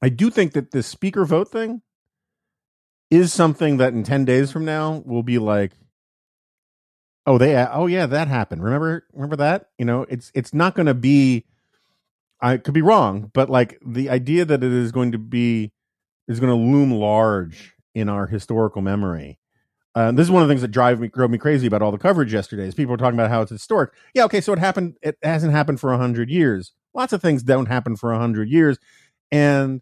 I 0.04 0.10
do 0.10 0.30
think 0.30 0.52
that 0.52 0.72
this 0.72 0.86
speaker 0.86 1.24
vote 1.24 1.50
thing 1.50 1.82
is 3.10 3.32
something 3.32 3.78
that 3.78 3.94
in 3.94 4.04
10 4.04 4.26
days 4.26 4.52
from 4.52 4.66
now 4.66 5.02
will 5.06 5.24
be 5.24 5.40
like 5.40 5.72
oh 7.26 7.38
they 7.38 7.56
oh 7.56 7.88
yeah 7.88 8.06
that 8.08 8.28
happened. 8.28 8.62
Remember 8.62 9.06
remember 9.14 9.38
that? 9.38 9.70
You 9.78 9.86
know 9.86 10.06
it's 10.10 10.30
it's 10.36 10.54
not 10.54 10.76
going 10.76 10.88
to 10.88 10.94
be 10.94 11.46
i 12.42 12.58
could 12.58 12.74
be 12.74 12.82
wrong 12.82 13.32
but 13.34 13.50
like 13.50 13.80
the 13.86 14.10
idea 14.10 14.44
that 14.44 14.62
it 14.62 14.74
is 14.74 14.92
going 14.92 15.14
to 15.14 15.18
be 15.18 15.72
is 16.28 16.42
going 16.42 16.50
to 16.50 16.72
loom 16.72 16.92
large 16.92 17.74
in 17.96 18.10
our 18.10 18.28
historical 18.28 18.82
memory. 18.82 19.40
Uh, 19.96 20.12
this 20.12 20.26
is 20.26 20.32
one 20.32 20.42
of 20.42 20.50
the 20.50 20.52
things 20.52 20.64
that 20.64 20.72
drive 20.72 21.00
me 21.00 21.08
drove 21.08 21.32
me 21.32 21.38
crazy 21.38 21.66
about 21.66 21.82
all 21.82 21.94
the 21.94 21.98
coverage 21.98 22.34
yesterday 22.34 22.68
is 22.68 22.76
people 22.76 22.92
were 22.92 22.98
talking 22.98 23.18
about 23.18 23.30
how 23.30 23.42
it's 23.42 23.52
historic. 23.52 23.94
Yeah 24.14 24.26
okay 24.26 24.42
so 24.42 24.52
it 24.52 24.60
happened 24.60 24.98
it 25.02 25.18
hasn't 25.24 25.54
happened 25.54 25.80
for 25.80 25.92
100 25.92 26.30
years. 26.30 26.74
Lots 26.94 27.14
of 27.14 27.22
things 27.22 27.42
don't 27.42 27.68
happen 27.68 27.96
for 27.96 28.12
100 28.12 28.50
years 28.50 28.78
and 29.32 29.82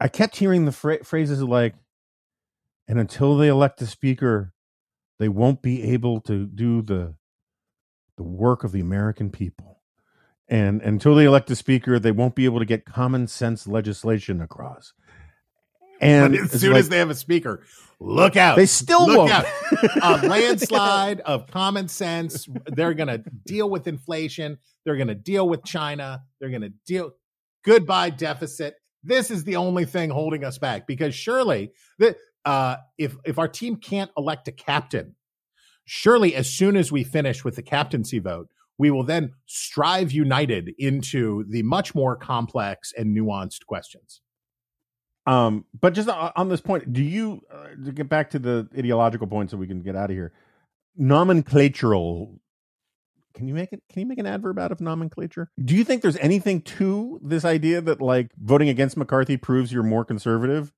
I 0.00 0.08
kept 0.08 0.36
hearing 0.36 0.64
the 0.64 0.72
fra- 0.72 1.04
phrases 1.04 1.42
like, 1.42 1.74
and 2.88 2.98
until 2.98 3.36
they 3.36 3.48
elect 3.48 3.82
a 3.82 3.86
speaker, 3.86 4.52
they 5.18 5.28
won't 5.28 5.60
be 5.60 5.82
able 5.92 6.20
to 6.22 6.46
do 6.46 6.82
the 6.82 7.14
the 8.16 8.22
work 8.24 8.64
of 8.64 8.72
the 8.72 8.80
American 8.80 9.30
people. 9.30 9.80
And 10.48 10.82
until 10.82 11.14
they 11.14 11.24
elect 11.24 11.50
a 11.50 11.56
speaker, 11.56 11.98
they 11.98 12.10
won't 12.10 12.34
be 12.34 12.44
able 12.44 12.58
to 12.58 12.64
get 12.64 12.84
common 12.84 13.28
sense 13.28 13.66
legislation 13.66 14.40
across. 14.40 14.92
And 16.00 16.32
but 16.32 16.54
as 16.54 16.60
soon 16.60 16.72
like, 16.72 16.80
as 16.80 16.88
they 16.88 16.98
have 16.98 17.10
a 17.10 17.14
speaker, 17.14 17.62
look 18.00 18.36
out. 18.36 18.56
They 18.56 18.66
still 18.66 19.06
look 19.06 19.18
won't. 19.18 19.30
out. 19.30 19.46
a 20.02 20.26
landslide 20.26 21.20
of 21.20 21.46
common 21.46 21.88
sense. 21.88 22.48
They're 22.66 22.94
going 22.94 23.08
to 23.08 23.22
deal 23.46 23.70
with 23.70 23.86
inflation. 23.86 24.58
They're 24.84 24.96
going 24.96 25.08
to 25.08 25.14
deal 25.14 25.48
with 25.48 25.64
China. 25.64 26.22
They're 26.40 26.50
going 26.50 26.62
to 26.62 26.72
deal. 26.86 27.12
Goodbye 27.64 28.10
deficit 28.10 28.79
this 29.02 29.30
is 29.30 29.44
the 29.44 29.56
only 29.56 29.84
thing 29.84 30.10
holding 30.10 30.44
us 30.44 30.58
back 30.58 30.86
because 30.86 31.14
surely 31.14 31.72
that 31.98 32.16
uh, 32.44 32.76
if 32.98 33.16
if 33.24 33.38
our 33.38 33.48
team 33.48 33.76
can't 33.76 34.10
elect 34.16 34.48
a 34.48 34.52
captain, 34.52 35.14
surely 35.84 36.34
as 36.34 36.48
soon 36.48 36.76
as 36.76 36.90
we 36.90 37.04
finish 37.04 37.44
with 37.44 37.56
the 37.56 37.62
captaincy 37.62 38.18
vote, 38.18 38.48
we 38.78 38.90
will 38.90 39.04
then 39.04 39.32
strive 39.46 40.12
united 40.12 40.72
into 40.78 41.44
the 41.48 41.62
much 41.62 41.94
more 41.94 42.16
complex 42.16 42.92
and 42.96 43.16
nuanced 43.16 43.66
questions. 43.66 44.20
Um, 45.26 45.66
but 45.78 45.92
just 45.92 46.08
on 46.08 46.48
this 46.48 46.62
point, 46.62 46.92
do 46.92 47.02
you 47.02 47.42
uh, 47.52 47.68
to 47.84 47.92
get 47.92 48.08
back 48.08 48.30
to 48.30 48.38
the 48.38 48.68
ideological 48.76 49.26
point 49.26 49.50
so 49.50 49.56
we 49.56 49.66
can 49.66 49.82
get 49.82 49.96
out 49.96 50.10
of 50.10 50.16
here? 50.16 50.32
Nomenclatural. 50.98 52.38
Can 53.34 53.48
you 53.48 53.54
make 53.54 53.72
it? 53.72 53.82
Can 53.88 54.00
you 54.00 54.06
make 54.06 54.18
an 54.18 54.26
adverb 54.26 54.58
out 54.58 54.72
of 54.72 54.80
nomenclature? 54.80 55.50
Do 55.64 55.76
you 55.76 55.84
think 55.84 56.02
there's 56.02 56.16
anything 56.16 56.62
to 56.62 57.20
this 57.22 57.44
idea 57.44 57.80
that 57.80 58.00
like 58.00 58.30
voting 58.36 58.68
against 58.68 58.96
McCarthy 58.96 59.36
proves 59.36 59.72
you're 59.72 59.82
more 59.82 60.04
conservative, 60.04 60.72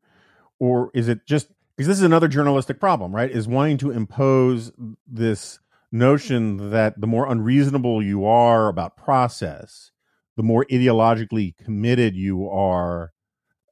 or 0.59 0.90
is 0.94 1.09
it 1.09 1.26
just 1.26 1.48
because 1.76 1.88
this 1.88 1.98
is 1.98 2.05
another 2.05 2.28
journalistic 2.28 2.78
problem, 2.78 3.14
right? 3.14 3.30
Is 3.30 3.48
wanting 3.48 3.78
to 3.78 3.90
impose 3.90 4.72
this 5.07 5.61
notion 5.90 6.70
that 6.70 7.00
the 7.00 7.07
more 7.07 7.30
unreasonable 7.30 8.03
you 8.03 8.24
are 8.24 8.68
about 8.68 8.96
process, 8.96 9.90
the 10.36 10.42
more 10.42 10.64
ideologically 10.70 11.57
committed 11.57 12.14
you 12.14 12.48
are 12.48 13.12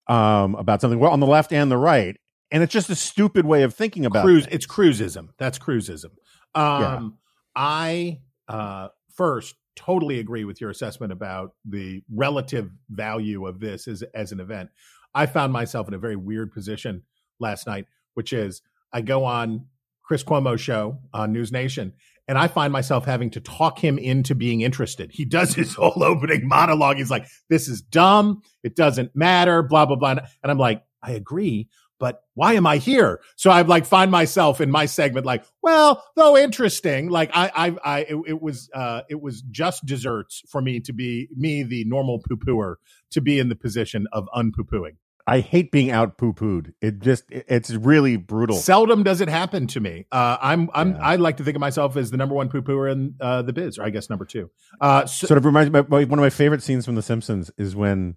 um, 0.08 0.54
about 0.54 0.80
something. 0.80 0.98
Well, 0.98 1.12
on 1.12 1.20
the 1.20 1.26
left 1.26 1.52
and 1.52 1.70
the 1.70 1.76
right, 1.76 2.16
and 2.50 2.62
it's 2.62 2.72
just 2.72 2.90
a 2.90 2.96
stupid 2.96 3.46
way 3.46 3.62
of 3.62 3.74
thinking 3.74 4.04
about 4.04 4.24
Cruz. 4.24 4.44
things. 4.44 4.54
It's 4.54 4.66
Cruzism. 4.66 5.28
That's 5.38 5.58
Cruzism. 5.58 6.10
Um, 6.54 7.18
I 7.54 8.20
uh, 8.50 8.88
first 9.14 9.54
totally 9.76 10.18
agree 10.18 10.44
with 10.44 10.60
your 10.60 10.70
assessment 10.70 11.12
about 11.12 11.52
the 11.64 12.02
relative 12.12 12.70
value 12.90 13.46
of 13.46 13.60
this 13.60 13.86
as 13.86 14.02
as 14.14 14.32
an 14.32 14.40
event. 14.40 14.70
I 15.14 15.26
found 15.26 15.52
myself 15.52 15.88
in 15.88 15.94
a 15.94 15.98
very 15.98 16.16
weird 16.16 16.52
position 16.52 17.02
last 17.38 17.66
night, 17.66 17.86
which 18.14 18.32
is 18.32 18.60
I 18.92 19.00
go 19.02 19.24
on 19.24 19.66
Chris 20.02 20.24
Cuomo's 20.24 20.60
show 20.60 20.98
on 21.14 21.32
News 21.32 21.52
Nation, 21.52 21.92
and 22.26 22.36
I 22.36 22.48
find 22.48 22.72
myself 22.72 23.04
having 23.04 23.30
to 23.30 23.40
talk 23.40 23.78
him 23.78 23.98
into 23.98 24.34
being 24.34 24.62
interested. 24.62 25.12
He 25.12 25.24
does 25.24 25.54
his 25.60 25.74
whole 25.74 26.02
opening 26.02 26.48
monologue. 26.48 26.96
He's 26.96 27.10
like, 27.10 27.26
"This 27.48 27.68
is 27.68 27.80
dumb. 27.80 28.42
It 28.64 28.74
doesn't 28.74 29.14
matter." 29.14 29.62
Blah 29.62 29.86
blah 29.86 29.96
blah. 29.96 30.10
And 30.42 30.50
I'm 30.50 30.58
like, 30.58 30.82
I 31.02 31.12
agree, 31.12 31.68
but 32.00 32.22
why 32.34 32.54
am 32.54 32.66
I 32.66 32.78
here? 32.78 33.20
So 33.36 33.50
I 33.50 33.62
like 33.62 33.86
find 33.86 34.10
myself 34.10 34.60
in 34.60 34.70
my 34.70 34.86
segment 34.86 35.24
like, 35.24 35.44
well, 35.62 36.02
though 36.16 36.36
interesting. 36.36 37.08
Like 37.10 37.30
I, 37.34 37.52
I, 37.54 37.76
I 37.84 37.98
it, 38.00 38.16
it 38.26 38.42
was, 38.42 38.68
uh, 38.74 39.02
it 39.08 39.20
was 39.20 39.42
just 39.42 39.86
desserts 39.86 40.42
for 40.48 40.60
me 40.60 40.80
to 40.80 40.92
be 40.92 41.28
me, 41.36 41.62
the 41.62 41.84
normal 41.84 42.18
poo 42.18 42.36
pooer, 42.36 42.76
to 43.12 43.20
be 43.20 43.38
in 43.38 43.48
the 43.48 43.54
position 43.56 44.08
of 44.12 44.26
unpoo 44.34 44.64
pooing. 44.64 44.96
I 45.26 45.40
hate 45.40 45.70
being 45.70 45.92
out 45.92 46.18
poo 46.18 46.32
pooed. 46.32 46.72
It 46.80 46.98
just 47.00 47.30
it- 47.30 47.44
it's 47.46 47.70
really 47.70 48.16
brutal. 48.16 48.56
Seldom 48.56 49.04
does 49.04 49.20
it 49.20 49.28
happen 49.28 49.68
to 49.68 49.78
me. 49.78 50.06
Uh, 50.10 50.38
I'm, 50.40 50.70
I'm, 50.74 50.92
Yeah. 50.92 50.98
I 51.02 51.16
like 51.16 51.36
to 51.36 51.44
think 51.44 51.54
of 51.56 51.60
myself 51.60 51.96
as 51.96 52.10
the 52.10 52.16
number 52.16 52.34
one 52.34 52.48
poo 52.48 52.62
pooer 52.62 52.90
in 52.90 53.14
uh, 53.20 53.42
the 53.42 53.52
biz, 53.52 53.78
or 53.78 53.84
I 53.84 53.90
guess 53.90 54.10
number 54.10 54.24
two. 54.24 54.50
Uh, 54.80 55.06
so, 55.06 55.28
sort 55.28 55.38
of 55.38 55.44
reminds 55.44 55.70
me. 55.72 55.80
One 55.82 56.02
of 56.04 56.18
my 56.18 56.30
favorite 56.30 56.62
scenes 56.64 56.84
from 56.86 56.96
The 56.96 57.02
Simpsons 57.02 57.50
is 57.58 57.76
when 57.76 58.16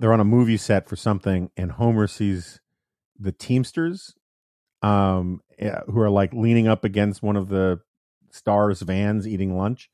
they're 0.00 0.12
on 0.12 0.18
a 0.20 0.24
movie 0.24 0.56
set 0.56 0.88
for 0.88 0.96
something, 0.96 1.50
and 1.56 1.72
Homer 1.72 2.06
sees 2.08 2.60
the 3.18 3.32
Teamsters, 3.32 4.14
um, 4.82 5.40
who 5.86 6.00
are 6.00 6.10
like 6.10 6.32
leaning 6.32 6.68
up 6.68 6.84
against 6.84 7.22
one 7.22 7.36
of 7.36 7.48
the 7.48 7.80
stars' 8.30 8.82
vans 8.82 9.26
eating 9.26 9.56
lunch, 9.56 9.90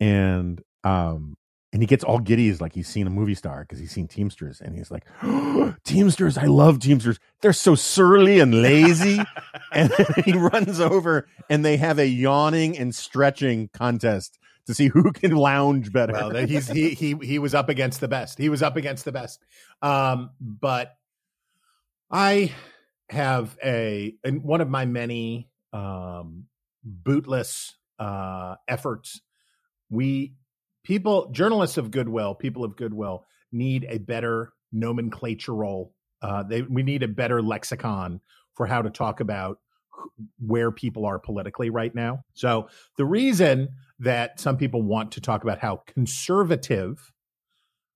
and 0.00 0.62
um, 0.84 1.36
and 1.72 1.82
he 1.82 1.86
gets 1.86 2.02
all 2.02 2.18
giddy, 2.18 2.48
as 2.48 2.60
like 2.60 2.72
he's 2.72 2.88
seen 2.88 3.06
a 3.06 3.10
movie 3.10 3.34
star 3.34 3.60
because 3.60 3.78
he's 3.78 3.92
seen 3.92 4.08
Teamsters, 4.08 4.60
and 4.60 4.74
he's 4.74 4.90
like, 4.90 5.04
Teamsters, 5.84 6.36
I 6.36 6.46
love 6.46 6.80
Teamsters. 6.80 7.18
They're 7.42 7.52
so 7.52 7.74
surly 7.74 8.40
and 8.40 8.62
lazy, 8.62 9.20
and 9.72 9.92
he 10.24 10.32
runs 10.32 10.80
over, 10.80 11.28
and 11.48 11.64
they 11.64 11.76
have 11.76 11.98
a 11.98 12.06
yawning 12.06 12.76
and 12.76 12.94
stretching 12.94 13.68
contest 13.72 14.38
to 14.66 14.74
see 14.74 14.88
who 14.88 15.12
can 15.12 15.32
lounge 15.36 15.92
better. 15.92 16.12
well, 16.12 16.46
he's 16.46 16.68
he 16.68 16.90
he 16.90 17.14
he 17.22 17.38
was 17.38 17.54
up 17.54 17.68
against 17.68 18.00
the 18.00 18.08
best. 18.08 18.38
He 18.38 18.48
was 18.48 18.62
up 18.62 18.76
against 18.76 19.04
the 19.04 19.12
best. 19.12 19.44
Um, 19.82 20.30
but 20.40 20.96
I 22.10 22.52
have 23.08 23.56
a 23.64 24.14
in 24.24 24.42
one 24.42 24.60
of 24.60 24.68
my 24.68 24.84
many 24.84 25.48
um, 25.72 26.46
bootless 26.84 27.76
uh, 27.98 28.56
efforts. 28.68 29.20
We 29.90 30.34
people, 30.84 31.30
journalists 31.30 31.76
of 31.76 31.90
goodwill, 31.90 32.34
people 32.34 32.64
of 32.64 32.76
goodwill, 32.76 33.24
need 33.52 33.86
a 33.88 33.98
better 33.98 34.52
nomenclatural. 34.74 35.90
Uh, 36.22 36.42
they 36.42 36.62
we 36.62 36.82
need 36.82 37.02
a 37.02 37.08
better 37.08 37.42
lexicon 37.42 38.20
for 38.54 38.66
how 38.66 38.82
to 38.82 38.90
talk 38.90 39.20
about 39.20 39.58
wh- 39.90 40.24
where 40.38 40.70
people 40.70 41.06
are 41.06 41.18
politically 41.18 41.70
right 41.70 41.94
now. 41.94 42.24
So 42.34 42.68
the 42.96 43.04
reason 43.04 43.68
that 44.00 44.40
some 44.40 44.56
people 44.56 44.82
want 44.82 45.12
to 45.12 45.20
talk 45.20 45.42
about 45.44 45.58
how 45.58 45.82
conservative, 45.86 47.12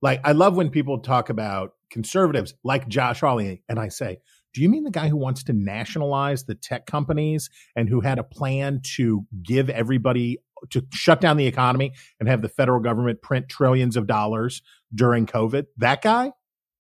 like 0.03 0.21
I 0.25 0.33
love 0.33 0.57
when 0.57 0.71
people 0.71 0.99
talk 1.01 1.31
about 1.31 1.73
conservatives 1.95 2.55
like 2.65 2.89
Josh 2.89 3.21
Hawley, 3.21 3.63
and 3.69 3.79
I 3.79 3.89
say, 3.89 4.19
do 4.53 4.61
you 4.61 4.69
mean 4.69 4.83
the 4.83 4.91
guy 4.91 5.09
who 5.09 5.17
wants 5.17 5.45
to 5.45 5.53
nationalize 5.53 6.45
the 6.45 6.57
tech 6.57 6.87
companies 6.87 7.51
and 7.77 7.89
who 7.89 8.01
had 8.01 8.19
a 8.19 8.25
plan 8.25 8.81
to 8.97 9.25
give 9.43 9.71
everybody 9.71 10.39
to 10.71 10.85
shut 10.93 11.21
down 11.21 11.37
the 11.37 11.47
economy 11.47 11.93
and 12.19 12.29
have 12.29 12.43
the 12.43 12.49
federal 12.49 12.81
government 12.81 13.23
print 13.23 13.49
trillions 13.49 13.97
of 13.97 14.09
dollars 14.09 14.61
during 14.93 15.27
COVID? 15.27 15.67
That 15.77 16.03
guy? 16.03 16.33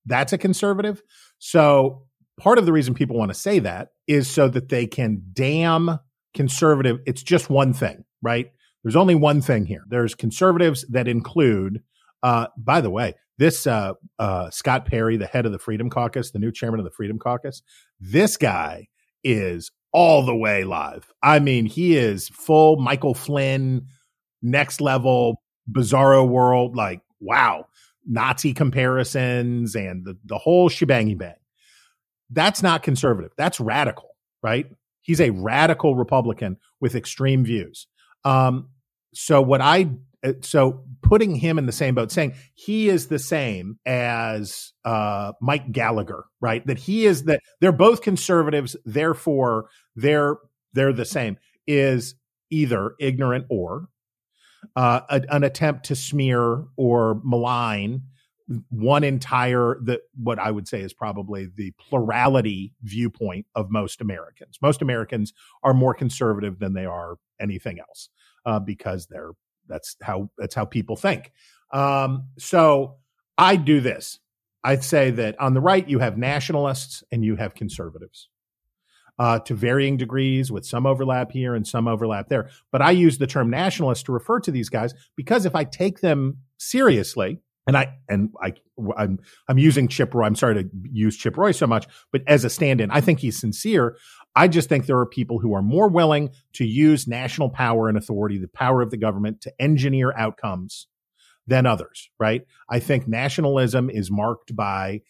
That's 0.05 0.33
a 0.33 0.39
conservative. 0.39 1.01
So 1.39 2.07
part 2.39 2.59
of 2.59 2.67
the 2.67 2.73
reason 2.73 2.95
people 2.95 3.17
want 3.17 3.31
to 3.31 3.39
say 3.39 3.61
that 3.61 3.91
is 4.09 4.29
so 4.29 4.49
that 4.49 4.69
they 4.69 4.87
can 4.87 5.23
damn 5.33 6.01
conservative. 6.35 6.99
It's 7.07 7.23
just 7.23 7.49
one 7.49 7.73
thing, 7.73 8.05
right? 8.21 8.51
There's 8.83 8.97
only 8.97 9.15
one 9.15 9.41
thing 9.41 9.65
here. 9.65 9.85
There's 9.89 10.17
conservatives 10.17 10.85
that 10.91 11.07
include, 11.07 11.83
uh, 12.25 12.47
by 12.57 12.81
the 12.81 12.91
way, 12.91 13.15
this 13.37 13.67
uh, 13.67 13.93
uh, 14.19 14.49
Scott 14.51 14.87
Perry, 14.87 15.19
the 15.19 15.27
head 15.27 15.45
of 15.45 15.53
the 15.53 15.59
Freedom 15.59 15.91
Caucus, 15.91 16.31
the 16.31 16.39
new 16.39 16.51
chairman 16.51 16.81
of 16.81 16.85
the 16.85 16.91
Freedom 16.91 17.19
Caucus, 17.19 17.63
this 18.01 18.39
guy 18.39 18.89
is 19.23 19.71
all 19.93 20.25
the 20.25 20.35
way 20.35 20.65
live. 20.65 21.13
I 21.23 21.39
mean, 21.39 21.67
he 21.67 21.97
is 21.97 22.31
full 22.31 22.77
Michael 22.77 23.13
Flynn, 23.13 23.87
next 24.41 24.81
level, 24.81 25.43
bizarro 25.71 26.27
world. 26.27 26.75
Like, 26.75 27.03
wow, 27.21 27.67
Nazi 28.07 28.55
comparisons 28.55 29.75
and 29.75 30.07
the, 30.07 30.17
the 30.25 30.39
whole 30.39 30.71
shebangy 30.71 31.17
bang. 31.17 31.35
That's 32.31 32.63
not 32.63 32.83
conservative. 32.83 33.33
That's 33.37 33.61
radical, 33.61 34.17
right? 34.43 34.67
He's 35.03 35.21
a 35.21 35.29
radical 35.31 35.95
Republican 35.95 36.57
with 36.81 36.95
extreme 36.95 37.45
views. 37.45 37.87
Um, 38.25 38.71
so 39.13 39.43
what 39.43 39.61
I 39.61 39.91
so 40.41 40.85
putting 41.03 41.35
him 41.35 41.59
in 41.59 41.67
the 41.67 41.73
same 41.73 41.95
boat, 41.95 42.11
saying 42.11 42.35
he 42.55 42.89
is 42.89 43.09
the 43.09 43.19
same 43.19 43.79
as 43.85 44.73
uh, 44.85 45.33
Mike 45.41 45.73
Gallagher, 45.73 46.25
right? 46.41 46.67
That 46.67 46.79
he 46.79 47.07
is 47.07 47.25
that 47.25 47.41
they're 47.61 47.73
both 47.73 48.03
conservatives, 48.03 48.77
therefore 48.85 49.69
they're 49.97 50.37
they're 50.73 50.93
the 50.93 51.05
same. 51.05 51.37
Is 51.67 52.15
either 52.51 52.95
ignorant 53.01 53.47
or 53.49 53.89
uh, 54.77 55.01
a, 55.09 55.23
an 55.31 55.45
attempt 55.45 55.87
to 55.87 55.97
smear 55.97 56.65
or 56.77 57.21
malign 57.25 58.03
one 58.69 59.05
entire 59.05 59.79
the 59.83 60.03
what 60.15 60.39
I 60.39 60.51
would 60.51 60.69
say 60.69 60.83
is 60.83 60.93
probably 60.93 61.49
the 61.55 61.73
plurality 61.79 62.75
viewpoint 62.83 63.47
of 63.55 63.71
most 63.71 64.01
Americans. 64.03 64.59
Most 64.61 64.83
Americans 64.83 65.33
are 65.63 65.73
more 65.73 65.95
conservative 65.95 66.59
than 66.59 66.75
they 66.75 66.85
are 66.85 67.17
anything 67.41 67.81
else 67.81 68.11
uh, 68.45 68.61
because 68.61 69.07
they're 69.07 69.31
that's 69.69 69.97
how 70.03 70.31
that's 70.39 70.55
how 70.55 70.65
people 70.65 70.97
think. 70.97 71.33
Um, 71.73 72.29
so 72.39 72.97
I 73.37 73.57
do 73.57 73.81
this. 73.81 74.19
I'd 74.63 74.85
say 74.85 75.11
that 75.13 75.39
on 75.41 75.55
the 75.55 75.61
right 75.61 75.87
you 75.89 75.99
have 75.99 76.17
nationalists 76.17 77.05
and 77.13 77.25
you 77.25 77.37
have 77.37 77.55
conservatives. 77.55 78.29
Uh, 79.17 79.39
to 79.39 79.55
varying 79.55 79.97
degrees, 79.97 80.51
with 80.51 80.67
some 80.67 80.87
overlap 80.87 81.31
here 81.31 81.55
and 81.55 81.65
some 81.65 81.87
overlap 81.87 82.27
there. 82.27 82.51
But 82.73 82.83
I 82.83 82.91
use 82.91 83.17
the 83.17 83.29
term 83.29 83.49
nationalist 83.49 84.07
to 84.07 84.13
refer 84.13 84.41
to 84.41 84.51
these 84.51 84.69
guys 84.69 84.93
because 85.15 85.47
if 85.47 85.55
I 85.55 85.63
take 85.63 86.01
them 86.01 86.39
seriously, 86.59 87.41
and 87.67 87.77
I 87.77 87.99
and 88.09 88.31
I 88.43 88.55
I'm 88.97 89.19
I'm 89.49 89.59
using 89.59 89.89
Chip 89.89 90.15
Roy. 90.15 90.25
I'm 90.25 90.37
sorry 90.37 90.63
to 90.63 90.71
use 90.91 91.17
Chip 91.17 91.37
Roy 91.37 91.53
so 91.53 91.67
much, 91.67 91.87
but 92.13 92.23
as 92.27 92.45
a 92.45 92.51
stand-in, 92.51 92.91
I 92.91 93.01
think 93.01 93.21
he's 93.21 93.39
sincere. 93.39 93.97
I 94.37 94.49
just 94.49 94.69
think 94.69 94.87
there 94.87 94.99
are 94.99 95.07
people 95.07 95.39
who 95.39 95.55
are 95.55 95.63
more 95.63 95.89
willing 95.89 96.31
to 96.55 96.65
use 96.65 97.07
national 97.07 97.51
power 97.51 97.89
and 97.89 97.97
authority, 97.97 98.39
the 98.39 98.49
power 98.49 98.83
of 98.83 98.91
the 98.91 98.97
government, 98.97 99.41
to 99.43 99.53
engineer 99.61 100.13
outcomes 100.17 100.87
than 101.47 101.67
others. 101.67 102.11
Right? 102.19 102.43
I 102.69 102.81
think 102.81 103.09
nationalism 103.09 103.91
is 103.91 104.11
marked 104.11 104.55
by 104.55 105.03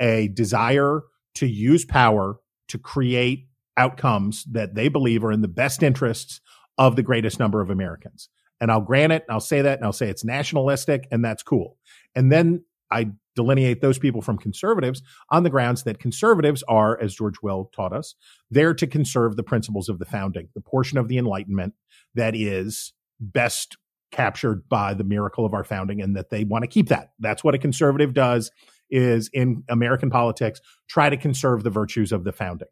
a 0.00 0.28
desire 0.28 1.02
to 1.36 1.46
use 1.46 1.84
power 1.84 2.38
to 2.68 2.78
create 2.78 3.48
outcomes 3.76 4.44
that 4.44 4.74
they 4.74 4.88
believe 4.88 5.24
are 5.24 5.32
in 5.32 5.40
the 5.40 5.48
best 5.48 5.82
interests 5.82 6.40
of 6.76 6.96
the 6.96 7.02
greatest 7.02 7.38
number 7.38 7.60
of 7.60 7.70
Americans. 7.70 8.28
And 8.60 8.70
I'll 8.70 8.80
grant 8.80 9.12
it, 9.12 9.24
and 9.26 9.34
I'll 9.34 9.40
say 9.40 9.62
that, 9.62 9.78
and 9.78 9.84
I'll 9.84 9.92
say 9.92 10.08
it's 10.08 10.24
nationalistic, 10.24 11.08
and 11.10 11.24
that's 11.24 11.42
cool. 11.42 11.78
And 12.14 12.30
then 12.30 12.64
I 12.90 13.10
delineate 13.34 13.80
those 13.80 13.98
people 13.98 14.20
from 14.20 14.38
conservatives 14.38 15.02
on 15.30 15.42
the 15.42 15.50
grounds 15.50 15.84
that 15.84 15.98
conservatives 15.98 16.62
are, 16.68 17.00
as 17.00 17.14
George 17.14 17.36
Will 17.42 17.70
taught 17.74 17.92
us, 17.92 18.14
there 18.50 18.74
to 18.74 18.86
conserve 18.86 19.36
the 19.36 19.42
principles 19.42 19.88
of 19.88 19.98
the 19.98 20.04
founding, 20.04 20.48
the 20.54 20.60
portion 20.60 20.98
of 20.98 21.08
the 21.08 21.18
Enlightenment 21.18 21.74
that 22.14 22.36
is 22.36 22.92
best 23.18 23.76
captured 24.10 24.68
by 24.68 24.92
the 24.92 25.04
miracle 25.04 25.46
of 25.46 25.54
our 25.54 25.64
founding 25.64 26.02
and 26.02 26.14
that 26.14 26.28
they 26.28 26.44
want 26.44 26.62
to 26.62 26.68
keep 26.68 26.88
that. 26.88 27.12
That's 27.18 27.42
what 27.42 27.54
a 27.54 27.58
conservative 27.58 28.12
does 28.12 28.50
is 28.90 29.30
in 29.32 29.64
American 29.70 30.10
politics, 30.10 30.60
try 30.86 31.08
to 31.08 31.16
conserve 31.16 31.64
the 31.64 31.70
virtues 31.70 32.12
of 32.12 32.24
the 32.24 32.32
founding. 32.32 32.68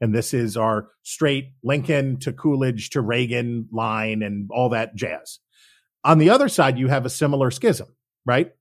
And 0.00 0.14
this 0.14 0.32
is 0.32 0.56
our 0.56 0.88
straight 1.02 1.52
Lincoln 1.62 2.18
to 2.20 2.32
Coolidge 2.32 2.90
to 2.90 3.00
Reagan 3.00 3.68
line 3.72 4.22
and 4.22 4.48
all 4.52 4.68
that 4.70 4.94
jazz. 4.94 5.40
On 6.04 6.18
the 6.18 6.30
other 6.30 6.48
side, 6.48 6.78
you 6.78 6.88
have 6.88 7.04
a 7.04 7.10
similar 7.10 7.50
schism, 7.50 7.88
right? 8.24 8.52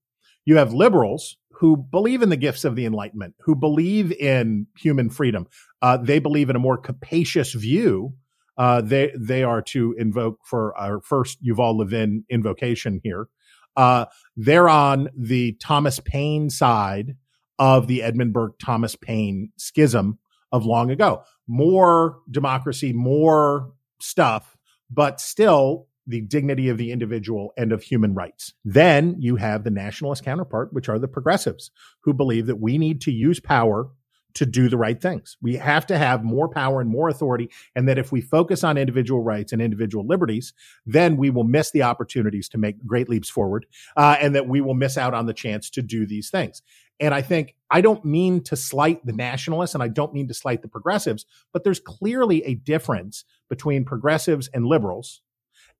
You 0.45 0.57
have 0.57 0.73
liberals 0.73 1.37
who 1.51 1.77
believe 1.77 2.21
in 2.21 2.29
the 2.29 2.37
gifts 2.37 2.65
of 2.65 2.75
the 2.75 2.85
Enlightenment, 2.85 3.35
who 3.41 3.55
believe 3.55 4.11
in 4.11 4.67
human 4.77 5.09
freedom. 5.09 5.47
Uh, 5.81 5.97
they 5.97 6.19
believe 6.19 6.49
in 6.49 6.55
a 6.55 6.59
more 6.59 6.77
capacious 6.77 7.53
view. 7.53 8.13
Uh, 8.57 8.81
they 8.81 9.11
they 9.17 9.43
are 9.43 9.61
to 9.61 9.93
invoke 9.97 10.39
for 10.45 10.75
our 10.77 11.01
first 11.01 11.43
Yuval 11.43 11.77
Levin 11.77 12.23
invocation 12.29 12.99
here. 13.03 13.27
Uh, 13.75 14.05
they're 14.35 14.69
on 14.69 15.09
the 15.15 15.53
Thomas 15.61 15.99
Paine 15.99 16.49
side 16.49 17.15
of 17.59 17.87
the 17.87 18.01
Edmund 18.01 18.33
Burke 18.33 18.57
Thomas 18.59 18.95
Paine 18.95 19.51
schism 19.57 20.17
of 20.51 20.65
long 20.65 20.91
ago. 20.91 21.23
More 21.47 22.19
democracy, 22.29 22.93
more 22.93 23.71
stuff, 23.99 24.57
but 24.89 25.19
still 25.19 25.87
the 26.05 26.21
dignity 26.21 26.69
of 26.69 26.77
the 26.77 26.91
individual 26.91 27.53
and 27.57 27.71
of 27.71 27.83
human 27.83 28.13
rights. 28.13 28.53
Then 28.63 29.15
you 29.19 29.35
have 29.35 29.63
the 29.63 29.71
nationalist 29.71 30.23
counterpart, 30.23 30.71
which 30.71 30.87
are 30.87 30.99
the 30.99 31.07
progressives, 31.07 31.69
who 32.01 32.13
believe 32.13 32.45
that 32.45 32.61
we 32.61 32.77
need 32.77 33.01
to 33.01 33.11
use 33.11 33.41
power 33.41 33.89
to 34.37 34.45
do 34.45 34.69
the 34.69 34.77
right 34.77 35.01
things. 35.01 35.35
We 35.41 35.55
have 35.55 35.87
to 35.87 35.97
have 35.97 36.23
more 36.23 36.47
power 36.47 36.79
and 36.79 36.89
more 36.89 37.09
authority. 37.09 37.49
And 37.75 37.89
that 37.89 37.97
if 37.97 38.11
we 38.11 38.21
focus 38.21 38.63
on 38.63 38.77
individual 38.77 39.23
rights 39.23 39.51
and 39.51 39.61
individual 39.61 40.05
liberties, 40.05 40.53
then 40.85 41.17
we 41.17 41.31
will 41.31 41.43
miss 41.43 41.71
the 41.71 41.81
opportunities 41.81 42.47
to 42.49 42.59
make 42.59 42.85
great 42.85 43.09
leaps 43.09 43.29
forward. 43.29 43.65
Uh, 43.95 44.15
and 44.21 44.35
that 44.35 44.47
we 44.47 44.61
will 44.61 44.75
miss 44.75 44.95
out 44.95 45.15
on 45.15 45.25
the 45.25 45.33
chance 45.33 45.71
to 45.71 45.81
do 45.81 46.05
these 46.05 46.29
things. 46.29 46.61
And 46.99 47.13
I 47.13 47.21
think 47.21 47.55
I 47.69 47.81
don't 47.81 48.03
mean 48.03 48.43
to 48.45 48.55
slight 48.55 49.05
the 49.05 49.13
nationalists 49.13 49.73
and 49.73 49.83
I 49.83 49.87
don't 49.87 50.13
mean 50.13 50.27
to 50.29 50.33
slight 50.33 50.61
the 50.61 50.67
progressives, 50.67 51.25
but 51.53 51.63
there's 51.63 51.79
clearly 51.79 52.43
a 52.43 52.55
difference 52.55 53.23
between 53.49 53.85
progressives 53.85 54.47
and 54.53 54.65
liberals 54.65 55.21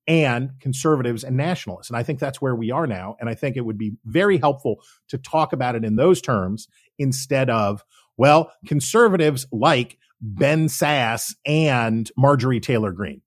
and 0.08 0.52
conservatives 0.60 1.24
and 1.24 1.36
nationalists. 1.36 1.90
And 1.90 1.98
I 1.98 2.04
think 2.04 2.20
that's 2.20 2.42
where 2.42 2.56
we 2.56 2.72
are 2.72 2.88
now. 2.88 3.18
And 3.20 3.30
I 3.30 3.36
think 3.36 3.58
it 3.58 3.66
would 3.66 3.78
be 3.78 3.94
very 4.06 4.38
helpful 4.38 4.78
to 5.10 5.18
talk 5.18 5.54
about 5.54 5.76
it 5.76 5.84
in 5.84 5.96
those 5.96 6.22
terms 6.22 6.68
instead 6.98 7.50
of, 7.50 7.84
well, 8.16 8.52
conservatives 8.66 9.46
like 9.52 9.98
Ben 10.22 10.68
Sasse 10.68 11.36
and 11.46 12.10
Marjorie 12.18 12.60
Taylor 12.60 12.92
Greene. 12.92 13.22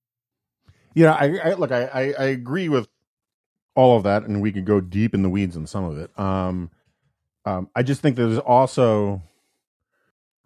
Yeah, 0.95 1.13
I, 1.13 1.51
I 1.51 1.53
look, 1.55 1.71
I, 1.71 2.15
I, 2.19 2.25
agree 2.25 2.69
with 2.69 2.89
all 3.77 3.97
of 3.97 4.03
that, 4.03 4.25
and 4.25 4.43
we 4.43 4.51
could 4.51 4.65
go 4.65 4.81
deep 4.81 5.15
in 5.15 5.23
the 5.23 5.29
weeds 5.29 5.57
on 5.57 5.67
some 5.69 5.85
of 5.85 5.99
it. 5.99 6.19
Um, 6.19 6.71
um, 7.45 7.69
I 7.75 7.83
just 7.83 8.01
think 8.01 8.17
there's 8.17 8.39
also 8.39 9.23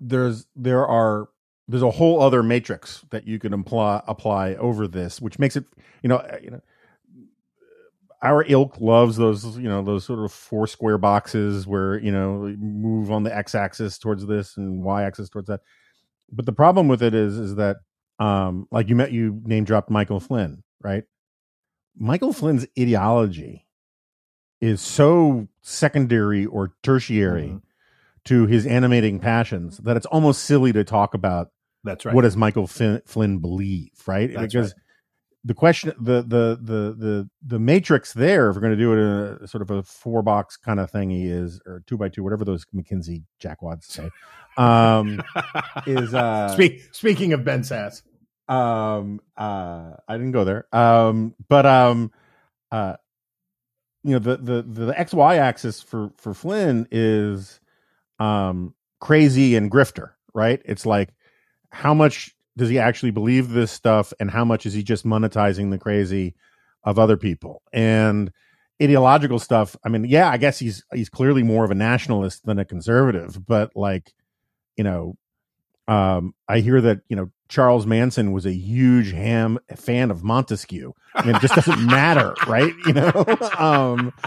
there's 0.01 0.47
there 0.57 0.87
are 0.87 1.29
there's 1.67 1.83
a 1.83 1.91
whole 1.91 2.21
other 2.21 2.43
matrix 2.43 3.05
that 3.11 3.27
you 3.27 3.39
can 3.39 3.53
apply 3.53 4.03
apply 4.07 4.55
over 4.55 4.87
this, 4.87 5.21
which 5.21 5.39
makes 5.39 5.57
it 5.57 5.65
you 6.03 6.09
know 6.09 6.17
uh, 6.17 6.39
you 6.43 6.51
know 6.51 6.61
our 8.23 8.45
ilk 8.49 8.81
loves 8.81 9.17
those 9.17 9.57
you 9.59 9.69
know 9.69 9.83
those 9.83 10.05
sort 10.05 10.21
of 10.21 10.33
four 10.33 10.67
square 10.67 10.99
boxes 10.99 11.67
where 11.67 11.99
you 11.99 12.13
know 12.13 12.55
move 12.59 13.11
on 13.11 13.23
the 13.23 13.37
x-axis 13.37 13.99
towards 13.99 14.27
this 14.27 14.57
and 14.57 14.83
y-axis 14.83 15.29
towards 15.29 15.49
that. 15.49 15.61
But 16.33 16.47
the 16.47 16.53
problem 16.53 16.89
with 16.89 17.03
it 17.03 17.15
is 17.15 17.39
is 17.39 17.57
that 17.57 17.79
um 18.19 18.67
like 18.71 18.89
you 18.89 18.95
met 18.95 19.13
you 19.13 19.41
name 19.45 19.65
dropped 19.65 19.91
michael 19.91 20.21
flynn 20.21 20.63
right? 20.85 21.05
Michael 21.97 22.33
flynn's 22.33 22.67
ideology 22.79 23.67
is 24.65 24.81
so 24.81 25.47
secondary 25.61 26.47
or 26.47 26.73
tertiary 26.83 27.49
mm-hmm. 27.49 27.59
to 28.25 28.47
his 28.47 28.67
animating 28.67 29.19
passions 29.19 29.77
that 29.79 29.97
it's 29.97 30.07
almost 30.07 30.45
silly 30.45 30.73
to 30.73 30.85
talk 30.85 31.13
about 31.13 31.49
that's 31.85 32.05
right. 32.05 32.15
what 32.15 32.23
does 32.23 32.37
michael 32.37 32.67
flynn, 32.67 33.03
flynn 33.05 33.39
believe 33.39 33.91
right? 34.07 34.33
That's 34.33 34.55
because 34.55 34.73
right. 34.73 34.83
the 35.45 35.55
question 35.55 35.93
the 36.01 36.23
the 36.23 36.59
the 36.61 36.95
the 36.97 37.31
the 37.47 37.59
matrix 37.59 38.15
there 38.15 38.49
if 38.49 38.57
we're 38.57 38.63
going 38.63 38.73
to 38.73 38.79
do 38.79 38.93
it 38.95 38.97
in 38.97 39.45
a 39.45 39.47
sort 39.47 39.61
of 39.63 39.71
a 39.71 39.83
four 39.83 40.23
box 40.23 40.57
kind 40.57 40.81
of 40.81 40.91
thingy 40.91 41.31
is 41.31 41.61
or 41.67 41.83
two 41.87 41.99
by 41.99 42.09
two 42.09 42.25
whatever 42.25 42.45
those 42.45 42.65
mckinsey 42.75 43.25
jackwads 43.43 43.85
say 43.85 44.09
um 44.57 45.23
is 45.87 46.15
uh 46.15 46.49
Speak, 46.49 46.83
speaking 46.93 47.35
of 47.35 47.45
Ben 47.45 47.61
Sasse, 47.61 48.03
um 48.49 49.21
uh 49.37 49.93
i 50.09 50.17
didn't 50.17 50.33
go 50.33 50.45
there. 50.45 50.67
Um 50.73 51.35
but 51.49 51.67
um 51.67 52.13
uh 52.73 52.95
you 54.05 54.13
know 54.13 54.19
the 54.19 54.37
the 54.37 54.63
the 54.63 54.93
xy 54.93 55.39
axis 55.39 55.83
for 55.83 56.11
for 56.17 56.35
flynn 56.35 56.87
is 56.91 57.59
um 58.21 58.75
crazy 59.01 59.57
and 59.57 59.71
grifter 59.71 60.11
right? 60.35 60.61
It's 60.65 60.85
like 60.85 61.11
how 61.71 61.95
much 61.95 62.35
does 62.57 62.69
he 62.69 62.79
actually 62.79 63.11
believe 63.11 63.51
this 63.51 63.73
stuff 63.73 64.13
and 64.21 64.31
how 64.31 64.45
much 64.45 64.67
is 64.67 64.75
he 64.75 64.83
just 64.83 65.07
monetizing 65.07 65.71
the 65.71 65.79
crazy 65.79 66.35
of 66.83 66.99
other 66.99 67.17
people? 67.17 67.63
And 67.73 68.31
ideological 68.83 69.39
stuff 69.39 69.77
i 69.85 69.89
mean 69.89 70.05
yeah 70.05 70.29
i 70.29 70.37
guess 70.37 70.59
he's 70.59 70.83
he's 70.93 71.09
clearly 71.09 71.45
more 71.45 71.65
of 71.65 71.71
a 71.71 71.77
nationalist 71.77 72.45
than 72.45 72.59
a 72.59 72.65
conservative 72.65 73.39
but 73.47 73.71
like 73.77 74.13
you 74.77 74.83
know 74.83 75.17
um 75.87 76.35
i 76.49 76.59
hear 76.59 76.81
that 76.81 76.99
you 77.09 77.15
know 77.15 77.31
charles 77.49 77.87
manson 77.87 78.33
was 78.33 78.47
a 78.47 78.55
huge 78.55 79.13
ham 79.13 79.59
fan 79.77 80.11
of 80.11 80.25
montesquieu 80.25 80.93
i 81.15 81.25
mean 81.25 81.37
it 81.37 81.41
just 81.43 81.55
doesn't 81.55 81.85
matter 81.85 82.35
right 82.47 82.73
you 82.87 82.93
know 82.93 83.25
um 83.59 84.13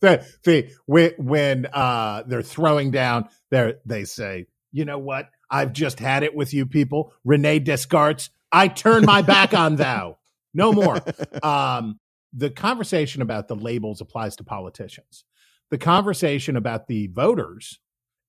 the, 0.00 0.26
the 0.44 0.70
when, 0.86 1.12
when 1.18 1.66
uh, 1.66 2.24
they're 2.26 2.42
throwing 2.42 2.90
down, 2.90 3.28
they 3.50 3.74
they 3.84 4.04
say, 4.04 4.46
you 4.72 4.84
know 4.84 4.98
what? 4.98 5.28
I've 5.50 5.72
just 5.72 5.98
had 5.98 6.22
it 6.22 6.34
with 6.34 6.54
you 6.54 6.66
people. 6.66 7.12
Rene 7.24 7.60
Descartes, 7.60 8.30
I 8.52 8.68
turn 8.68 9.04
my 9.04 9.22
back 9.22 9.54
on 9.54 9.76
thou. 9.76 10.18
No 10.54 10.72
more. 10.72 10.98
Um, 11.42 11.98
the 12.32 12.50
conversation 12.50 13.22
about 13.22 13.48
the 13.48 13.56
labels 13.56 14.00
applies 14.00 14.36
to 14.36 14.44
politicians. 14.44 15.24
The 15.70 15.78
conversation 15.78 16.54
about 16.56 16.86
the 16.86 17.08
voters 17.08 17.80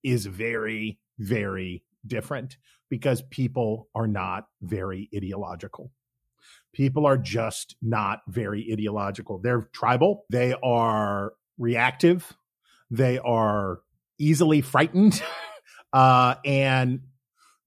is 0.03 0.25
very, 0.25 0.97
very 1.19 1.83
different 2.05 2.57
because 2.89 3.21
people 3.23 3.89
are 3.95 4.07
not 4.07 4.45
very 4.61 5.09
ideological. 5.15 5.91
People 6.73 7.05
are 7.05 7.17
just 7.17 7.75
not 7.81 8.19
very 8.27 8.67
ideological. 8.71 9.39
They're 9.39 9.67
tribal, 9.73 10.25
they 10.29 10.53
are 10.63 11.33
reactive, 11.57 12.33
they 12.89 13.19
are 13.19 13.79
easily 14.17 14.61
frightened, 14.61 15.21
uh, 15.93 16.35
and 16.45 17.01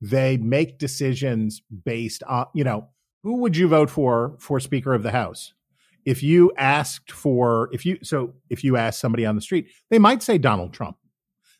they 0.00 0.36
make 0.36 0.78
decisions 0.78 1.62
based 1.84 2.22
on, 2.24 2.46
you 2.54 2.64
know, 2.64 2.88
who 3.22 3.36
would 3.38 3.56
you 3.56 3.68
vote 3.68 3.90
for 3.90 4.36
for 4.38 4.60
Speaker 4.60 4.94
of 4.94 5.02
the 5.02 5.10
House? 5.10 5.54
If 6.04 6.22
you 6.22 6.52
asked 6.58 7.10
for, 7.10 7.70
if 7.72 7.86
you, 7.86 7.98
so 8.02 8.34
if 8.50 8.62
you 8.62 8.76
ask 8.76 9.00
somebody 9.00 9.24
on 9.24 9.34
the 9.34 9.40
street, 9.40 9.68
they 9.90 9.98
might 9.98 10.22
say 10.22 10.36
Donald 10.36 10.74
Trump. 10.74 10.98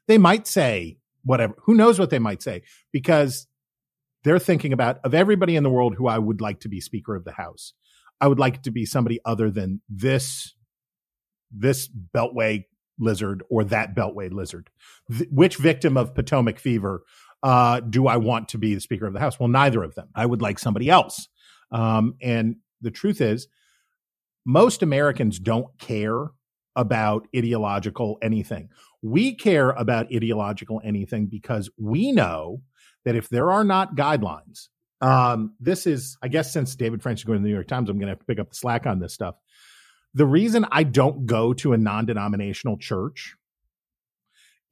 They 0.07 0.19
might 0.19 0.47
say 0.47 0.99
whatever. 1.25 1.55
Who 1.65 1.75
knows 1.75 1.99
what 1.99 2.11
they 2.11 2.19
might 2.19 2.43
say 2.43 2.63
because 2.93 3.47
they're 4.25 4.39
thinking 4.39 4.73
about 4.73 4.99
of 5.05 5.15
everybody 5.15 5.57
in 5.57 5.63
the 5.63 5.71
world 5.71 5.95
who 5.97 6.07
I 6.07 6.19
would 6.19 6.41
like 6.41 6.61
to 6.61 6.69
be 6.69 6.81
Speaker 6.81 7.15
of 7.15 7.25
the 7.25 7.33
House. 7.33 7.73
I 8.21 8.29
would 8.29 8.39
like 8.39 8.63
to 8.63 8.71
be 8.71 8.87
somebody 8.87 9.21
other 9.25 9.51
than 9.51 9.81
this 9.89 10.55
this 11.51 11.89
Beltway 11.89 12.65
lizard 12.99 13.43
or 13.51 13.65
that 13.65 13.95
Beltway 13.95 14.33
lizard. 14.33 14.71
Th- 15.11 15.29
which 15.31 15.57
victim 15.57 15.97
of 15.97 16.15
Potomac 16.15 16.59
fever 16.59 17.03
uh, 17.43 17.81
do 17.81 18.07
I 18.07 18.17
want 18.17 18.49
to 18.49 18.59
be 18.59 18.75
the 18.75 18.81
Speaker 18.81 19.07
of 19.07 19.13
the 19.13 19.21
House? 19.21 19.39
Well, 19.39 19.49
neither 19.49 19.83
of 19.83 19.95
them. 19.95 20.09
I 20.15 20.25
would 20.25 20.41
like 20.41 20.59
somebody 20.59 20.89
else. 20.89 21.29
Um, 21.71 22.15
and 22.23 22.57
the 22.81 22.91
truth 22.91 23.21
is, 23.21 23.49
most 24.47 24.83
Americans 24.83 25.39
don't 25.39 25.67
care 25.79 26.29
about 26.77 27.27
ideological 27.37 28.19
anything. 28.23 28.69
We 29.03 29.35
care 29.35 29.71
about 29.71 30.07
ideological 30.15 30.81
anything 30.85 31.27
because 31.27 31.71
we 31.79 32.13
know 32.13 32.63
that 33.05 33.17
if 33.17 33.29
there 33.29 33.51
are 33.51 33.65
not 33.65 33.97
guidelines, 33.97 34.69
um, 35.01 35.55
this 35.61 35.87
is, 35.87 36.17
I 36.23 36.29
guess, 36.29 36.53
since 36.53 36.75
David 36.75 37.03
French 37.03 37.21
is 37.21 37.25
going 37.25 37.39
to 37.39 37.43
the 37.43 37.49
New 37.49 37.55
York 37.55 37.69
Times, 37.69 37.91
I'm 37.91 37.99
going 37.99 38.07
to 38.07 38.13
have 38.13 38.21
to 38.21 38.25
pick 38.25 38.39
up 38.39 38.51
the 38.51 38.57
slack 38.57 38.87
on 38.87 39.01
this 39.01 39.13
stuff. 39.13 39.35
The 40.15 40.27
reason 40.27 40.65
I 40.71 40.85
don't 40.85 41.27
go 41.27 41.53
to 41.55 41.73
a 41.73 41.79
non 41.79 42.07
denominational 42.07 42.79
church 42.79 43.35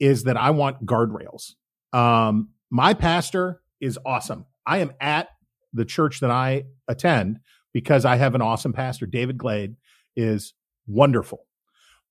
is 0.01 0.25
that 0.25 0.37
I 0.37 0.51
want 0.51 0.87
guardrails. 0.87 1.53
Um, 1.93 2.51
my 2.71 2.95
pastor 2.95 3.61
is 3.81 3.99
awesome. 4.07 4.47
I 4.65 4.79
am 4.79 4.93
at 5.01 5.29
the 5.73 5.85
church 5.85 6.21
that 6.21 6.31
I 6.31 6.65
attend 6.89 7.41
because 7.73 8.05
I 8.05 8.17
have 8.17 8.35
an 8.35 8.43
awesome 8.43 8.73
pastor. 8.73 9.07
David 9.07 9.39
Glade 9.39 9.77
is 10.17 10.55
wonderful. 10.87 11.47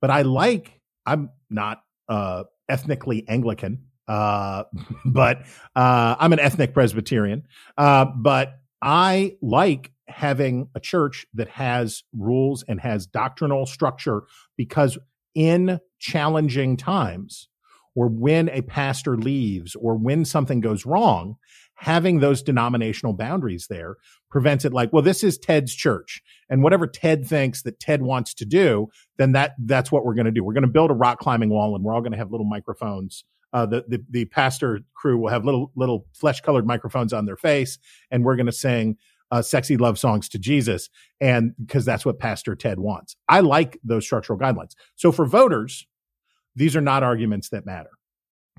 But 0.02 0.10
I 0.10 0.24
like 0.24 0.82
I'm 1.06 1.30
not 1.50 1.84
uh, 2.10 2.44
ethnically 2.68 3.28
Anglican, 3.28 3.86
uh, 4.08 4.64
but 5.06 5.44
uh, 5.76 6.16
I'm 6.20 6.34
an 6.34 6.40
ethnic 6.40 6.74
Presbyterian. 6.74 7.44
Uh, 7.78 8.06
but 8.06 8.60
I 8.82 9.38
like 9.42 9.92
having 10.08 10.68
a 10.76 10.80
church 10.80 11.26
that 11.34 11.48
has 11.50 12.04
rules 12.14 12.64
and 12.68 12.82
has 12.82 13.08
doctrinal 13.08 13.66
structure 13.66 14.24
because 14.58 14.98
in 15.34 15.80
challenging 16.00 16.76
times, 16.76 17.48
or 17.96 18.08
when 18.08 18.50
a 18.50 18.62
pastor 18.62 19.18
leaves, 19.18 19.76
or 19.76 19.96
when 19.96 20.26
something 20.26 20.62
goes 20.62 20.86
wrong, 20.86 21.36
having 21.82 22.20
those 22.20 22.44
denominational 22.44 23.12
boundaries 23.12 23.66
there 23.68 23.96
prevents 24.30 24.66
it 24.66 24.72
like 24.72 24.94
well 24.94 25.02
this 25.02 25.24
is 25.24 25.38
ted's 25.38 25.74
church 25.74 26.22
and 26.48 26.62
whatever 26.62 26.86
ted 26.86 27.26
thinks 27.26 27.64
that 27.64 27.80
ted 27.80 28.04
wants 28.04 28.36
to 28.36 28.46
do 28.46 28.88
then 29.18 29.32
that 29.32 29.56
that's 29.60 29.92
what 29.92 30.06
we're 30.06 30.14
going 30.14 30.26
to 30.26 30.32
do. 30.32 30.44
We're 30.44 30.54
going 30.54 30.62
to 30.64 30.70
build 30.70 30.92
a 30.92 30.96
rock 30.96 31.20
climbing 31.20 31.50
wall 31.50 31.76
and 31.76 31.84
we're 31.84 31.94
all 31.94 32.02
going 32.02 32.12
to 32.12 32.18
have 32.20 32.32
little 32.32 32.46
microphones. 32.46 33.24
Uh, 33.54 33.66
the, 33.66 33.84
the 33.88 34.04
the 34.10 34.26
pastor 34.26 34.80
crew 34.94 35.18
will 35.18 35.30
have 35.30 35.44
little 35.44 35.72
little 35.76 36.06
flesh 36.14 36.40
colored 36.40 36.66
microphones 36.66 37.14
on 37.14 37.26
their 37.26 37.36
face 37.36 37.80
and 38.12 38.24
we're 38.24 38.36
going 38.36 38.46
to 38.46 38.52
sing 38.52 38.96
uh, 39.32 39.42
sexy 39.42 39.78
love 39.78 39.98
songs 39.98 40.30
to 40.30 40.38
jesus 40.38 40.90
and 41.20 41.54
because 41.58 41.84
that's 41.84 42.06
what 42.06 42.20
pastor 42.20 42.56
ted 42.56 42.80
wants. 42.80 43.16
I 43.28 43.40
like 43.40 43.80
those 43.84 44.06
structural 44.06 44.38
guidelines. 44.38 44.76
So 44.96 45.12
for 45.12 45.26
voters 45.26 45.88
these 46.56 46.76
are 46.76 46.82
not 46.82 47.02
arguments 47.02 47.50
that 47.50 47.66
matter. 47.66 47.92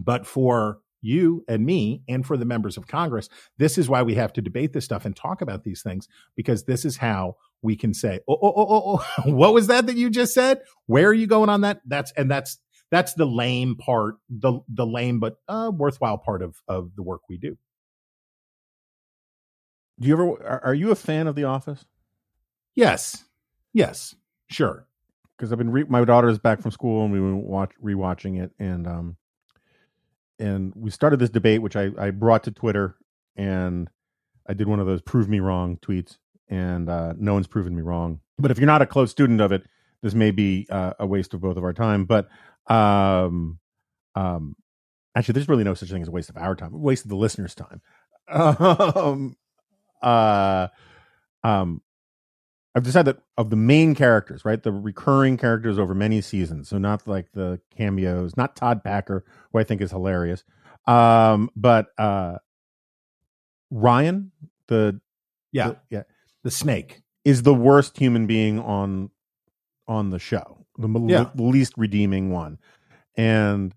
But 0.03 0.27
for 0.27 0.79
you 1.03 1.45
and 1.49 1.67
me 1.67 2.03
and 2.09 2.25
for 2.25 2.37
the 2.37 2.45
members 2.45 2.77
of 2.77 2.87
Congress. 2.87 3.29
This 3.59 3.77
is 3.77 3.89
why 3.89 4.03
we 4.03 4.15
have 4.15 4.33
to 4.35 4.41
debate 4.41 4.73
this 4.73 4.85
stuff 4.85 5.05
and 5.05 5.15
talk 5.15 5.43
about 5.43 5.65
these 5.65 5.83
things 5.83 6.09
because 6.37 6.65
this 6.65 6.85
is 6.85 6.97
how 6.97 7.37
we 7.61 7.77
can 7.77 7.93
say, 7.93 8.21
oh, 8.29 8.39
oh, 8.41 8.55
oh, 8.57 8.67
oh, 8.69 9.07
oh 9.19 9.23
what 9.33 9.53
was 9.53 9.67
that 9.67 9.87
that 9.87 9.97
you 9.97 10.09
just 10.09 10.33
said? 10.33 10.63
Where 10.87 11.09
are 11.09 11.15
you 11.15 11.27
going 11.27 11.51
on 11.51 11.63
that? 11.63 11.81
That's, 11.85 12.13
and 12.13 12.31
that's, 12.31 12.59
that's 12.91 13.15
the 13.15 13.27
lame 13.27 13.77
part, 13.77 14.17
the, 14.31 14.61
the 14.69 14.87
lame, 14.87 15.19
but 15.19 15.37
uh, 15.49 15.71
worthwhile 15.75 16.19
part 16.19 16.43
of, 16.43 16.57
of 16.69 16.95
the 16.95 17.03
work 17.03 17.23
we 17.29 17.39
do. 17.39 17.57
Do 20.01 20.09
you 20.09 20.15
ever, 20.15 20.61
are, 20.65 20.75
you 20.75 20.91
a 20.91 20.95
fan 20.97 21.27
of 21.27 21.35
The 21.35 21.45
Office? 21.45 21.85
Yes. 22.75 23.25
Yes. 23.73 24.15
Sure. 24.49 24.87
Because 25.37 25.53
I've 25.53 25.59
been, 25.59 25.71
re- 25.71 25.85
my 25.89 26.05
daughter 26.05 26.29
is 26.29 26.39
back 26.39 26.61
from 26.61 26.71
school 26.71 27.05
and 27.05 27.13
we 27.13 27.21
were 27.21 27.37
watch, 27.37 27.71
rewatching 27.83 28.43
it. 28.43 28.53
And, 28.59 28.87
um, 28.87 29.17
and 30.43 30.73
we 30.75 30.91
started 30.91 31.21
this 31.21 31.31
debate, 31.31 31.63
which 31.63 31.77
I, 31.77 31.91
I 31.97 32.11
brought 32.11 32.45
to 32.45 32.51
Twitter, 32.51 32.97
and 33.37 33.89
I 34.47 34.55
did 34.55 34.67
one 34.67 34.81
of 34.81 34.87
those 34.87 35.01
"prove 35.01 35.29
me 35.29 35.41
wrong" 35.41 35.79
tweets, 35.81 36.19
and 36.49 36.89
uh, 36.89 37.15
no 37.17 37.35
one's 37.35 37.47
proven 37.47 37.75
me 37.75 37.83
wrong. 37.83 38.21
But 38.39 38.51
if 38.51 38.59
you're 38.59 38.67
not 38.67 38.83
a 38.83 38.87
close 38.87 39.11
student 39.11 39.41
of 39.41 39.53
it, 39.53 39.63
this 40.03 40.15
may 40.15 40.33
be 40.33 40.67
uh, 40.69 40.95
a 40.99 41.07
waste 41.07 41.33
of 41.33 41.41
both 41.41 41.57
of 41.57 41.65
our 41.65 41.73
time. 41.73 42.07
But 42.07 42.29
um, 42.67 43.61
um, 44.17 44.57
actually, 45.17 45.35
there's 45.35 45.49
really 45.49 45.65
no 45.65 45.75
such 45.75 45.91
thing 45.91 46.03
as 46.03 46.09
a 46.09 46.13
waste 46.13 46.29
of 46.29 46.37
our 46.37 46.57
time; 46.57 46.75
a 46.75 46.79
waste 46.79 47.05
of 47.05 47.11
the 47.11 47.17
listeners' 47.17 47.55
time. 47.55 47.81
um, 48.29 49.37
uh, 50.03 50.69
um, 51.45 51.83
I've 52.75 52.85
decided 52.85 53.17
that 53.17 53.23
of 53.37 53.51
the 53.51 53.57
main 53.57 53.95
characters, 53.95 54.45
right, 54.45 54.63
the 54.63 54.73
recurring 54.73 55.37
characters 55.37 55.79
over 55.79 55.95
many 55.95 56.21
seasons, 56.21 56.69
so 56.69 56.79
not 56.79 57.07
like 57.07 57.33
the 57.33 57.61
cameos, 57.77 58.37
not 58.37 58.57
Todd 58.57 58.83
Packer, 58.83 59.25
who 59.53 59.59
I 59.59 59.65
think 59.65 59.83
is 59.83 59.91
hilarious, 59.91 60.45
um, 60.87 61.51
but 61.55 61.89
uh, 61.99 62.39
Ryan, 63.71 64.33
the 64.69 65.01
yeah, 65.53 65.69
the, 65.69 65.77
yeah, 65.91 66.03
the 66.45 66.51
snake 66.51 67.03
is 67.25 67.43
the 67.43 67.55
worst 67.55 67.99
human 67.99 68.27
being 68.27 68.59
on 68.59 69.11
on 69.87 70.11
the 70.11 70.19
show, 70.19 70.65
the, 70.79 70.89
yeah. 71.09 71.31
least 71.35 71.75
redeeming 71.77 72.31
one, 72.31 72.59
and 73.17 73.75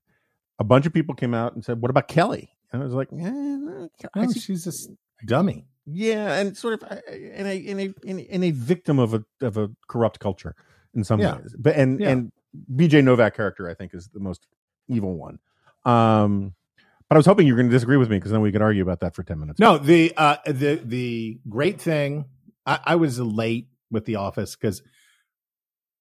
a 0.57 0.63
bunch 0.63 0.85
of 0.85 0.93
people 0.93 1.15
came 1.15 1.33
out 1.33 1.53
and 1.53 1.65
said, 1.65 1.81
"What 1.81 1.89
about 1.91 2.07
Kelly?" 2.07 2.55
And 2.71 2.81
I 2.81 2.85
was 2.85 2.93
like, 2.93 3.09
eh, 3.11 3.87
oh, 4.15 4.33
"She's 4.33 4.67
a 4.67 5.25
dummy." 5.25 5.65
Yeah, 5.85 6.35
and 6.35 6.57
sort 6.57 6.81
of 6.81 6.91
uh, 6.91 6.97
in 7.11 7.45
a 7.45 7.55
in 7.55 7.79
a 7.79 7.93
in, 8.03 8.19
in 8.19 8.43
a 8.43 8.51
victim 8.51 8.97
of 8.99 9.13
a 9.13 9.23
of 9.41 9.57
a 9.57 9.69
corrupt 9.87 10.19
culture 10.19 10.55
in 10.95 11.03
some 11.03 11.19
yeah. 11.19 11.35
ways. 11.37 11.55
But 11.57 11.75
and 11.75 11.99
yeah. 11.99 12.09
and 12.09 12.31
BJ 12.73 13.03
Novak 13.03 13.35
character 13.35 13.69
I 13.69 13.75
think 13.75 13.93
is 13.93 14.09
the 14.13 14.19
most 14.19 14.47
evil 14.87 15.15
one. 15.15 15.39
Um 15.83 16.55
but 17.07 17.17
I 17.17 17.19
was 17.19 17.25
hoping 17.27 17.45
you 17.45 17.53
were 17.53 17.57
going 17.57 17.69
to 17.69 17.75
disagree 17.75 17.97
with 17.97 18.09
me 18.09 18.17
because 18.17 18.31
then 18.31 18.41
we 18.41 18.51
could 18.51 18.63
argue 18.63 18.81
about 18.81 19.01
that 19.01 19.13
for 19.13 19.21
ten 19.21 19.39
minutes. 19.39 19.59
No, 19.59 19.77
the 19.77 20.11
uh, 20.17 20.37
the 20.47 20.81
the 20.83 21.39
great 21.47 21.79
thing 21.79 22.25
I, 22.65 22.79
I 22.83 22.95
was 22.95 23.19
late 23.19 23.67
with 23.91 24.05
the 24.05 24.15
office 24.15 24.55
because 24.55 24.81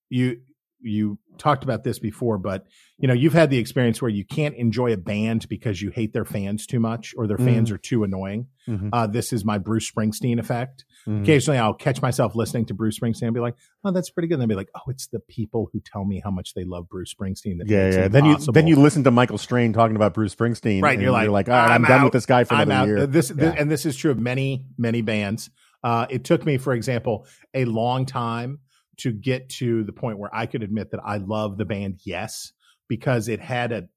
you 0.09 0.41
you 0.81 1.19
talked 1.39 1.65
about 1.65 1.85
this 1.85 1.99
before, 1.99 2.39
but 2.39 2.67
you 2.99 3.09
know, 3.09 3.15
you've 3.15 3.33
had 3.33 3.51
the 3.51 3.59
experience 3.59 4.01
where 4.01 4.11
you 4.11 4.25
can't 4.25 4.55
enjoy 4.55 4.93
a 4.93 4.97
band 4.97 5.49
because 5.49 5.83
you 5.83 5.91
hate 5.91 6.13
their 6.13 6.25
fans 6.25 6.65
too 6.65 6.79
much 6.79 7.13
or 7.17 7.27
their 7.27 7.37
mm-hmm. 7.37 7.47
fans 7.47 7.71
are 7.73 7.79
too 7.79 8.05
annoying. 8.05 8.47
Mm-hmm. 8.69 8.91
Uh, 8.93 9.09
this 9.09 9.33
is 9.33 9.45
my 9.45 9.59
Bruce 9.59 9.91
Springsteen 9.91 10.39
effect. 10.39 10.85
Mm-hmm. 11.07 11.25
Occasionally 11.25 11.59
I'll 11.59 11.75
catch 11.75 12.01
myself 12.01 12.37
listening 12.37 12.67
to 12.67 12.75
Bruce 12.75 12.99
Springsteen 12.99 13.23
and 13.23 13.35
be 13.35 13.41
like, 13.41 13.57
oh, 13.85 13.91
that's 13.91 14.11
pretty 14.11 14.29
good. 14.29 14.35
And 14.35 14.43
they'll 14.43 14.49
be 14.49 14.55
like, 14.55 14.71
oh, 14.77 14.91
it's 14.91 15.09
the 15.09 15.19
people 15.19 15.69
who 15.73 15.81
tell 15.81 16.05
me 16.05 16.21
how 16.23 16.31
much 16.31 16.55
they 16.55 16.65
love 16.65 16.89
Bruce 16.89 17.13
Springsteen. 17.13 17.59
That 17.59 17.69
yeah, 17.69 17.91
yeah. 17.91 18.09
Then 18.09 18.27
you, 18.27 18.37
then 18.37 18.69
you 18.69 18.77
listen 18.77 19.03
to 19.05 19.11
Michael 19.11 19.39
Strain 19.39 19.73
talking 19.73 19.97
about 19.97 20.15
Bruce 20.15 20.35
Springsteen. 20.35 20.81
Right. 20.81 20.93
And 20.93 21.03
you're 21.03 21.11
like, 21.11 21.25
you're 21.25 21.33
like, 21.33 21.49
all 21.49 21.55
right, 21.55 21.73
I'm, 21.73 21.85
I'm 21.85 21.91
done 21.91 22.05
with 22.05 22.13
this 22.13 22.27
guy 22.27 22.45
for 22.45 22.55
I'm 22.55 22.71
out. 22.71 22.87
year. 22.87 23.07
This, 23.07 23.31
yeah. 23.31 23.37
this, 23.37 23.55
and 23.59 23.71
this 23.71 23.87
is 23.87 23.97
true 23.97 24.13
of 24.13 24.19
many, 24.21 24.67
many 24.79 25.03
bands. 25.03 25.51
Uh, 25.83 26.07
it 26.09 26.25
took 26.25 26.47
me, 26.47 26.59
for 26.59 26.73
example, 26.73 27.27
a 27.53 27.65
long 27.65 28.07
time 28.07 28.61
to 28.99 29.13
get 29.13 29.49
to 29.49 29.85
the 29.85 29.93
point 29.93 30.19
where 30.19 30.35
I 30.35 30.47
could 30.47 30.63
admit 30.63 30.91
that 30.91 31.01
I 31.05 31.19
love 31.19 31.57
the 31.57 31.65
band 31.65 32.01
Yes 32.05 32.53
because 32.89 33.29
it 33.29 33.41
had 33.41 33.73
a 33.73 33.89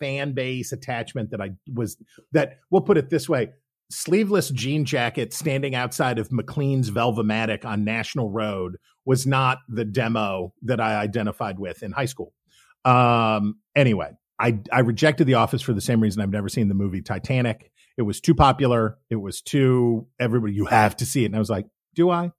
fan 0.00 0.32
base 0.32 0.72
attachment 0.72 1.30
that 1.30 1.40
I 1.40 1.50
was 1.72 1.96
that 2.32 2.58
we'll 2.70 2.82
put 2.82 2.98
it 2.98 3.08
this 3.08 3.28
way 3.28 3.50
sleeveless 3.92 4.48
jean 4.50 4.84
jacket 4.84 5.32
standing 5.32 5.74
outside 5.74 6.18
of 6.18 6.32
McLean's 6.32 6.90
Velvematic 6.90 7.64
on 7.64 7.84
National 7.84 8.30
Road 8.30 8.78
was 9.04 9.26
not 9.26 9.58
the 9.68 9.84
demo 9.84 10.54
that 10.62 10.80
I 10.80 10.96
identified 10.96 11.58
with 11.58 11.82
in 11.82 11.92
high 11.92 12.06
school. 12.06 12.32
Um, 12.84 13.58
anyway, 13.76 14.10
I, 14.38 14.60
I 14.72 14.80
rejected 14.80 15.26
The 15.26 15.34
Office 15.34 15.62
for 15.62 15.72
the 15.72 15.80
same 15.80 16.00
reason 16.00 16.22
I've 16.22 16.30
never 16.30 16.48
seen 16.48 16.68
the 16.68 16.74
movie 16.74 17.02
Titanic. 17.02 17.70
It 17.98 18.02
was 18.02 18.20
too 18.20 18.34
popular. 18.34 18.98
It 19.10 19.16
was 19.16 19.42
too 19.42 20.06
everybody. 20.18 20.54
You 20.54 20.64
have 20.64 20.96
to 20.96 21.06
see 21.06 21.24
it, 21.24 21.26
and 21.26 21.36
I 21.36 21.38
was 21.38 21.50
like, 21.50 21.66
do 21.94 22.10
I? 22.10 22.32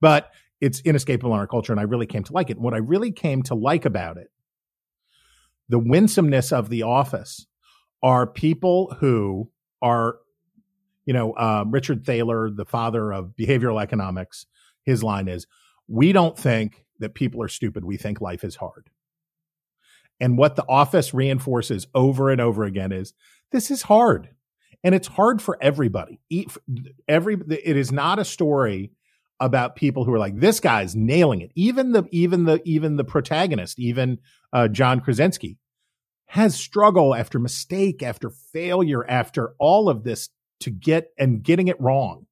But 0.00 0.30
it's 0.60 0.80
inescapable 0.80 1.32
in 1.34 1.38
our 1.38 1.46
culture, 1.46 1.72
and 1.72 1.80
I 1.80 1.84
really 1.84 2.06
came 2.06 2.24
to 2.24 2.32
like 2.32 2.50
it. 2.50 2.56
And 2.56 2.64
what 2.64 2.74
I 2.74 2.78
really 2.78 3.12
came 3.12 3.42
to 3.44 3.54
like 3.54 3.84
about 3.84 4.16
it, 4.16 4.28
the 5.68 5.78
winsomeness 5.78 6.52
of 6.52 6.68
The 6.68 6.82
Office, 6.82 7.46
are 8.02 8.26
people 8.26 8.96
who 9.00 9.50
are, 9.82 10.16
you 11.04 11.12
know, 11.12 11.32
uh, 11.32 11.64
Richard 11.66 12.04
Thaler, 12.04 12.50
the 12.50 12.64
father 12.64 13.12
of 13.12 13.34
behavioral 13.38 13.82
economics. 13.82 14.46
His 14.84 15.02
line 15.02 15.28
is, 15.28 15.46
"We 15.88 16.12
don't 16.12 16.38
think 16.38 16.84
that 16.98 17.14
people 17.14 17.42
are 17.42 17.48
stupid. 17.48 17.84
We 17.84 17.96
think 17.96 18.20
life 18.20 18.44
is 18.44 18.56
hard." 18.56 18.90
And 20.18 20.38
what 20.38 20.56
The 20.56 20.64
Office 20.68 21.12
reinforces 21.12 21.86
over 21.94 22.30
and 22.30 22.40
over 22.40 22.64
again 22.64 22.90
is, 22.92 23.12
this 23.52 23.70
is 23.70 23.82
hard 23.82 24.30
and 24.82 24.94
it's 24.94 25.08
hard 25.08 25.42
for 25.42 25.58
everybody. 25.60 26.20
Every 27.06 27.36
it 27.50 27.76
is 27.76 27.92
not 27.92 28.18
a 28.18 28.24
story 28.24 28.92
about 29.40 29.76
people 29.76 30.04
who 30.04 30.12
are 30.12 30.18
like 30.18 30.38
this 30.40 30.60
guy's 30.60 30.96
nailing 30.96 31.40
it. 31.40 31.52
Even 31.54 31.92
the 31.92 32.06
even 32.10 32.44
the 32.44 32.60
even 32.64 32.96
the 32.96 33.04
protagonist, 33.04 33.78
even 33.78 34.18
uh, 34.52 34.68
John 34.68 35.00
Krasinski, 35.00 35.58
has 36.26 36.54
struggle 36.54 37.14
after 37.14 37.38
mistake 37.38 38.02
after 38.02 38.30
failure 38.30 39.04
after 39.08 39.54
all 39.58 39.88
of 39.88 40.04
this 40.04 40.30
to 40.60 40.70
get 40.70 41.08
and 41.18 41.42
getting 41.42 41.68
it 41.68 41.80
wrong 41.80 42.26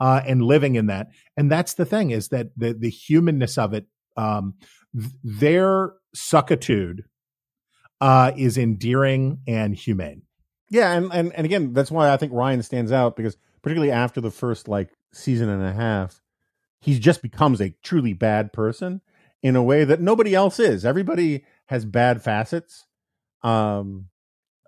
uh, 0.00 0.20
and 0.26 0.42
living 0.42 0.74
in 0.74 0.86
that. 0.86 1.08
And 1.36 1.50
that's 1.50 1.74
the 1.74 1.84
thing 1.84 2.10
is 2.10 2.28
that 2.28 2.48
the 2.56 2.72
the 2.72 2.90
humanness 2.90 3.58
of 3.58 3.74
it, 3.74 3.86
um, 4.16 4.54
th- 4.96 5.12
their 5.22 5.94
suckitude 6.14 7.00
uh, 8.00 8.32
is 8.36 8.58
endearing 8.58 9.40
and 9.46 9.74
humane. 9.74 10.22
Yeah, 10.70 10.92
and, 10.92 11.12
and 11.12 11.32
and 11.34 11.44
again, 11.44 11.72
that's 11.72 11.90
why 11.90 12.12
I 12.12 12.16
think 12.16 12.32
Ryan 12.32 12.62
stands 12.62 12.92
out 12.92 13.16
because 13.16 13.36
particularly 13.62 13.92
after 13.92 14.20
the 14.20 14.30
first 14.30 14.68
like 14.68 14.90
season 15.12 15.48
and 15.48 15.62
a 15.62 15.72
half, 15.72 16.20
he 16.80 16.98
just 16.98 17.22
becomes 17.22 17.60
a 17.60 17.74
truly 17.82 18.12
bad 18.12 18.52
person 18.52 19.00
in 19.42 19.56
a 19.56 19.62
way 19.62 19.84
that 19.84 20.00
nobody 20.00 20.34
else 20.34 20.58
is. 20.58 20.84
Everybody 20.84 21.44
has 21.66 21.84
bad 21.84 22.22
facets. 22.22 22.86
Um, 23.42 24.06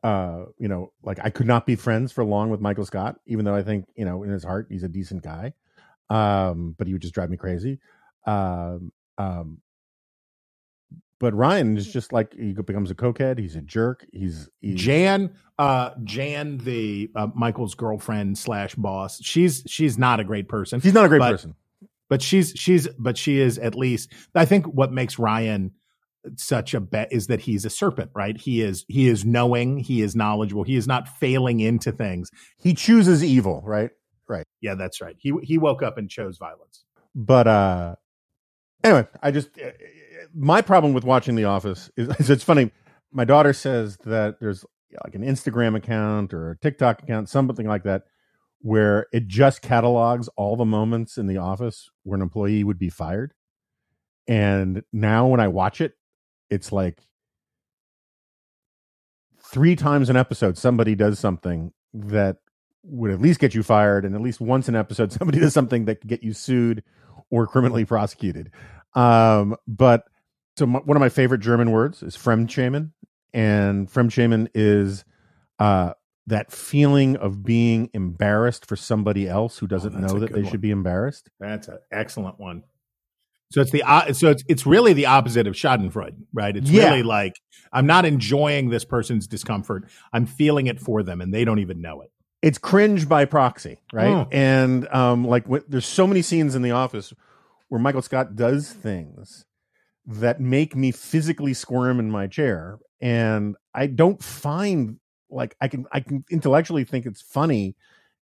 uh, 0.02 0.44
you 0.58 0.68
know, 0.68 0.92
like 1.02 1.18
I 1.22 1.30
could 1.30 1.46
not 1.46 1.66
be 1.66 1.76
friends 1.76 2.12
for 2.12 2.24
long 2.24 2.50
with 2.50 2.61
Michael 2.61 2.86
Scott, 2.86 3.20
even 3.26 3.44
though 3.44 3.54
I 3.54 3.62
think 3.62 3.86
you 3.96 4.04
know 4.04 4.22
in 4.22 4.30
his 4.30 4.44
heart 4.44 4.68
he's 4.70 4.82
a 4.82 4.88
decent 4.88 5.22
guy. 5.22 5.52
Um, 6.08 6.74
but 6.76 6.86
he 6.86 6.92
would 6.92 7.02
just 7.02 7.14
drive 7.14 7.30
me 7.30 7.36
crazy. 7.36 7.78
Um, 8.26 8.92
um, 9.18 9.58
but 11.20 11.34
Ryan 11.34 11.76
is 11.76 11.92
just 11.92 12.12
like 12.12 12.34
he 12.34 12.52
becomes 12.52 12.90
a 12.90 12.94
cokehead. 12.94 13.38
He's 13.38 13.54
a 13.54 13.61
jerk. 13.61 14.06
He's, 14.11 14.48
he's 14.61 14.80
Jan. 14.80 15.34
Uh, 15.58 15.90
Jan, 16.02 16.58
the 16.58 17.11
uh, 17.14 17.28
Michael's 17.34 17.74
girlfriend 17.74 18.38
slash 18.38 18.74
boss. 18.74 19.22
She's 19.22 19.62
she's 19.66 19.98
not 19.98 20.18
a 20.18 20.24
great 20.24 20.48
person. 20.48 20.80
She's 20.80 20.94
not 20.94 21.04
a 21.04 21.08
great 21.08 21.20
person 21.20 21.54
but 22.11 22.20
she's 22.20 22.52
she's 22.56 22.86
but 22.98 23.16
she 23.16 23.38
is 23.38 23.56
at 23.58 23.74
least 23.74 24.12
I 24.34 24.44
think 24.44 24.66
what 24.66 24.92
makes 24.92 25.18
Ryan 25.18 25.70
such 26.36 26.74
a 26.74 26.80
bet 26.80 27.11
is 27.11 27.28
that 27.28 27.40
he's 27.40 27.64
a 27.64 27.70
serpent, 27.70 28.11
right? 28.14 28.36
He 28.36 28.61
is 28.61 28.84
he 28.88 29.08
is 29.08 29.24
knowing, 29.24 29.78
he 29.78 30.02
is 30.02 30.14
knowledgeable, 30.14 30.64
he 30.64 30.76
is 30.76 30.86
not 30.86 31.08
failing 31.08 31.61
into 31.61 31.92
things. 31.92 32.30
He 32.58 32.74
chooses 32.74 33.24
evil, 33.24 33.62
right? 33.64 33.90
Right. 34.28 34.44
Yeah, 34.61 34.74
that's 34.74 35.00
right. 35.00 35.16
He 35.18 35.32
he 35.42 35.56
woke 35.56 35.82
up 35.82 35.96
and 35.96 36.11
chose 36.11 36.36
violence. 36.36 36.84
But 37.14 37.46
uh 37.46 37.94
anyway, 38.84 39.06
I 39.22 39.30
just 39.30 39.48
uh, 39.58 39.70
my 40.34 40.61
problem 40.61 40.92
with 40.92 41.04
watching 41.04 41.36
The 41.36 41.44
Office 41.44 41.90
is, 41.96 42.08
is 42.18 42.28
it's 42.30 42.44
funny. 42.44 42.72
My 43.12 43.24
daughter 43.24 43.52
says 43.52 43.96
that 44.04 44.40
there's 44.40 44.64
like 45.04 45.14
an 45.14 45.22
Instagram 45.22 45.76
account 45.76 46.34
or 46.34 46.50
a 46.50 46.58
TikTok 46.58 47.02
account, 47.04 47.28
something 47.28 47.66
like 47.66 47.84
that, 47.84 48.02
where 48.61 49.06
it 49.12 49.26
just 49.26 49.62
catalogs 49.62 50.28
all 50.36 50.56
the 50.56 50.64
moments 50.64 51.16
in 51.18 51.26
the 51.26 51.38
office 51.38 51.90
where 52.02 52.16
an 52.16 52.22
employee 52.22 52.64
would 52.64 52.78
be 52.78 52.90
fired. 52.90 53.32
And 54.28 54.82
now 54.92 55.26
when 55.26 55.40
I 55.40 55.48
watch 55.48 55.80
it, 55.80 55.94
it's 56.50 56.72
like 56.72 57.00
three 59.42 59.76
times 59.76 60.11
an 60.11 60.16
episode 60.16 60.58
somebody 60.58 60.94
does 60.94 61.18
something 61.18 61.72
that 61.94 62.36
would 62.82 63.11
at 63.11 63.20
least 63.20 63.40
get 63.40 63.54
you 63.54 63.62
fired 63.62 64.04
and 64.04 64.14
at 64.14 64.20
least 64.20 64.40
once 64.40 64.68
an 64.68 64.76
episode 64.76 65.12
somebody 65.18 65.38
does 65.38 65.54
something 65.54 65.86
that 65.86 66.00
could 66.00 66.08
get 66.08 66.22
you 66.22 66.32
sued 66.32 66.82
or 67.30 67.46
criminally 67.46 67.84
prosecuted 67.84 68.50
um 68.94 69.56
but 69.66 70.04
so 70.56 70.66
my, 70.66 70.78
one 70.80 70.96
of 70.96 71.00
my 71.00 71.08
favorite 71.08 71.40
german 71.40 71.70
words 71.70 72.02
is 72.02 72.16
fremdschämen 72.16 72.90
and 73.32 73.90
fremdschämen 73.90 74.48
is 74.54 75.04
uh 75.58 75.92
that 76.31 76.51
feeling 76.51 77.16
of 77.16 77.45
being 77.45 77.91
embarrassed 77.93 78.66
for 78.66 78.74
somebody 78.76 79.28
else 79.28 79.59
who 79.59 79.66
doesn't 79.66 79.95
Oh, 79.95 79.99
know 80.01 80.18
that 80.18 80.33
they 80.33 80.43
one. 80.43 80.51
should 80.51 80.61
be 80.61 80.70
embarrassed 80.70 81.28
That's 81.39 81.68
an 81.68 81.78
excellent 81.93 82.41
one. 82.41 82.64
So 83.53 83.61
it's 83.61 83.70
the 83.72 83.83
so 84.12 84.31
it's 84.31 84.45
it's 84.49 84.64
really 84.64 84.93
the 84.93 85.07
opposite 85.07 85.47
of 85.47 85.55
Schadenfreude, 85.55 86.14
right? 86.33 86.57
It's 86.57 86.70
Yeah. 86.70 86.91
really 86.91 87.03
like 87.03 87.35
I'm 87.72 87.87
not 87.87 88.05
enjoying 88.05 88.70
this 88.70 88.85
person's 88.85 89.26
discomfort. 89.26 89.85
I'm 90.12 90.26
feeling 90.26 90.66
it 90.68 90.81
for 90.81 91.03
them, 91.03 91.20
and 91.20 91.33
they 91.35 91.45
don't 91.45 91.59
even 91.61 91.81
know 91.81 92.01
it. 92.03 92.11
it's 92.43 92.57
cringe 92.59 93.07
by 93.09 93.24
proxy, 93.26 93.78
right? 93.93 94.26
Mm. 94.26 94.28
And 94.33 94.89
um, 94.95 95.26
like 95.26 95.45
there's 95.68 95.85
so 95.87 96.07
many 96.07 96.22
scenes 96.22 96.55
in 96.55 96.62
The 96.62 96.70
Office 96.70 97.12
where 97.68 97.81
Michael 97.81 98.01
Scott 98.03 98.35
does 98.35 98.72
things 98.72 99.45
that 100.07 100.41
make 100.41 100.74
me 100.74 100.91
physically 100.91 101.53
squirm 101.55 102.01
in 102.01 102.11
my 102.11 102.26
chair, 102.28 102.78
and 103.01 103.57
I 103.74 103.87
don't 103.89 104.22
find 104.22 104.99
like 105.31 105.57
I 105.61 105.68
can 105.68 105.87
I 105.93 106.01
can 106.01 106.24
intellectually 106.31 106.85
think 106.85 107.07
it's 107.07 107.22
funny 107.22 107.76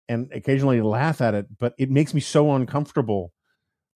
and 0.09 0.29
occasionally 0.33 0.81
laugh 0.81 1.21
at 1.21 1.33
it, 1.33 1.47
but 1.57 1.73
it 1.77 1.89
makes 1.89 2.13
me 2.13 2.21
so 2.21 2.53
uncomfortable 2.53 3.33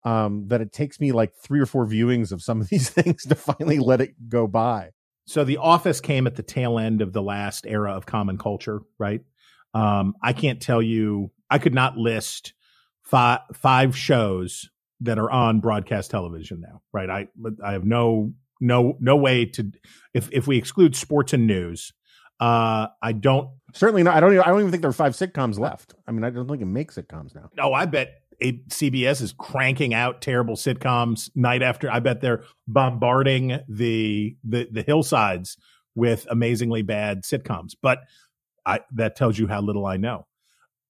um, 0.04 0.48
that 0.48 0.62
it 0.62 0.74
takes 0.74 1.00
me 1.00 1.12
like 1.12 1.34
three 1.36 1.60
or 1.60 1.66
four 1.66 1.86
viewings 1.86 2.32
of 2.32 2.42
some 2.42 2.62
of 2.62 2.70
these 2.70 2.90
things 2.90 3.24
to 3.24 3.36
finally 3.36 3.80
let 3.80 4.02
it 4.02 4.30
go 4.30 4.48
by. 4.48 4.90
So 5.26 5.44
The 5.44 5.58
Office 5.58 6.02
came 6.02 6.28
at 6.28 6.36
the 6.36 6.44
tail 6.44 6.80
end 6.80 7.02
of 7.02 7.14
the 7.14 7.22
last 7.22 7.66
era 7.68 7.94
of 7.94 8.06
common 8.06 8.38
culture, 8.38 8.82
right? 8.98 9.22
Um, 9.74 10.16
I 10.22 10.34
can't 10.34 10.62
tell 10.62 10.82
you. 10.82 11.32
I 11.50 11.60
could 11.60 11.74
not 11.74 11.98
list 11.98 12.54
five 13.04 13.42
five 13.54 13.96
shows 13.96 14.70
that 15.02 15.20
are 15.20 15.30
on 15.30 15.60
broadcast 15.60 16.12
television 16.12 16.62
now, 16.62 16.82
right? 16.94 17.10
I 17.10 17.28
I 17.64 17.74
have 17.74 17.86
no 17.86 18.34
no 18.60 18.98
no 19.00 19.16
way 19.16 19.46
to 19.46 19.72
if 20.14 20.30
if 20.32 20.48
we 20.48 20.58
exclude 20.58 20.96
sports 20.96 21.34
and 21.34 21.48
news, 21.48 21.92
uh, 22.42 22.88
I 23.02 23.14
don't 23.14 23.50
Certainly 23.74 24.04
not. 24.04 24.16
I 24.16 24.20
don't. 24.20 24.34
Even, 24.34 24.44
I 24.44 24.48
don't 24.48 24.60
even 24.60 24.72
think 24.72 24.82
there 24.82 24.90
are 24.90 24.94
five 24.94 25.14
sitcoms 25.14 25.58
left. 25.58 25.96
I 26.08 26.12
mean, 26.12 26.24
I 26.24 26.30
don't 26.30 26.48
think 26.48 26.62
it 26.62 26.66
makes 26.66 26.96
sitcoms 26.96 27.34
now. 27.34 27.50
No, 27.56 27.74
I 27.74 27.86
bet 27.86 28.22
a, 28.42 28.54
CBS 28.70 29.22
is 29.22 29.34
cranking 29.34 29.94
out 29.94 30.22
terrible 30.22 30.56
sitcoms 30.56 31.30
night 31.36 31.62
after. 31.62 31.90
I 31.90 32.00
bet 32.00 32.22
they're 32.22 32.44
bombarding 32.68 33.60
the 33.70 34.36
the, 34.44 34.68
the 34.72 34.82
hillsides 34.82 35.58
with 35.96 36.28
amazingly 36.30 36.82
bad 36.82 37.24
sitcoms. 37.24 37.72
But 37.82 38.00
I, 38.66 38.82
that 38.94 39.16
tells 39.16 39.38
you 39.38 39.48
how 39.48 39.62
little 39.62 39.86
I 39.86 39.98
know. 39.98 40.28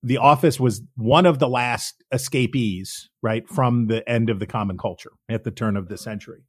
The 0.03 0.17
Office 0.17 0.59
was 0.59 0.81
one 0.95 1.27
of 1.27 1.37
the 1.37 1.47
last 1.47 2.03
escapees, 2.11 3.09
right, 3.21 3.47
from 3.47 3.87
the 3.87 4.07
end 4.09 4.31
of 4.31 4.39
the 4.39 4.47
common 4.47 4.77
culture 4.77 5.11
at 5.29 5.43
the 5.43 5.51
turn 5.51 5.77
of 5.77 5.87
the 5.87 5.97
century. 5.97 6.41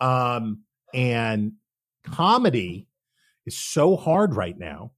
Um, 0.00 0.64
and 0.92 1.52
comedy 2.04 2.86
is 3.50 3.58
so 3.58 3.96
hard 3.96 4.36
right 4.36 4.56
now. 4.56 4.92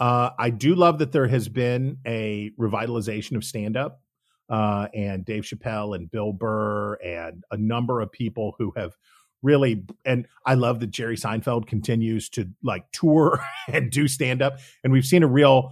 Uh, 0.00 0.30
I 0.36 0.50
do 0.50 0.74
love 0.74 0.98
that 0.98 1.12
there 1.12 1.28
has 1.28 1.48
been 1.48 1.98
a 2.04 2.50
revitalization 2.58 3.36
of 3.36 3.44
stand 3.44 3.76
up 3.76 4.00
uh, 4.48 4.88
and 4.92 5.24
Dave 5.24 5.44
Chappelle 5.44 5.94
and 5.94 6.10
Bill 6.10 6.32
Burr 6.32 6.94
and 6.94 7.44
a 7.52 7.56
number 7.56 8.00
of 8.00 8.10
people 8.10 8.56
who 8.58 8.72
have 8.76 8.96
really 9.42 9.84
and 10.04 10.26
I 10.44 10.54
love 10.54 10.80
that 10.80 10.90
Jerry 10.90 11.16
Seinfeld 11.16 11.68
continues 11.68 12.28
to 12.30 12.48
like 12.64 12.90
tour 12.90 13.40
and 13.68 13.90
do 13.90 14.08
stand 14.08 14.42
up 14.42 14.58
and 14.82 14.92
we've 14.92 15.06
seen 15.06 15.22
a 15.22 15.28
real 15.28 15.70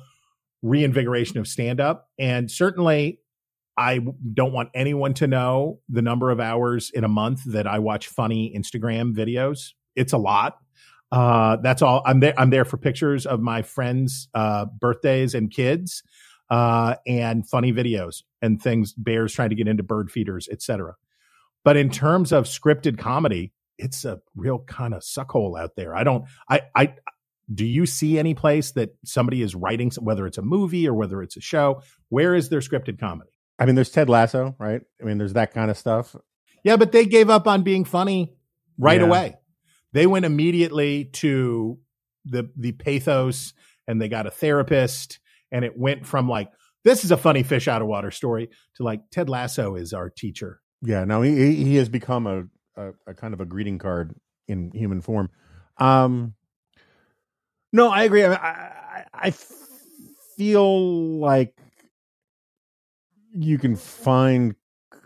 reinvigoration 0.62 1.38
of 1.38 1.48
stand 1.48 1.80
up 1.80 2.08
and 2.18 2.48
certainly 2.48 3.18
I 3.76 4.00
don't 4.32 4.52
want 4.52 4.70
anyone 4.74 5.14
to 5.14 5.26
know 5.26 5.80
the 5.88 6.02
number 6.02 6.30
of 6.30 6.38
hours 6.38 6.90
in 6.94 7.02
a 7.02 7.08
month 7.08 7.42
that 7.46 7.66
I 7.66 7.80
watch 7.80 8.06
funny 8.06 8.54
Instagram 8.56 9.14
videos. 9.14 9.72
It's 9.96 10.12
a 10.12 10.18
lot. 10.18 10.58
Uh, 11.12 11.56
that's 11.62 11.82
all. 11.82 12.02
I'm 12.04 12.20
there. 12.20 12.34
I'm 12.38 12.50
there 12.50 12.64
for 12.64 12.76
pictures 12.76 13.26
of 13.26 13.40
my 13.40 13.62
friends' 13.62 14.28
uh, 14.34 14.66
birthdays 14.66 15.34
and 15.34 15.50
kids, 15.50 16.02
uh, 16.50 16.96
and 17.06 17.48
funny 17.48 17.72
videos 17.72 18.22
and 18.42 18.60
things. 18.60 18.92
Bears 18.92 19.32
trying 19.32 19.50
to 19.50 19.54
get 19.56 19.68
into 19.68 19.82
bird 19.82 20.10
feeders, 20.10 20.48
etc. 20.50 20.94
But 21.64 21.76
in 21.76 21.90
terms 21.90 22.32
of 22.32 22.44
scripted 22.44 22.98
comedy, 22.98 23.52
it's 23.78 24.04
a 24.04 24.20
real 24.34 24.58
kind 24.60 24.94
of 24.94 25.02
suckhole 25.02 25.58
out 25.60 25.76
there. 25.76 25.94
I 25.96 26.02
don't. 26.04 26.24
I. 26.50 26.62
I. 26.74 26.94
Do 27.54 27.64
you 27.64 27.86
see 27.86 28.18
any 28.18 28.34
place 28.34 28.72
that 28.72 28.96
somebody 29.04 29.40
is 29.42 29.54
writing, 29.54 29.92
whether 30.00 30.26
it's 30.26 30.38
a 30.38 30.42
movie 30.42 30.88
or 30.88 30.94
whether 30.94 31.22
it's 31.22 31.36
a 31.36 31.40
show? 31.40 31.82
Where 32.08 32.34
is 32.34 32.48
their 32.48 32.58
scripted 32.58 32.98
comedy? 32.98 33.30
I 33.58 33.66
mean, 33.66 33.76
there's 33.76 33.90
Ted 33.90 34.08
Lasso, 34.08 34.56
right? 34.58 34.80
I 35.00 35.04
mean, 35.04 35.18
there's 35.18 35.34
that 35.34 35.54
kind 35.54 35.70
of 35.70 35.78
stuff. 35.78 36.16
Yeah, 36.64 36.76
but 36.76 36.90
they 36.90 37.04
gave 37.06 37.30
up 37.30 37.46
on 37.46 37.62
being 37.62 37.84
funny 37.84 38.34
right 38.76 39.00
Yeah. 39.00 39.06
away. 39.06 39.36
They 39.92 40.06
went 40.06 40.24
immediately 40.24 41.06
to 41.14 41.78
the 42.24 42.50
the 42.56 42.72
pathos 42.72 43.54
and 43.86 44.00
they 44.00 44.08
got 44.08 44.26
a 44.26 44.30
therapist 44.30 45.20
and 45.52 45.64
it 45.64 45.78
went 45.78 46.04
from 46.06 46.28
like 46.28 46.50
this 46.84 47.04
is 47.04 47.10
a 47.10 47.16
funny 47.16 47.42
fish 47.42 47.68
out 47.68 47.82
of 47.82 47.88
water 47.88 48.10
story 48.10 48.48
to 48.76 48.82
like 48.82 49.00
Ted 49.10 49.28
Lasso 49.28 49.74
is 49.76 49.92
our 49.92 50.10
teacher. 50.10 50.60
Yeah, 50.82 51.04
no, 51.04 51.22
he 51.22 51.34
he- 51.36 51.64
he 51.64 51.76
has 51.76 51.88
become 51.88 52.26
a, 52.26 52.44
a 52.76 52.92
a 53.06 53.14
kind 53.14 53.32
of 53.34 53.40
a 53.40 53.46
greeting 53.46 53.78
card 53.78 54.14
in 54.48 54.70
human 54.72 55.00
form. 55.00 55.30
Um, 55.78 56.34
no, 57.72 57.88
I 57.88 58.04
agree. 58.04 58.24
I 58.24 58.34
I 58.34 59.04
I 59.14 59.30
feel 60.36 61.18
like 61.18 61.54
you 63.32 63.58
can 63.58 63.76
find 63.76 64.54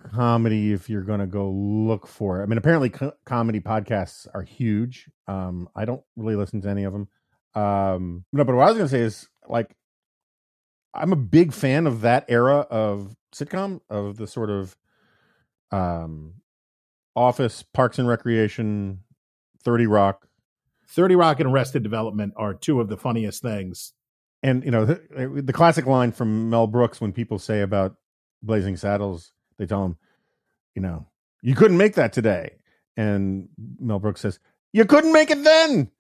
comedy 0.03 0.72
if 0.72 0.88
you're 0.90 1.03
going 1.03 1.20
to 1.20 1.26
go 1.26 1.51
look 1.51 2.07
for 2.07 2.40
it. 2.40 2.42
I 2.42 2.46
mean, 2.46 2.59
apparently, 2.59 2.90
co- 2.90 3.12
comedy 3.24 3.61
podcasts 3.61 4.26
are 4.34 4.42
huge. 4.42 5.09
Um, 5.28 5.68
I 5.74 5.84
don't 5.84 6.03
really 6.16 6.36
listen 6.36 6.61
to 6.62 6.68
any 6.68 6.84
of 6.84 6.92
them. 6.92 7.09
Um, 7.55 8.24
no, 8.32 8.44
but 8.44 8.55
what 8.55 8.64
I 8.64 8.68
was 8.70 8.76
going 8.76 8.88
to 8.88 8.94
say 8.96 9.01
is 9.01 9.28
like, 9.48 9.74
I'm 10.94 11.12
a 11.12 11.16
big 11.16 11.53
fan 11.53 11.86
of 11.86 12.01
that 12.01 12.24
era 12.28 12.66
of 12.70 13.14
sitcom 13.34 13.80
of 13.88 14.16
the 14.16 14.26
sort 14.26 14.51
of 14.51 14.76
um 15.70 16.34
office 17.14 17.62
parks 17.62 17.96
and 17.98 18.09
recreation 18.09 19.01
30 19.62 19.86
rock 19.86 20.26
30 20.88 21.14
Rock 21.14 21.38
and 21.38 21.48
Arrested 21.53 21.84
Development 21.84 22.32
are 22.36 22.55
two 22.55 22.80
of 22.80 22.88
the 22.88 22.96
funniest 22.96 23.40
things. 23.40 23.92
and 24.42 24.64
you 24.64 24.72
know 24.72 24.84
the, 24.84 25.42
the 25.44 25.53
classic 25.53 25.86
line 25.86 26.11
from 26.11 26.51
mel 26.51 26.66
brooks 26.66 27.01
when 27.01 27.12
people 27.12 27.38
say 27.38 27.61
about 27.61 27.94
blazing 28.42 28.76
saddles 28.76 29.30
they 29.61 29.67
tell 29.67 29.85
him 29.85 29.97
you 30.75 30.83
know 30.83 31.07
you 31.43 31.55
couldn't 31.55 31.77
make 31.77 31.95
that 31.95 32.13
today 32.13 32.57
and 32.97 33.49
mel 33.79 34.01
brooks 34.01 34.23
says 34.23 34.41
you 34.73 34.85
couldn't 34.85 35.13
make 35.13 35.31
it 35.31 35.45
then 35.45 35.91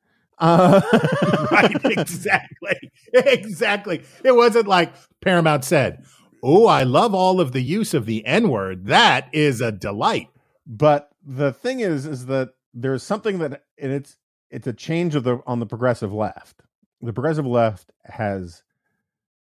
uh, 0.42 0.80
right, 1.52 1.84
exactly. 1.84 2.90
Exactly. 3.12 4.02
It 4.24 4.34
wasn't 4.34 4.66
like 4.66 4.94
Paramount 5.20 5.66
said, 5.66 6.02
"Oh, 6.42 6.66
I 6.66 6.82
love 6.82 7.14
all 7.14 7.42
of 7.42 7.52
the 7.52 7.60
use 7.60 7.92
of 7.92 8.06
the 8.06 8.24
N-word. 8.24 8.86
That 8.86 9.28
is 9.34 9.60
a 9.60 9.70
delight." 9.70 10.30
but 10.70 11.10
the 11.26 11.52
thing 11.52 11.80
is 11.80 12.06
is 12.06 12.26
that 12.26 12.50
there's 12.72 13.02
something 13.02 13.38
that 13.40 13.64
and 13.76 13.92
it's 13.92 14.16
it's 14.50 14.66
a 14.68 14.72
change 14.72 15.14
of 15.16 15.24
the 15.24 15.40
on 15.46 15.58
the 15.58 15.66
progressive 15.66 16.12
left 16.12 16.62
the 17.02 17.12
progressive 17.12 17.46
left 17.46 17.90
has 18.04 18.62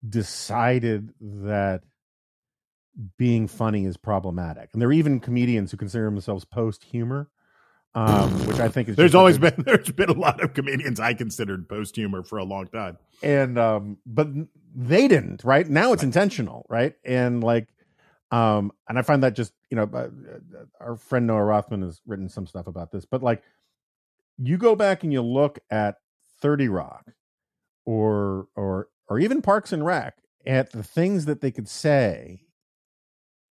decided 0.07 1.13
that 1.19 1.81
being 3.17 3.47
funny 3.47 3.85
is 3.85 3.97
problematic. 3.97 4.69
And 4.73 4.81
there 4.81 4.89
are 4.89 4.93
even 4.93 5.19
comedians 5.19 5.71
who 5.71 5.77
consider 5.77 6.05
themselves 6.05 6.45
post 6.45 6.83
humor 6.83 7.29
um 7.93 8.29
which 8.47 8.59
i 8.59 8.67
think 8.67 8.89
is 8.89 8.97
There's 8.97 9.15
always 9.15 9.37
been 9.37 9.53
there's 9.65 9.91
been 9.91 10.09
a 10.09 10.13
lot 10.19 10.43
of 10.43 10.53
comedians 10.53 10.99
I 10.99 11.13
considered 11.13 11.69
post 11.69 11.95
humor 11.95 12.23
for 12.23 12.37
a 12.37 12.43
long 12.43 12.67
time. 12.67 12.97
and 13.23 13.57
um 13.57 13.97
but 14.05 14.27
they 14.75 15.07
didn't 15.07 15.43
right? 15.45 15.67
Now 15.67 15.93
it's 15.93 16.03
intentional 16.03 16.65
right? 16.69 16.93
And 17.05 17.41
like 17.43 17.69
um 18.31 18.71
and 18.89 18.97
i 18.99 19.01
find 19.03 19.23
that 19.23 19.33
just 19.35 19.53
you 19.69 19.77
know 19.77 19.89
uh, 19.93 20.09
our 20.81 20.95
friend 20.97 21.27
noah 21.27 21.43
rothman 21.43 21.83
has 21.83 22.01
written 22.07 22.27
some 22.27 22.47
stuff 22.47 22.65
about 22.67 22.91
this 22.91 23.05
but 23.05 23.21
like 23.21 23.43
you 24.37 24.57
go 24.57 24.75
back 24.75 25.03
and 25.03 25.13
you 25.13 25.21
look 25.21 25.59
at 25.69 25.97
30 26.41 26.67
Rock 26.67 27.11
or 27.85 28.47
or 28.55 28.89
or 29.07 29.19
even 29.19 29.41
Parks 29.41 29.71
and 29.71 29.85
Rec 29.85 30.15
at 30.45 30.71
the 30.71 30.83
things 30.83 31.25
that 31.25 31.41
they 31.41 31.51
could 31.51 31.67
say 31.69 32.41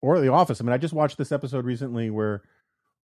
or 0.02 0.20
The 0.20 0.32
Office. 0.32 0.60
I 0.60 0.64
mean, 0.64 0.72
I 0.72 0.78
just 0.78 0.94
watched 0.94 1.18
this 1.18 1.32
episode 1.32 1.64
recently 1.64 2.10
where 2.10 2.42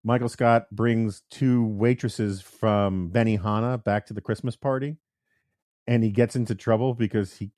Michael 0.03 0.29
Scott 0.29 0.67
brings 0.71 1.23
two 1.31 1.65
waitresses 1.65 2.41
from 2.41 3.09
Benny 3.09 3.37
Benihana 3.37 3.83
back 3.83 4.05
to 4.07 4.13
the 4.13 4.21
Christmas 4.21 4.55
party 4.55 4.97
and 5.87 6.03
he 6.03 6.11
gets 6.11 6.35
into 6.35 6.55
trouble 6.55 6.93
because 6.93 7.35
he 7.35 7.51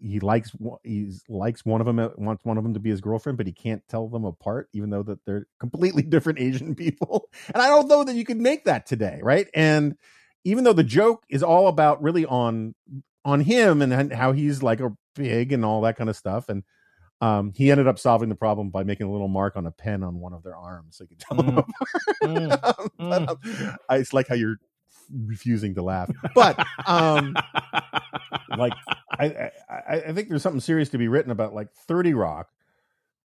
he 0.00 0.18
likes 0.18 0.52
he 0.82 1.10
likes 1.28 1.64
one 1.64 1.80
of 1.80 1.86
them 1.86 1.98
uh, 1.98 2.08
wants 2.16 2.44
one 2.44 2.56
of 2.56 2.64
them 2.64 2.72
to 2.72 2.80
be 2.80 2.88
his 2.90 3.02
girlfriend 3.02 3.36
but 3.36 3.46
he 3.46 3.52
can't 3.52 3.82
tell 3.88 4.08
them 4.08 4.24
apart 4.24 4.68
even 4.72 4.88
though 4.88 5.02
that 5.02 5.18
they're 5.26 5.46
completely 5.60 6.02
different 6.08 6.38
asian 6.38 6.74
people 6.74 7.28
and 7.52 7.62
i 7.62 7.68
don't 7.68 7.88
know 7.88 8.02
that 8.02 8.16
you 8.16 8.24
could 8.24 8.40
make 8.40 8.64
that 8.64 8.86
today 8.86 9.20
right 9.22 9.48
and 9.54 9.96
even 10.44 10.64
though 10.64 10.72
the 10.72 10.84
joke 10.84 11.24
is 11.28 11.42
all 11.42 11.68
about 11.68 12.02
really 12.02 12.24
on 12.24 12.74
on 13.26 13.40
him 13.40 13.82
and 13.82 14.12
how 14.12 14.32
he's 14.32 14.62
like 14.62 14.80
a 14.80 14.92
big 15.14 15.52
and 15.52 15.64
all 15.64 15.82
that 15.82 15.96
kind 15.96 16.10
of 16.10 16.16
stuff 16.16 16.48
and 16.48 16.62
um, 17.20 17.52
he 17.54 17.70
ended 17.70 17.86
up 17.86 17.98
solving 17.98 18.28
the 18.28 18.34
problem 18.34 18.70
by 18.70 18.84
making 18.84 19.06
a 19.06 19.12
little 19.12 19.28
mark 19.28 19.56
on 19.56 19.66
a 19.66 19.70
pen 19.70 20.02
on 20.02 20.20
one 20.20 20.32
of 20.32 20.42
their 20.42 20.56
arms 20.56 20.96
so 20.96 21.04
you 21.04 21.08
could 21.08 21.20
tell 21.20 21.38
mm. 21.38 21.54
them 21.54 21.64
mm. 22.22 22.88
but, 22.98 23.28
um, 23.28 23.38
I, 23.88 23.96
it's 23.96 24.12
like 24.12 24.28
how 24.28 24.34
you're 24.34 24.58
refusing 25.10 25.74
to 25.74 25.82
laugh. 25.82 26.10
But 26.34 26.64
um 26.86 27.34
like 28.58 28.72
I, 29.18 29.50
I, 29.68 29.96
I 30.08 30.12
think 30.12 30.28
there's 30.28 30.42
something 30.42 30.60
serious 30.60 30.88
to 30.90 30.98
be 30.98 31.08
written 31.08 31.30
about 31.30 31.54
like 31.54 31.72
30 31.72 32.14
Rock. 32.14 32.48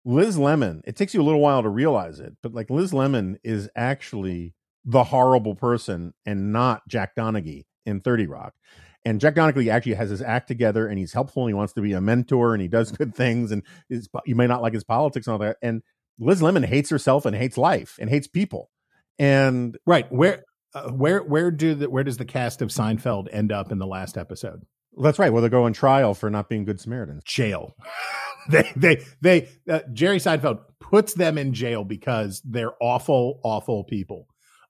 Liz 0.06 0.38
Lemon, 0.38 0.82
it 0.86 0.96
takes 0.96 1.14
you 1.14 1.22
a 1.22 1.24
little 1.24 1.42
while 1.42 1.62
to 1.62 1.70
realize 1.70 2.20
it, 2.20 2.36
but 2.42 2.54
like 2.54 2.70
Liz 2.70 2.94
Lemon 2.94 3.38
is 3.44 3.70
actually 3.76 4.54
the 4.86 5.04
horrible 5.04 5.56
person 5.56 6.14
and 6.26 6.54
not 6.54 6.88
Jack 6.88 7.16
Donaghy 7.16 7.66
in 7.86 8.00
30 8.02 8.28
Rock. 8.28 8.54
And 9.06 9.22
Jack 9.22 9.36
Donaghy 9.36 9.72
actually 9.72 9.94
has 9.94 10.10
his 10.10 10.22
act 10.22 10.48
together 10.48 10.88
and 10.88 11.00
he's 11.00 11.14
helpful 11.14 11.44
and 11.44 11.50
he 11.50 11.54
wants 11.54 11.74
to 11.74 11.82
be 11.82 11.94
a 11.94 12.02
mentor 12.02 12.54
and 12.54 12.62
he 12.62 12.68
does 12.68 12.92
good 12.98 13.16
things 13.16 13.52
and 13.52 13.64
is, 13.90 14.10
you 14.26 14.36
may 14.36 14.48
not 14.48 14.62
like 14.62 14.74
his 14.74 14.84
politics 14.84 15.28
and 15.28 15.34
all 15.34 15.40
that. 15.40 15.58
And 15.62 15.82
Liz 16.20 16.42
Lemon 16.42 16.64
hates 16.64 16.90
herself 16.90 17.26
and 17.26 17.36
hates 17.36 17.58
life 17.58 17.98
and 18.00 18.10
hates 18.10 18.28
people. 18.28 18.70
And 19.18 19.78
right 19.86 20.10
where 20.12 20.44
uh, 20.74 20.90
where 20.90 21.24
where 21.24 21.52
do 21.52 21.76
the 21.76 21.90
where 21.90 22.04
does 22.04 22.18
the 22.18 22.26
cast 22.26 22.62
of 22.62 22.70
Seinfeld 22.70 23.28
end 23.32 23.52
up 23.52 23.72
in 23.72 23.80
the 23.80 23.88
last 23.88 24.18
episode? 24.18 24.64
That's 25.02 25.20
right. 25.20 25.32
Well, 25.32 25.42
they 25.42 25.50
go 25.50 25.64
on 25.64 25.74
trial 25.74 26.14
for 26.14 26.30
not 26.30 26.50
being 26.50 26.66
good 26.66 26.80
Samaritans. 26.80 27.24
Jail. 27.26 27.76
they 28.50 28.72
they 28.76 29.06
they 29.22 29.50
uh, 29.70 29.82
Jerry 29.94 30.18
Seinfeld 30.18 30.60
puts 30.80 31.14
them 31.14 31.38
in 31.38 31.54
jail 31.54 31.84
because 31.84 32.42
they're 32.46 32.74
awful 32.82 33.40
awful 33.44 33.84
people. 33.84 34.28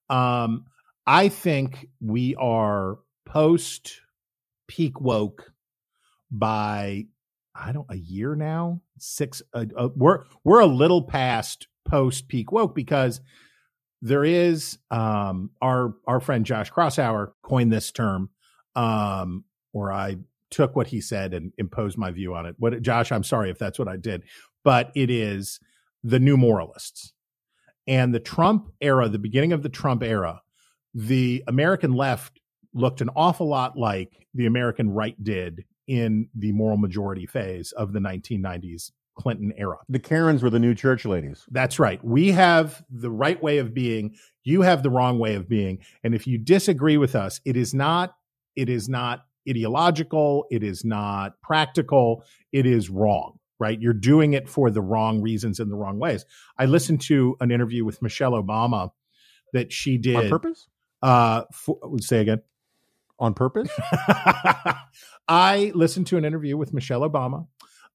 Um, 0.09 0.65
I 1.05 1.29
think 1.29 1.87
we 2.01 2.35
are 2.35 2.97
post 3.25 4.01
peak 4.69 5.01
woke 5.01 5.51
by 6.31 7.07
I 7.55 7.73
don't 7.73 7.87
a 7.89 7.97
year 7.97 8.35
now 8.35 8.81
six. 8.99 9.41
Uh, 9.53 9.65
uh, 9.75 9.89
we're 9.95 10.23
we're 10.45 10.61
a 10.61 10.65
little 10.65 11.03
past 11.03 11.67
post 11.83 12.27
peak 12.29 12.51
woke 12.51 12.73
because 12.75 13.19
there 14.01 14.23
is 14.23 14.77
um, 14.91 15.49
our 15.61 15.95
our 16.07 16.21
friend 16.21 16.45
Josh 16.45 16.71
Kraushaar 16.71 17.31
coined 17.41 17.73
this 17.73 17.91
term, 17.91 18.29
um, 18.75 19.43
or 19.73 19.91
I 19.91 20.17
took 20.51 20.75
what 20.75 20.87
he 20.87 21.01
said 21.01 21.33
and 21.33 21.51
imposed 21.57 21.97
my 21.97 22.11
view 22.11 22.33
on 22.35 22.45
it. 22.45 22.55
What 22.59 22.81
Josh, 22.81 23.11
I'm 23.11 23.23
sorry 23.23 23.49
if 23.49 23.57
that's 23.57 23.79
what 23.79 23.87
I 23.87 23.97
did, 23.97 24.23
but 24.63 24.91
it 24.95 25.09
is 25.09 25.59
the 26.03 26.19
new 26.19 26.37
moralists 26.37 27.13
and 27.87 28.13
the 28.13 28.19
Trump 28.19 28.71
era, 28.79 29.09
the 29.09 29.19
beginning 29.19 29.51
of 29.51 29.63
the 29.63 29.69
Trump 29.69 30.03
era. 30.03 30.41
The 30.93 31.43
American 31.47 31.93
left 31.93 32.38
looked 32.73 33.01
an 33.01 33.09
awful 33.15 33.47
lot 33.47 33.77
like 33.77 34.27
the 34.33 34.45
American 34.45 34.91
right 34.91 35.21
did 35.23 35.65
in 35.87 36.29
the 36.35 36.51
moral 36.51 36.77
majority 36.77 37.25
phase 37.25 37.71
of 37.71 37.93
the 37.93 37.99
1990s 37.99 38.91
Clinton 39.19 39.51
era. 39.57 39.77
The 39.89 39.99
Karens 39.99 40.41
were 40.41 40.49
the 40.49 40.59
new 40.59 40.73
church 40.73 41.05
ladies. 41.05 41.45
That's 41.51 41.77
right. 41.77 42.03
We 42.03 42.31
have 42.31 42.83
the 42.89 43.11
right 43.11 43.41
way 43.41 43.57
of 43.57 43.73
being. 43.73 44.15
You 44.43 44.61
have 44.61 44.81
the 44.81 44.89
wrong 44.89 45.19
way 45.19 45.35
of 45.35 45.49
being. 45.49 45.79
And 46.03 46.15
if 46.15 46.25
you 46.25 46.37
disagree 46.37 46.97
with 46.97 47.15
us, 47.15 47.41
it 47.43 47.57
is 47.57 47.73
not, 47.73 48.15
it 48.55 48.69
is 48.69 48.87
not 48.87 49.25
ideological. 49.47 50.45
It 50.49 50.63
is 50.63 50.85
not 50.85 51.33
practical. 51.41 52.23
It 52.53 52.65
is 52.65 52.89
wrong, 52.89 53.39
right? 53.59 53.79
You're 53.79 53.93
doing 53.93 54.33
it 54.33 54.47
for 54.47 54.71
the 54.71 54.81
wrong 54.81 55.21
reasons 55.21 55.59
in 55.59 55.69
the 55.69 55.75
wrong 55.75 55.99
ways. 55.99 56.25
I 56.57 56.65
listened 56.65 57.01
to 57.01 57.35
an 57.41 57.51
interview 57.51 57.83
with 57.83 58.01
Michelle 58.01 58.31
Obama 58.31 58.91
that 59.53 59.73
she 59.73 59.97
did 59.97 60.15
on 60.15 60.29
purpose. 60.29 60.67
Uh, 61.01 61.43
for, 61.51 61.77
say 61.99 62.19
again. 62.21 62.41
On 63.19 63.33
purpose. 63.33 63.69
I 65.27 65.71
listened 65.75 66.07
to 66.07 66.17
an 66.17 66.25
interview 66.25 66.57
with 66.57 66.73
Michelle 66.73 67.01
Obama 67.01 67.47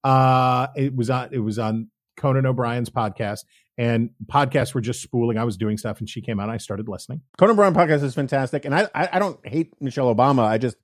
uh, 0.04 0.66
it 0.76 0.94
was 0.94 1.10
on 1.10 1.30
it 1.32 1.38
was 1.38 1.58
on 1.58 1.88
Conan 2.16 2.46
O'Brien's 2.46 2.90
podcast, 2.90 3.44
and 3.78 4.10
podcasts 4.26 4.74
were 4.74 4.82
just 4.82 5.00
spooling. 5.00 5.38
I 5.38 5.44
was 5.44 5.56
doing 5.56 5.78
stuff, 5.78 5.98
and 5.98 6.08
she 6.08 6.20
came 6.20 6.38
out. 6.38 6.44
and 6.44 6.52
I 6.52 6.58
started 6.58 6.88
listening. 6.88 7.22
Conan 7.38 7.54
O'Brien 7.54 7.74
podcast 7.74 8.02
is 8.04 8.14
fantastic, 8.14 8.66
and 8.66 8.74
I, 8.74 8.88
I, 8.94 9.08
I 9.14 9.18
don't 9.18 9.44
hate 9.46 9.72
Michelle 9.80 10.14
Obama. 10.14 10.44
I 10.44 10.58
just 10.58 10.76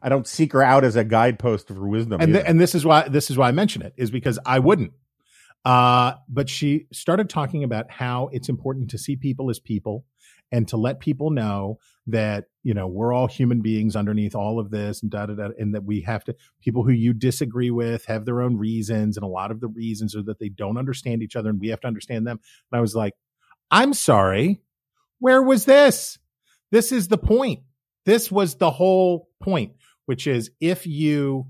I 0.00 0.08
don't 0.08 0.26
seek 0.26 0.52
her 0.52 0.62
out 0.62 0.84
as 0.84 0.94
a 0.94 1.04
guidepost 1.04 1.68
for 1.68 1.86
wisdom. 1.86 2.20
And 2.20 2.32
th- 2.34 2.44
and 2.46 2.60
this 2.60 2.74
is 2.74 2.84
why 2.86 3.08
this 3.08 3.30
is 3.30 3.36
why 3.36 3.48
I 3.48 3.52
mention 3.52 3.82
it 3.82 3.94
is 3.96 4.10
because 4.10 4.38
I 4.46 4.60
wouldn't. 4.60 4.92
Uh, 5.64 6.14
but 6.28 6.48
she 6.48 6.86
started 6.92 7.28
talking 7.28 7.64
about 7.64 7.90
how 7.90 8.30
it's 8.32 8.48
important 8.48 8.90
to 8.90 8.98
see 8.98 9.16
people 9.16 9.50
as 9.50 9.58
people 9.58 10.04
and 10.50 10.66
to 10.68 10.76
let 10.76 11.00
people 11.00 11.30
know 11.30 11.78
that 12.06 12.44
you 12.62 12.74
know 12.74 12.86
we're 12.86 13.12
all 13.12 13.26
human 13.26 13.60
beings 13.60 13.96
underneath 13.96 14.34
all 14.34 14.58
of 14.58 14.70
this 14.70 15.02
and 15.02 15.10
da 15.10 15.26
da 15.26 15.34
da 15.34 15.48
and 15.58 15.74
that 15.74 15.84
we 15.84 16.00
have 16.00 16.24
to 16.24 16.34
people 16.60 16.84
who 16.84 16.92
you 16.92 17.12
disagree 17.12 17.70
with 17.70 18.04
have 18.06 18.24
their 18.24 18.40
own 18.40 18.56
reasons 18.56 19.16
and 19.16 19.24
a 19.24 19.28
lot 19.28 19.50
of 19.50 19.60
the 19.60 19.68
reasons 19.68 20.16
are 20.16 20.22
that 20.22 20.38
they 20.38 20.48
don't 20.48 20.78
understand 20.78 21.22
each 21.22 21.36
other 21.36 21.50
and 21.50 21.60
we 21.60 21.68
have 21.68 21.80
to 21.80 21.88
understand 21.88 22.26
them. 22.26 22.40
And 22.72 22.78
i 22.78 22.80
was 22.80 22.94
like 22.94 23.14
i'm 23.70 23.92
sorry. 23.92 24.60
Where 25.20 25.42
was 25.42 25.64
this? 25.64 26.16
This 26.70 26.92
is 26.92 27.08
the 27.08 27.18
point. 27.18 27.64
This 28.06 28.30
was 28.30 28.54
the 28.54 28.70
whole 28.70 29.28
point 29.40 29.72
which 30.08 30.26
is 30.26 30.50
if 30.58 30.86
you 30.86 31.46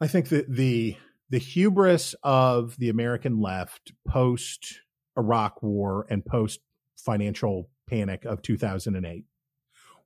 i 0.00 0.06
think 0.08 0.30
that 0.30 0.50
the 0.50 0.96
the 1.28 1.38
hubris 1.38 2.14
of 2.22 2.76
the 2.78 2.88
american 2.88 3.38
left 3.40 3.92
post 4.08 4.80
iraq 5.16 5.62
war 5.62 6.06
and 6.08 6.24
post 6.24 6.60
financial 6.98 7.68
panic 7.88 8.24
of 8.24 8.42
2008 8.42 9.24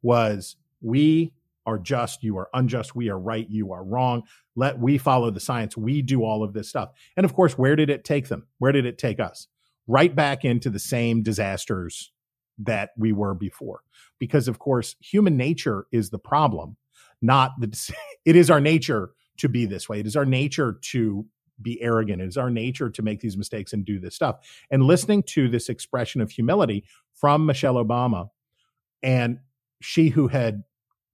was 0.02 0.56
we 0.80 1.32
are 1.64 1.78
just, 1.78 2.22
you 2.22 2.36
are 2.38 2.48
unjust, 2.54 2.94
we 2.94 3.08
are 3.08 3.18
right, 3.18 3.48
you 3.48 3.72
are 3.72 3.84
wrong. 3.84 4.22
Let 4.56 4.78
we 4.78 4.98
follow 4.98 5.30
the 5.30 5.40
science. 5.40 5.76
We 5.76 6.02
do 6.02 6.24
all 6.24 6.42
of 6.42 6.52
this 6.52 6.68
stuff. 6.68 6.90
And 7.16 7.24
of 7.24 7.34
course, 7.34 7.56
where 7.56 7.76
did 7.76 7.90
it 7.90 8.04
take 8.04 8.28
them? 8.28 8.46
Where 8.58 8.72
did 8.72 8.86
it 8.86 8.98
take 8.98 9.20
us? 9.20 9.46
Right 9.86 10.14
back 10.14 10.44
into 10.44 10.70
the 10.70 10.78
same 10.78 11.22
disasters 11.22 12.12
that 12.58 12.90
we 12.96 13.12
were 13.12 13.34
before. 13.34 13.80
Because 14.18 14.48
of 14.48 14.58
course, 14.58 14.96
human 15.00 15.36
nature 15.36 15.86
is 15.92 16.10
the 16.10 16.18
problem, 16.18 16.76
not 17.20 17.52
the 17.58 17.92
it 18.24 18.36
is 18.36 18.50
our 18.50 18.60
nature 18.60 19.10
to 19.38 19.48
be 19.48 19.66
this 19.66 19.88
way. 19.88 20.00
It 20.00 20.06
is 20.06 20.16
our 20.16 20.26
nature 20.26 20.78
to 20.80 21.26
be 21.60 21.80
arrogant. 21.82 22.22
It 22.22 22.28
is 22.28 22.36
our 22.36 22.50
nature 22.50 22.90
to 22.90 23.02
make 23.02 23.20
these 23.20 23.36
mistakes 23.36 23.72
and 23.72 23.84
do 23.84 23.98
this 23.98 24.14
stuff. 24.14 24.36
And 24.70 24.84
listening 24.84 25.22
to 25.24 25.48
this 25.48 25.68
expression 25.68 26.20
of 26.20 26.30
humility 26.30 26.84
from 27.14 27.46
Michelle 27.46 27.74
Obama, 27.74 28.28
and 29.02 29.38
she 29.80 30.08
who 30.08 30.28
had 30.28 30.62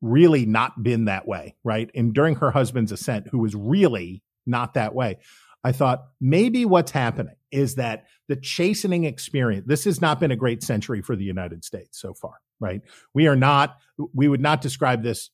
really 0.00 0.46
not 0.46 0.82
been 0.82 1.06
that 1.06 1.26
way, 1.26 1.56
right? 1.64 1.90
And 1.94 2.14
during 2.14 2.36
her 2.36 2.50
husband's 2.50 2.92
ascent, 2.92 3.28
who 3.28 3.38
was 3.38 3.54
really 3.54 4.22
not 4.46 4.74
that 4.74 4.94
way, 4.94 5.18
I 5.64 5.72
thought 5.72 6.04
maybe 6.20 6.64
what's 6.64 6.92
happening 6.92 7.34
is 7.50 7.74
that 7.76 8.04
the 8.28 8.36
chastening 8.36 9.04
experience, 9.04 9.66
this 9.66 9.84
has 9.84 10.00
not 10.00 10.20
been 10.20 10.30
a 10.30 10.36
great 10.36 10.62
century 10.62 11.02
for 11.02 11.16
the 11.16 11.24
United 11.24 11.64
States 11.64 12.00
so 12.00 12.14
far, 12.14 12.34
right? 12.60 12.82
We 13.12 13.26
are 13.26 13.36
not, 13.36 13.76
we 14.14 14.28
would 14.28 14.40
not 14.40 14.60
describe 14.60 15.02
this 15.02 15.30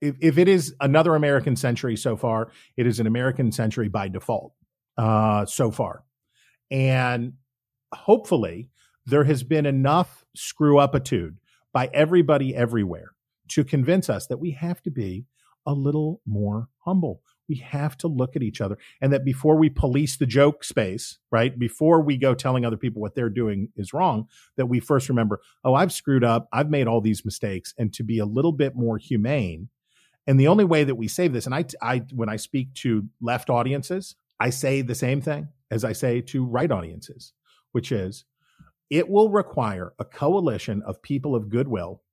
if, 0.00 0.16
if 0.20 0.38
it 0.38 0.48
is 0.48 0.74
another 0.80 1.14
American 1.14 1.56
century 1.56 1.96
so 1.96 2.16
far, 2.16 2.50
it 2.76 2.86
is 2.86 3.00
an 3.00 3.06
American 3.06 3.52
century 3.52 3.88
by 3.88 4.08
default 4.08 4.52
uh, 4.96 5.46
so 5.46 5.70
far. 5.70 6.04
And 6.70 7.34
hopefully, 7.92 8.70
there 9.06 9.24
has 9.24 9.42
been 9.42 9.66
enough 9.66 10.24
screw 10.34 10.76
upitude 10.76 11.36
by 11.72 11.90
everybody 11.92 12.54
everywhere 12.54 13.12
to 13.48 13.64
convince 13.64 14.08
us 14.08 14.26
that 14.28 14.38
we 14.38 14.52
have 14.52 14.80
to 14.82 14.90
be 14.90 15.26
a 15.66 15.72
little 15.72 16.20
more 16.26 16.68
humble. 16.78 17.22
We 17.48 17.56
have 17.56 17.96
to 17.98 18.08
look 18.08 18.36
at 18.36 18.42
each 18.42 18.60
other 18.60 18.78
and 19.00 19.12
that 19.12 19.24
before 19.24 19.56
we 19.56 19.68
police 19.68 20.16
the 20.16 20.26
joke 20.26 20.62
space, 20.62 21.18
right? 21.32 21.58
Before 21.58 22.00
we 22.00 22.16
go 22.16 22.32
telling 22.32 22.64
other 22.64 22.76
people 22.76 23.02
what 23.02 23.16
they're 23.16 23.28
doing 23.28 23.70
is 23.76 23.92
wrong, 23.92 24.28
that 24.56 24.66
we 24.66 24.78
first 24.78 25.08
remember, 25.08 25.40
oh, 25.64 25.74
I've 25.74 25.92
screwed 25.92 26.22
up. 26.22 26.48
I've 26.52 26.70
made 26.70 26.86
all 26.86 27.00
these 27.00 27.24
mistakes 27.24 27.74
and 27.76 27.92
to 27.94 28.04
be 28.04 28.20
a 28.20 28.24
little 28.24 28.52
bit 28.52 28.76
more 28.76 28.98
humane 28.98 29.68
and 30.30 30.38
the 30.38 30.46
only 30.46 30.64
way 30.64 30.84
that 30.84 30.94
we 30.94 31.08
save 31.08 31.32
this, 31.32 31.46
and 31.46 31.54
I, 31.56 31.64
I, 31.82 32.04
when 32.14 32.28
I 32.28 32.36
speak 32.36 32.72
to 32.74 33.08
left 33.20 33.50
audiences, 33.50 34.14
I 34.38 34.50
say 34.50 34.80
the 34.80 34.94
same 34.94 35.20
thing 35.20 35.48
as 35.72 35.84
I 35.84 35.92
say 35.92 36.20
to 36.20 36.44
right 36.44 36.70
audiences, 36.70 37.32
which 37.72 37.90
is 37.90 38.24
it 38.90 39.08
will 39.08 39.30
require 39.30 39.92
a 39.98 40.04
coalition 40.04 40.84
of 40.86 41.02
people 41.02 41.34
of 41.34 41.48
goodwill 41.48 42.04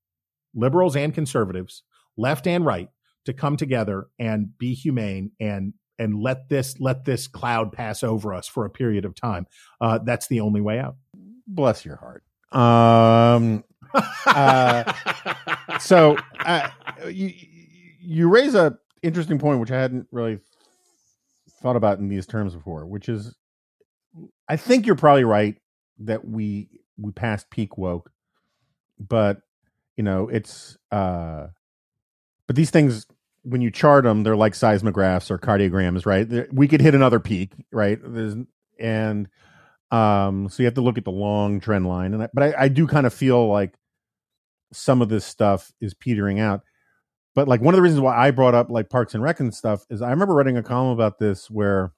liberals 0.55 0.95
and 0.95 1.13
conservatives, 1.13 1.84
left 2.18 2.47
and 2.47 2.65
right, 2.65 2.89
to 3.26 3.34
come 3.34 3.55
together 3.55 4.07
and 4.18 4.57
be 4.57 4.74
humane 4.74 5.34
and 5.39 5.74
and 5.99 6.20
let 6.20 6.49
this 6.49 6.80
let 6.80 7.05
this 7.05 7.28
cloud 7.28 7.72
pass 7.72 8.01
over 8.01 8.34
us 8.34 8.47
for 8.47 8.65
a 8.65 8.70
period 8.72 9.05
of 9.05 9.13
time. 9.13 9.45
Uh, 9.80 9.99
that's 9.99 10.28
the 10.28 10.39
only 10.39 10.61
way 10.61 10.80
out. 10.80 10.95
Bless 11.45 11.86
your 11.86 11.97
heart. 11.97 12.24
Um, 12.51 13.63
uh, 14.26 14.91
so 15.80 16.18
uh, 16.39 16.70
you 17.07 17.32
you 18.08 18.30
raise 18.30 18.55
a 18.55 18.78
interesting 19.03 19.38
point, 19.38 19.60
which 19.60 19.72
I 19.72 19.80
hadn't 19.80 20.08
really 20.12 20.39
thought 21.62 21.76
about 21.76 21.99
in 21.99 22.08
these 22.08 22.26
terms 22.26 22.55
before, 22.55 22.86
which 22.86 23.10
is 23.10 23.36
I 24.47 24.55
think 24.55 24.86
you're 24.86 24.95
probably 24.95 25.26
right 25.26 25.58
that 25.99 26.26
we 26.26 26.70
we 26.97 27.12
passed 27.12 27.49
peak 27.49 27.78
woke, 27.78 28.12
but 28.97 29.41
you 29.97 30.03
know 30.03 30.30
it's 30.30 30.78
uh, 30.89 31.47
but 32.47 32.55
these 32.55 32.70
things 32.70 33.05
when 33.43 33.62
you 33.62 33.72
chart 33.72 34.05
them, 34.05 34.24
they're 34.24 34.36
like 34.36 34.53
seismographs 34.53 35.30
or 35.30 35.38
cardiograms, 35.38 36.05
right? 36.05 36.28
They're, 36.28 36.47
we 36.51 36.68
could 36.68 36.82
hit 36.82 36.95
another 36.95 37.20
peak, 37.20 37.51
right? 37.72 37.99
There's 38.01 38.36
and 38.80 39.28
um, 39.91 40.47
so 40.49 40.64
you 40.64 40.66
have 40.66 40.76
to 40.76 40.82
look 40.82 40.97
at 40.97 41.05
the 41.05 41.12
long 41.12 41.60
trend 41.60 41.88
line, 41.88 42.14
and 42.14 42.24
I, 42.24 42.30
but 42.34 42.43
I, 42.43 42.64
I 42.64 42.68
do 42.70 42.88
kind 42.88 43.05
of 43.05 43.14
feel 43.14 43.47
like 43.49 43.74
some 44.72 45.01
of 45.01 45.10
this 45.10 45.26
stuff 45.26 45.74
is 45.82 45.93
petering 45.93 46.39
out. 46.39 46.62
But 47.38 47.48
like 47.48 47.62
one 47.62 47.76
of 47.76 47.78
the 47.78 47.84
reasons 47.84 48.02
why 48.02 48.18
I 48.18 48.32
brought 48.32 48.56
up 48.56 48.72
like 48.72 48.90
Parks 48.90 49.14
and 49.14 49.22
Rec 49.22 49.40
and 49.40 49.54
stuff 49.54 49.86
is 49.92 50.02
I 50.02 50.10
remember 50.10 50.34
writing 50.34 50.58
a 50.58 50.64
column 50.64 50.90
about 50.90 51.20
this 51.20 51.52
where 51.52 51.94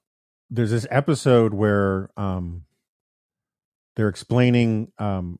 there's 0.50 0.70
this 0.70 0.86
episode 0.90 1.54
where 1.54 2.10
um 2.18 2.64
they're 3.96 4.10
explaining 4.10 4.92
um 4.98 5.38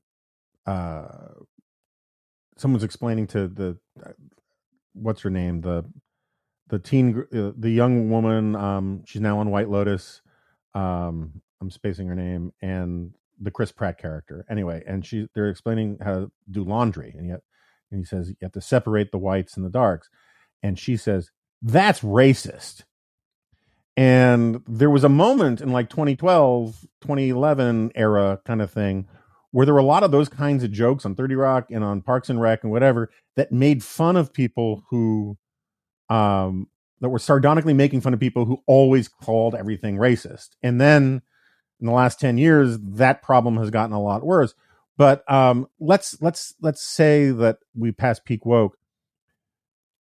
uh 0.65 1.05
someone's 2.57 2.83
explaining 2.83 3.27
to 3.27 3.47
the 3.47 3.77
uh, 4.03 4.13
what's 4.95 5.21
her 5.21 5.29
name? 5.29 5.61
The 5.61 5.85
the 6.69 6.79
teen 6.79 7.27
uh, 7.35 7.53
the 7.55 7.71
young 7.71 8.09
woman 8.09 8.57
um 8.57 9.03
she's 9.05 9.21
now 9.21 9.39
on 9.39 9.51
White 9.51 9.69
Lotus 9.69 10.23
um 10.73 11.43
I'm 11.61 11.71
spacing 11.71 12.07
her 12.07 12.15
name 12.15 12.55
and 12.63 13.15
the 13.39 13.51
Chris 13.51 13.71
Pratt 13.71 13.99
character. 13.99 14.47
Anyway 14.49 14.83
and 14.87 15.05
she 15.05 15.29
they're 15.35 15.51
explaining 15.51 15.99
how 16.03 16.15
to 16.15 16.33
do 16.51 16.65
laundry 16.65 17.15
and 17.19 17.29
yet 17.29 17.43
and 17.91 18.01
he 18.01 18.05
says 18.05 18.29
you 18.29 18.37
have 18.43 18.53
to 18.53 18.61
separate 18.61 19.13
the 19.13 19.19
whites 19.19 19.57
and 19.57 19.65
the 19.65 19.71
darks. 19.71 20.09
And 20.63 20.79
she 20.79 20.97
says 20.97 21.31
that's 21.63 22.01
racist. 22.01 22.85
And 23.97 24.63
there 24.67 24.91
was 24.91 25.05
a 25.05 25.09
moment 25.09 25.61
in 25.61 25.73
like 25.73 25.91
2012 25.91 26.87
2011 27.03 27.93
era 27.95 28.41
kind 28.47 28.63
of 28.63 28.71
thing 28.71 29.07
where 29.53 29.67
there 29.67 29.75
were 29.75 29.81
a 29.81 29.85
lot 29.85 30.03
of 30.05 30.11
those 30.13 30.29
kinds 30.29 30.63
of 30.63 30.71
jokes 30.71 31.05
on 31.05 31.15
30 31.15 31.35
rock 31.35 31.67
and 31.71 31.83
on 31.83 32.03
parks 32.03 32.31
and 32.31 32.41
rec 32.41 32.63
and 32.63 32.71
whatever 32.71 33.11
that 33.37 33.51
made 33.51 33.83
fun 33.83 34.17
of 34.17 34.33
people 34.33 34.85
who 34.91 35.37
um 36.09 36.69
that 37.01 37.09
were 37.09 37.19
sardonically 37.19 37.75
making 37.75 38.01
fun 38.01 38.15
of 38.15 38.21
people 38.21 38.45
who 38.45 38.63
always 38.67 39.09
called 39.09 39.55
everything 39.55 39.97
racist. 39.97 40.51
And 40.63 40.81
then 40.81 41.23
in 41.81 41.87
the 41.87 41.93
last 41.93 42.21
10 42.21 42.39
years 42.39 42.79
that 42.81 43.23
problem 43.23 43.57
has 43.57 43.71
gotten 43.71 43.95
a 43.95 44.03
lot 44.03 44.25
worse 44.25 44.55
but 45.01 45.25
um, 45.33 45.67
let's 45.79 46.21
let's 46.21 46.53
let's 46.61 46.85
say 46.85 47.31
that 47.31 47.57
we 47.75 47.91
pass 47.91 48.21
peak 48.21 48.45
woke. 48.45 48.77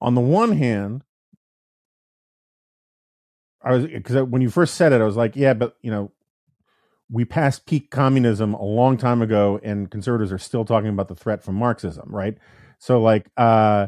On 0.01 0.13
the 0.13 0.19
one 0.19 0.51
hand, 0.57 1.05
I 3.63 3.75
was 3.75 3.85
because 3.85 4.27
when 4.27 4.41
you 4.41 4.49
first 4.49 4.75
said 4.75 4.91
it, 4.91 4.99
I 4.99 5.05
was 5.05 5.15
like, 5.15 5.37
yeah, 5.37 5.53
but 5.53 5.77
you 5.81 5.89
know, 5.89 6.11
we 7.09 7.23
passed 7.23 7.65
peak 7.65 7.91
communism 7.91 8.53
a 8.55 8.61
long 8.65 8.97
time 8.97 9.21
ago, 9.21 9.57
and 9.63 9.89
conservatives 9.89 10.33
are 10.33 10.37
still 10.37 10.65
talking 10.65 10.89
about 10.89 11.07
the 11.07 11.15
threat 11.15 11.41
from 11.41 11.55
Marxism, 11.55 12.09
right? 12.13 12.37
So, 12.77 13.01
like, 13.01 13.29
uh, 13.37 13.87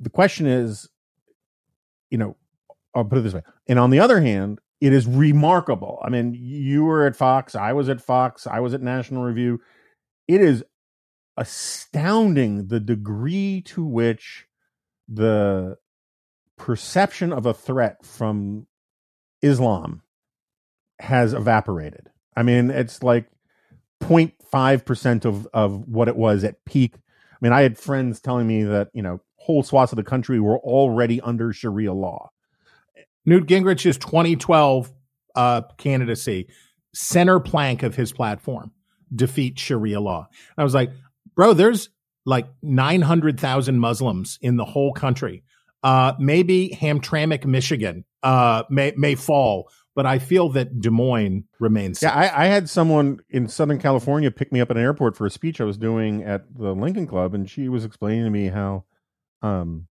the 0.00 0.10
question 0.10 0.46
is, 0.46 0.88
you 2.10 2.18
know, 2.18 2.34
I'll 2.96 3.04
put 3.04 3.18
it 3.18 3.20
this 3.20 3.34
way. 3.34 3.42
And 3.68 3.78
on 3.78 3.90
the 3.90 4.00
other 4.00 4.20
hand, 4.20 4.58
it 4.80 4.92
is 4.92 5.06
remarkable. 5.06 6.00
I 6.02 6.10
mean, 6.10 6.34
you 6.34 6.82
were 6.82 7.06
at 7.06 7.14
Fox, 7.14 7.54
I 7.54 7.74
was 7.74 7.88
at 7.88 8.00
Fox, 8.00 8.48
I 8.48 8.58
was 8.58 8.74
at 8.74 8.82
National 8.82 9.22
Review 9.22 9.60
it 10.30 10.40
is 10.40 10.62
astounding 11.36 12.68
the 12.68 12.78
degree 12.78 13.62
to 13.62 13.84
which 13.84 14.46
the 15.08 15.76
perception 16.56 17.32
of 17.32 17.46
a 17.46 17.54
threat 17.54 18.04
from 18.06 18.68
Islam 19.42 20.02
has 21.00 21.32
evaporated. 21.32 22.10
I 22.36 22.44
mean, 22.44 22.70
it's 22.70 23.02
like 23.02 23.28
0.5% 24.04 25.24
of, 25.24 25.48
of 25.52 25.88
what 25.88 26.06
it 26.06 26.14
was 26.14 26.44
at 26.44 26.64
peak. 26.64 26.94
I 26.94 27.36
mean, 27.40 27.52
I 27.52 27.62
had 27.62 27.76
friends 27.76 28.20
telling 28.20 28.46
me 28.46 28.62
that, 28.62 28.90
you 28.94 29.02
know, 29.02 29.20
whole 29.34 29.64
swaths 29.64 29.90
of 29.90 29.96
the 29.96 30.04
country 30.04 30.38
were 30.38 30.60
already 30.60 31.20
under 31.22 31.52
Sharia 31.52 31.92
law. 31.92 32.30
Newt 33.26 33.48
Gingrich's 33.48 33.98
2012 33.98 34.92
uh, 35.34 35.62
candidacy, 35.76 36.46
center 36.94 37.40
plank 37.40 37.82
of 37.82 37.96
his 37.96 38.12
platform 38.12 38.70
defeat 39.14 39.58
Sharia 39.58 40.00
law. 40.00 40.28
I 40.56 40.64
was 40.64 40.74
like, 40.74 40.90
bro, 41.34 41.52
there's 41.52 41.90
like 42.24 42.46
900,000 42.62 43.78
Muslims 43.78 44.38
in 44.40 44.56
the 44.56 44.64
whole 44.64 44.92
country. 44.92 45.44
Uh, 45.82 46.12
maybe 46.18 46.76
Hamtramck, 46.78 47.46
Michigan, 47.46 48.04
uh, 48.22 48.64
may, 48.68 48.92
may 48.96 49.14
fall, 49.14 49.70
but 49.94 50.04
I 50.04 50.18
feel 50.18 50.50
that 50.50 50.80
Des 50.80 50.90
Moines 50.90 51.44
remains. 51.58 52.02
Yeah, 52.02 52.12
I, 52.12 52.44
I, 52.44 52.46
had 52.46 52.68
someone 52.68 53.20
in 53.30 53.48
Southern 53.48 53.78
California 53.78 54.30
pick 54.30 54.52
me 54.52 54.60
up 54.60 54.70
at 54.70 54.76
an 54.76 54.82
airport 54.82 55.16
for 55.16 55.24
a 55.24 55.30
speech 55.30 55.58
I 55.60 55.64
was 55.64 55.78
doing 55.78 56.22
at 56.22 56.54
the 56.54 56.74
Lincoln 56.74 57.06
Club, 57.06 57.34
and 57.34 57.48
she 57.48 57.70
was 57.70 57.86
explaining 57.86 58.24
to 58.24 58.30
me 58.30 58.48
how 58.48 58.84
um, 59.40 59.88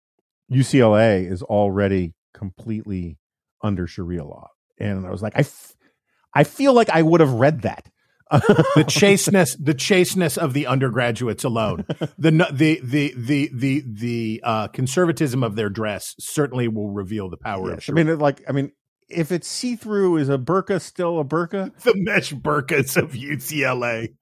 UCLA 0.51 1.31
is 1.31 1.43
already 1.43 2.15
completely 2.33 3.19
under 3.61 3.85
Sharia 3.85 4.25
law. 4.25 4.49
And 4.79 5.05
I 5.05 5.11
was 5.11 5.21
like, 5.21 5.35
I, 5.35 5.41
f- 5.41 5.75
I 6.33 6.43
feel 6.43 6.73
like 6.73 6.89
I 6.89 7.01
would 7.01 7.21
have 7.21 7.33
read 7.33 7.61
that 7.61 7.89
the 8.31 8.85
chasteness, 8.89 9.55
the 9.55 9.73
chasteness 9.73 10.37
of 10.37 10.53
the 10.53 10.67
undergraduates 10.67 11.43
alone, 11.43 11.85
the 12.17 12.31
the 12.51 12.79
the 12.83 13.13
the 13.15 13.49
the 13.53 13.83
the 13.85 14.41
uh, 14.43 14.67
conservatism 14.69 15.43
of 15.43 15.55
their 15.55 15.69
dress 15.69 16.15
certainly 16.19 16.67
will 16.67 16.89
reveal 16.89 17.29
the 17.29 17.37
power 17.37 17.71
yes, 17.71 17.87
of. 17.87 17.97
I 17.97 18.03
mean, 18.03 18.19
like, 18.19 18.43
I 18.47 18.51
mean, 18.51 18.71
if 19.09 19.31
it's 19.31 19.47
see 19.47 19.75
through, 19.75 20.17
is 20.17 20.29
a 20.29 20.37
burqa 20.37 20.81
still 20.81 21.19
a 21.19 21.25
burqa? 21.25 21.71
The 21.83 21.93
mesh 21.95 22.33
burqas 22.33 22.97
of 22.97 23.11
UCLA. 23.11 24.15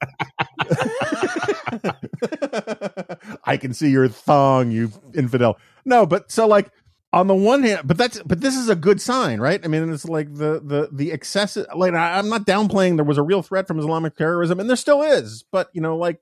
I 3.46 3.58
can 3.58 3.74
see 3.74 3.90
your 3.90 4.08
thong, 4.08 4.72
you 4.72 4.92
infidel. 5.14 5.58
No, 5.86 6.06
but 6.06 6.32
so 6.32 6.48
like 6.48 6.72
on 7.14 7.28
the 7.28 7.36
one 7.36 7.62
hand, 7.62 7.88
but 7.88 7.98
that's 7.98 8.22
but 8.24 8.42
this 8.42 8.58
is 8.58 8.70
a 8.70 8.76
good 8.76 9.00
sign, 9.00 9.40
right? 9.40 9.64
I 9.64 9.68
mean, 9.68 9.94
it's 9.94 10.04
like 10.04 10.34
the 10.34 10.60
the 10.60 10.90
the 10.92 11.12
excessive. 11.12 11.68
Like 11.76 11.94
I, 11.94 12.18
am 12.18 12.28
not 12.28 12.48
downplaying 12.48 12.96
there 12.96 13.06
was 13.06 13.20
a 13.20 13.24
real 13.24 13.44
threat 13.44 13.68
from 13.68 13.80
Islamic 13.80 14.18
terrorism, 14.18 14.60
and 14.60 14.68
there 14.68 14.76
still 14.76 15.04
is, 15.04 15.46
but 15.52 15.70
you 15.74 15.82
know, 15.82 15.96
like 15.96 16.20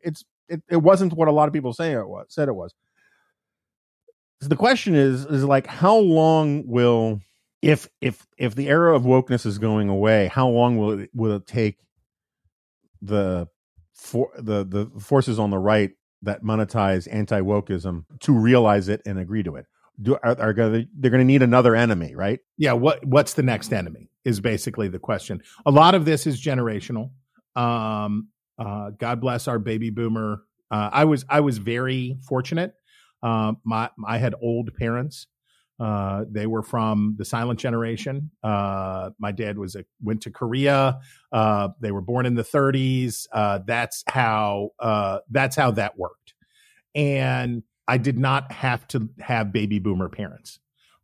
it's 0.00 0.24
it, 0.48 0.62
it 0.70 0.78
wasn't 0.78 1.12
what 1.12 1.28
a 1.28 1.32
lot 1.32 1.46
of 1.46 1.52
people 1.52 1.74
say 1.74 1.92
it 1.92 2.08
was 2.08 2.26
said 2.30 2.48
it 2.48 2.54
was. 2.54 2.74
So 4.40 4.48
the 4.48 4.56
question 4.56 4.94
is 4.94 5.26
is 5.26 5.44
like 5.44 5.66
how 5.66 5.96
long 5.96 6.66
will 6.66 7.20
if 7.60 7.86
if 8.00 8.26
if 8.38 8.54
the 8.54 8.68
era 8.68 8.96
of 8.96 9.02
wokeness 9.02 9.44
is 9.44 9.58
going 9.58 9.90
away, 9.90 10.28
how 10.28 10.48
long 10.48 10.78
will 10.78 11.00
it 11.00 11.10
will 11.14 11.36
it 11.36 11.46
take 11.46 11.76
the 13.02 13.46
for 13.92 14.30
the 14.38 14.64
the 14.64 14.90
forces 15.00 15.38
on 15.38 15.50
the 15.50 15.58
right 15.58 15.90
that 16.22 16.42
monetize 16.42 17.06
anti 17.12 17.42
wokeism 17.42 18.04
to 18.20 18.32
realize 18.32 18.88
it 18.88 19.02
and 19.04 19.18
agree 19.18 19.42
to 19.42 19.56
it? 19.56 19.66
Do 20.02 20.16
are, 20.22 20.40
are 20.40 20.52
gonna, 20.52 20.84
they're 20.98 21.10
going 21.10 21.20
to 21.20 21.24
need 21.24 21.42
another 21.42 21.74
enemy, 21.74 22.14
right? 22.14 22.40
Yeah. 22.56 22.72
What 22.72 23.04
What's 23.04 23.34
the 23.34 23.42
next 23.42 23.72
enemy 23.72 24.10
is 24.24 24.40
basically 24.40 24.88
the 24.88 24.98
question. 24.98 25.42
A 25.66 25.70
lot 25.70 25.94
of 25.94 26.04
this 26.04 26.26
is 26.26 26.40
generational. 26.40 27.10
Um, 27.56 28.28
uh, 28.58 28.90
God 28.90 29.20
bless 29.20 29.48
our 29.48 29.58
baby 29.58 29.90
boomer. 29.90 30.42
Uh, 30.70 30.90
I 30.92 31.04
was 31.04 31.24
I 31.28 31.40
was 31.40 31.58
very 31.58 32.18
fortunate. 32.28 32.74
Um, 33.22 33.58
my 33.64 33.90
I 34.06 34.18
had 34.18 34.34
old 34.40 34.74
parents. 34.74 35.26
Uh, 35.80 36.24
they 36.30 36.46
were 36.46 36.62
from 36.62 37.14
the 37.16 37.24
silent 37.24 37.58
generation. 37.58 38.30
Uh, 38.42 39.10
my 39.18 39.32
dad 39.32 39.56
was 39.56 39.74
a 39.76 39.84
went 40.02 40.20
to 40.20 40.30
Korea. 40.30 41.00
Uh, 41.32 41.68
they 41.80 41.90
were 41.90 42.02
born 42.02 42.26
in 42.26 42.34
the 42.34 42.44
30s. 42.44 43.26
Uh, 43.32 43.60
that's 43.66 44.04
how 44.06 44.70
uh, 44.78 45.20
that's 45.30 45.56
how 45.56 45.70
that 45.72 45.98
worked. 45.98 46.34
And 46.94 47.62
I 47.90 47.98
did 47.98 48.16
not 48.16 48.52
have 48.52 48.86
to 48.88 49.08
have 49.18 49.52
baby 49.52 49.80
boomer 49.80 50.08
parents, 50.08 50.60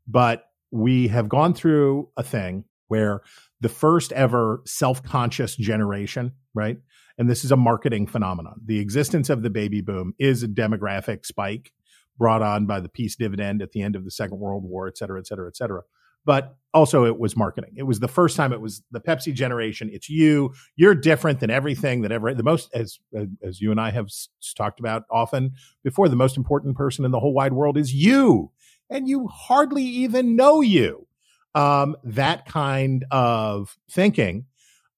but 0.06 0.44
we 0.70 1.08
have 1.08 1.28
gone 1.28 1.52
through 1.52 2.10
a 2.16 2.22
thing 2.22 2.64
where 2.86 3.22
the 3.60 3.68
first 3.68 4.12
ever 4.12 4.62
self 4.66 5.02
conscious 5.02 5.56
generation, 5.56 6.30
right? 6.54 6.78
And 7.18 7.28
this 7.28 7.44
is 7.44 7.50
a 7.50 7.56
marketing 7.56 8.06
phenomenon. 8.06 8.60
The 8.64 8.78
existence 8.78 9.30
of 9.30 9.42
the 9.42 9.50
baby 9.50 9.80
boom 9.80 10.14
is 10.20 10.44
a 10.44 10.48
demographic 10.48 11.26
spike 11.26 11.72
brought 12.18 12.40
on 12.40 12.66
by 12.66 12.78
the 12.78 12.88
peace 12.88 13.16
dividend 13.16 13.62
at 13.62 13.72
the 13.72 13.82
end 13.82 13.96
of 13.96 14.04
the 14.04 14.10
Second 14.12 14.38
World 14.38 14.62
War, 14.62 14.86
et 14.86 14.96
cetera, 14.96 15.18
et 15.18 15.26
cetera, 15.26 15.48
et 15.48 15.56
cetera. 15.56 15.82
But 16.26 16.56
also 16.74 17.06
it 17.06 17.18
was 17.18 17.34
marketing. 17.36 17.72
It 17.76 17.84
was 17.84 18.00
the 18.00 18.08
first 18.08 18.36
time 18.36 18.52
it 18.52 18.60
was 18.60 18.82
the 18.90 19.00
Pepsi 19.00 19.32
generation. 19.32 19.88
It's 19.90 20.10
you. 20.10 20.52
You're 20.76 20.94
different 20.94 21.40
than 21.40 21.50
everything 21.50 22.02
that 22.02 22.12
ever 22.12 22.34
the 22.34 22.42
most 22.42 22.68
as 22.74 22.98
as 23.42 23.60
you 23.62 23.70
and 23.70 23.80
I 23.80 23.90
have 23.90 24.06
s- 24.06 24.28
talked 24.54 24.78
about 24.78 25.04
often 25.10 25.52
before. 25.82 26.10
The 26.10 26.16
most 26.16 26.36
important 26.36 26.76
person 26.76 27.06
in 27.06 27.12
the 27.12 27.20
whole 27.20 27.32
wide 27.32 27.54
world 27.54 27.78
is 27.78 27.94
you, 27.94 28.52
and 28.90 29.08
you 29.08 29.28
hardly 29.28 29.84
even 29.84 30.36
know 30.36 30.60
you. 30.60 31.06
Um, 31.54 31.96
that 32.04 32.44
kind 32.44 33.06
of 33.10 33.78
thinking 33.90 34.44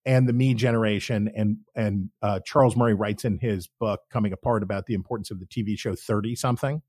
and 0.05 0.29
the 0.29 0.33
me 0.33 0.55
generation 0.55 1.31
and 1.37 1.59
and 1.76 2.11
uh, 2.22 2.41
Charles 2.45 2.74
Murray 2.74 2.95
writes 2.95 3.24
in 3.24 3.39
his 3.39 3.68
book 3.79 4.01
Coming 4.11 4.33
Apart 4.33 4.64
about 4.64 4.87
the 4.87 4.95
importance 4.95 5.31
of 5.31 5.39
the 5.39 5.47
TV 5.47 5.79
show 5.79 5.95
30 5.95 6.35
something 6.35 6.83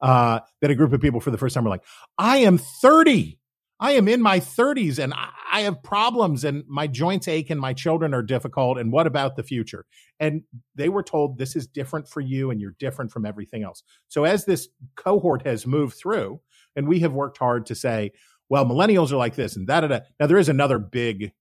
uh, 0.00 0.40
that 0.60 0.70
a 0.70 0.74
group 0.74 0.92
of 0.92 1.00
people 1.00 1.20
for 1.20 1.30
the 1.30 1.38
first 1.38 1.54
time 1.54 1.66
are 1.66 1.70
like 1.70 1.84
I 2.18 2.38
am 2.38 2.58
30 2.58 3.38
I 3.82 3.92
am 3.92 4.06
in 4.06 4.22
my 4.22 4.38
30s 4.38 5.00
and 5.00 5.12
I 5.50 5.62
have 5.62 5.82
problems 5.82 6.44
and 6.44 6.62
my 6.68 6.86
joints 6.86 7.26
ache 7.26 7.50
and 7.50 7.60
my 7.60 7.72
children 7.72 8.14
are 8.14 8.22
difficult. 8.22 8.78
And 8.78 8.92
what 8.92 9.08
about 9.08 9.34
the 9.34 9.42
future? 9.42 9.86
And 10.20 10.44
they 10.76 10.88
were 10.88 11.02
told 11.02 11.36
this 11.36 11.56
is 11.56 11.66
different 11.66 12.08
for 12.08 12.20
you 12.20 12.52
and 12.52 12.60
you're 12.60 12.76
different 12.78 13.10
from 13.10 13.26
everything 13.26 13.64
else. 13.64 13.82
So 14.06 14.22
as 14.22 14.44
this 14.44 14.68
cohort 14.94 15.44
has 15.48 15.66
moved 15.66 15.96
through, 15.96 16.40
and 16.76 16.86
we 16.86 17.00
have 17.00 17.12
worked 17.12 17.38
hard 17.38 17.66
to 17.66 17.74
say, 17.74 18.12
well, 18.48 18.64
millennials 18.64 19.10
are 19.10 19.16
like 19.16 19.34
this 19.34 19.56
and 19.56 19.66
that. 19.66 20.06
Now 20.20 20.28
there 20.28 20.38
is 20.38 20.48
another 20.48 20.78
big 20.78 21.32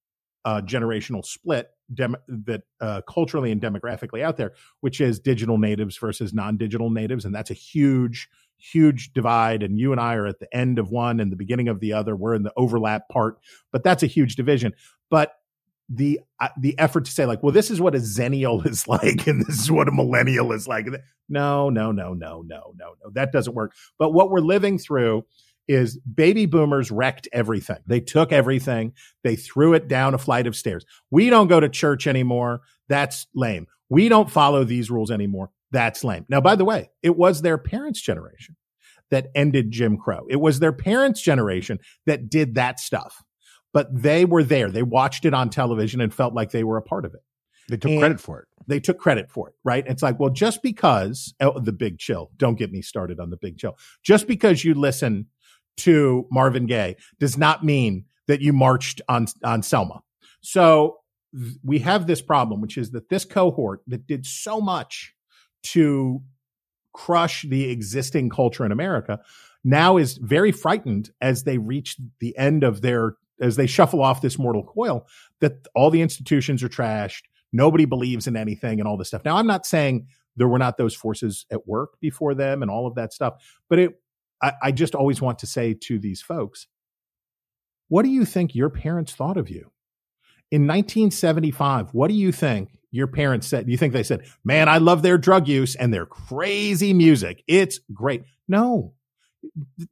uh, 0.43 0.61
generational 0.61 1.23
split 1.23 1.69
dem- 1.93 2.17
that 2.27 2.63
uh, 2.79 3.01
culturally 3.07 3.51
and 3.51 3.61
demographically 3.61 4.23
out 4.23 4.37
there, 4.37 4.53
which 4.79 4.99
is 4.99 5.19
digital 5.19 5.59
natives 5.59 5.95
versus 5.95 6.33
non-digital 6.33 6.89
natives, 6.89 7.23
and 7.23 7.35
that's 7.35 7.51
a 7.51 7.55
huge 7.55 8.27
huge 8.61 9.13
divide 9.13 9.63
and 9.63 9.79
you 9.79 9.91
and 9.91 9.99
I 9.99 10.15
are 10.15 10.27
at 10.27 10.39
the 10.39 10.55
end 10.55 10.79
of 10.79 10.89
one 10.89 11.19
and 11.19 11.31
the 11.31 11.35
beginning 11.35 11.67
of 11.67 11.79
the 11.79 11.93
other. 11.93 12.15
We're 12.15 12.35
in 12.35 12.43
the 12.43 12.53
overlap 12.55 13.09
part, 13.09 13.37
but 13.71 13.83
that's 13.83 14.03
a 14.03 14.07
huge 14.07 14.35
division. 14.35 14.73
But 15.09 15.33
the 15.89 16.21
uh, 16.39 16.47
the 16.57 16.77
effort 16.79 17.05
to 17.05 17.11
say 17.11 17.25
like, 17.25 17.43
well, 17.43 17.51
this 17.51 17.69
is 17.69 17.81
what 17.81 17.95
a 17.95 17.99
zennial 17.99 18.65
is 18.69 18.87
like, 18.87 19.27
and 19.27 19.45
this 19.45 19.59
is 19.59 19.71
what 19.71 19.87
a 19.87 19.91
millennial 19.91 20.51
is 20.53 20.67
like. 20.67 20.87
No, 21.27 21.69
no, 21.69 21.91
no, 21.91 22.13
no, 22.13 22.41
no, 22.41 22.73
no, 22.77 22.95
no. 23.03 23.11
That 23.13 23.31
doesn't 23.31 23.55
work. 23.55 23.73
But 23.97 24.11
what 24.11 24.31
we're 24.31 24.39
living 24.39 24.77
through 24.77 25.25
is 25.67 25.97
baby 25.99 26.45
boomers 26.45 26.91
wrecked 26.91 27.27
everything. 27.31 27.77
They 27.87 27.99
took 27.99 28.31
everything, 28.31 28.93
they 29.23 29.35
threw 29.35 29.73
it 29.73 29.87
down 29.87 30.13
a 30.13 30.17
flight 30.17 30.47
of 30.47 30.55
stairs. 30.55 30.85
We 31.09 31.29
don't 31.29 31.47
go 31.47 31.59
to 31.59 31.69
church 31.69 32.07
anymore. 32.07 32.61
That's 32.87 33.27
lame. 33.35 33.67
We 33.89 34.09
don't 34.09 34.31
follow 34.31 34.63
these 34.63 34.89
rules 34.89 35.11
anymore. 35.11 35.51
That's 35.71 36.03
lame. 36.03 36.25
Now, 36.29 36.41
by 36.41 36.55
the 36.55 36.65
way, 36.65 36.89
it 37.01 37.15
was 37.15 37.41
their 37.41 37.57
parents' 37.57 38.01
generation 38.01 38.55
that 39.09 39.27
ended 39.35 39.71
Jim 39.71 39.97
Crow. 39.97 40.25
It 40.29 40.37
was 40.37 40.59
their 40.59 40.73
parents' 40.73 41.21
generation 41.21 41.79
that 42.05 42.29
did 42.29 42.55
that 42.55 42.79
stuff. 42.79 43.23
But 43.73 43.87
they 44.01 44.25
were 44.25 44.43
there. 44.43 44.69
They 44.69 44.83
watched 44.83 45.23
it 45.23 45.33
on 45.33 45.49
television 45.49 46.01
and 46.01 46.13
felt 46.13 46.33
like 46.33 46.51
they 46.51 46.63
were 46.63 46.77
a 46.77 46.81
part 46.81 47.05
of 47.05 47.13
it. 47.13 47.21
They 47.69 47.77
took 47.77 47.91
and 47.91 47.99
credit 47.99 48.19
for 48.19 48.41
it. 48.41 48.47
They 48.67 48.79
took 48.79 48.99
credit 48.99 49.29
for 49.29 49.47
it, 49.49 49.55
right? 49.63 49.85
It's 49.87 50.03
like, 50.03 50.19
well, 50.19 50.29
just 50.29 50.61
because 50.61 51.33
oh, 51.39 51.57
the 51.59 51.71
big 51.71 51.97
chill, 51.99 52.31
don't 52.37 52.57
get 52.57 52.71
me 52.71 52.81
started 52.81 53.19
on 53.19 53.29
the 53.29 53.37
big 53.37 53.57
chill. 53.57 53.77
Just 54.03 54.27
because 54.27 54.65
you 54.65 54.73
listen 54.73 55.27
to 55.77 56.27
Marvin 56.31 56.65
Gaye 56.65 56.97
does 57.19 57.37
not 57.37 57.63
mean 57.63 58.05
that 58.27 58.41
you 58.41 58.51
marched 58.51 59.01
on 59.07 59.27
on 59.43 59.63
Selma. 59.63 60.01
So 60.41 60.97
we 61.63 61.79
have 61.79 62.07
this 62.07 62.21
problem, 62.21 62.61
which 62.61 62.77
is 62.77 62.91
that 62.91 63.09
this 63.09 63.23
cohort 63.23 63.81
that 63.87 64.05
did 64.05 64.25
so 64.25 64.59
much 64.59 65.13
to 65.63 66.21
crush 66.93 67.43
the 67.43 67.69
existing 67.69 68.29
culture 68.29 68.65
in 68.65 68.71
America 68.71 69.19
now 69.63 69.97
is 69.97 70.17
very 70.17 70.51
frightened 70.51 71.11
as 71.21 71.43
they 71.43 71.57
reach 71.57 71.97
the 72.19 72.37
end 72.37 72.63
of 72.63 72.81
their 72.81 73.15
as 73.39 73.55
they 73.55 73.67
shuffle 73.67 74.03
off 74.03 74.21
this 74.21 74.37
mortal 74.37 74.63
coil 74.63 75.07
that 75.39 75.67
all 75.73 75.89
the 75.89 76.01
institutions 76.01 76.61
are 76.63 76.69
trashed 76.69 77.23
nobody 77.53 77.85
believes 77.85 78.27
in 78.27 78.37
anything 78.37 78.79
and 78.79 78.87
all 78.87 78.97
this 78.97 79.09
stuff. 79.09 79.25
Now 79.25 79.37
i'm 79.37 79.47
not 79.47 79.65
saying 79.65 80.07
there 80.35 80.47
were 80.47 80.59
not 80.59 80.77
those 80.77 80.95
forces 80.95 81.45
at 81.51 81.67
work 81.67 81.99
before 81.99 82.33
them 82.33 82.61
and 82.61 82.71
all 82.71 82.87
of 82.87 82.95
that 82.95 83.13
stuff 83.13 83.33
but 83.69 83.79
it 83.79 83.91
I, 84.41 84.53
I 84.63 84.71
just 84.71 84.95
always 84.95 85.21
want 85.21 85.39
to 85.39 85.47
say 85.47 85.73
to 85.73 85.99
these 85.99 86.21
folks 86.21 86.67
what 87.87 88.03
do 88.03 88.09
you 88.09 88.25
think 88.25 88.55
your 88.55 88.69
parents 88.69 89.13
thought 89.13 89.35
of 89.37 89.49
you? 89.49 89.71
In 90.49 90.67
1975 90.67 91.93
what 91.93 92.09
do 92.09 92.15
you 92.15 92.31
think 92.31 92.77
your 92.91 93.07
parents 93.07 93.47
said, 93.47 93.69
you 93.69 93.77
think 93.77 93.93
they 93.93 94.03
said, 94.03 94.25
man, 94.43 94.69
I 94.69 94.77
love 94.77 95.01
their 95.01 95.17
drug 95.17 95.47
use 95.47 95.75
and 95.75 95.93
their 95.93 96.05
crazy 96.05 96.93
music. 96.93 97.43
It's 97.47 97.79
great. 97.93 98.23
No, 98.47 98.93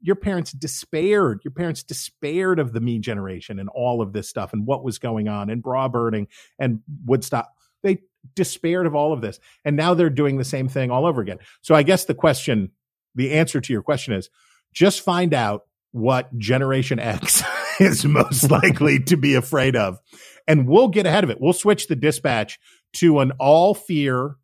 your 0.01 0.15
parents 0.15 0.51
despaired. 0.51 1.41
Your 1.43 1.51
parents 1.51 1.83
despaired 1.83 2.59
of 2.59 2.73
the 2.73 2.81
me 2.81 2.99
generation 2.99 3.59
and 3.59 3.69
all 3.69 4.01
of 4.01 4.13
this 4.13 4.29
stuff 4.29 4.53
and 4.53 4.65
what 4.65 4.83
was 4.83 4.99
going 4.99 5.27
on 5.27 5.49
and 5.49 5.63
bra 5.63 5.87
burning 5.87 6.27
and 6.59 6.81
Woodstock. 7.05 7.49
They 7.81 7.99
despaired 8.35 8.85
of 8.85 8.95
all 8.95 9.13
of 9.13 9.21
this. 9.21 9.39
And 9.65 9.75
now 9.75 9.93
they're 9.93 10.09
doing 10.09 10.37
the 10.37 10.43
same 10.43 10.67
thing 10.67 10.91
all 10.91 11.05
over 11.05 11.21
again. 11.21 11.39
So 11.61 11.73
I 11.73 11.83
guess 11.83 12.05
the 12.05 12.13
question, 12.13 12.71
the 13.15 13.31
answer 13.33 13.61
to 13.61 13.73
your 13.73 13.81
question 13.81 14.13
is 14.13 14.29
just 14.73 15.01
find 15.01 15.33
out 15.33 15.63
what 15.91 16.37
Generation 16.37 16.99
X 16.99 17.43
is 17.79 18.05
most 18.05 18.51
likely 18.51 18.99
to 19.03 19.17
be 19.17 19.35
afraid 19.35 19.75
of. 19.75 19.99
And 20.47 20.67
we'll 20.67 20.89
get 20.89 21.05
ahead 21.05 21.23
of 21.23 21.29
it. 21.29 21.39
We'll 21.39 21.53
switch 21.53 21.87
the 21.87 21.95
dispatch 21.95 22.59
to 22.93 23.19
an 23.19 23.31
all 23.39 23.73
fear 23.73 24.35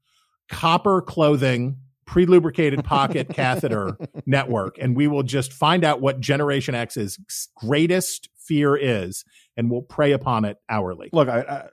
copper 0.49 1.01
clothing 1.01 1.77
pre-lubricated 2.05 2.83
pocket 2.83 3.29
catheter 3.33 3.97
network 4.25 4.77
and 4.79 4.95
we 4.95 5.07
will 5.07 5.23
just 5.23 5.51
find 5.51 5.83
out 5.83 6.01
what 6.01 6.19
generation 6.19 6.75
x's 6.75 7.19
greatest 7.55 8.29
fear 8.37 8.75
is 8.75 9.25
and 9.57 9.71
we'll 9.71 9.81
prey 9.81 10.11
upon 10.11 10.45
it 10.45 10.57
hourly 10.69 11.09
look 11.13 11.27
I, 11.27 11.39
I, 11.41 11.69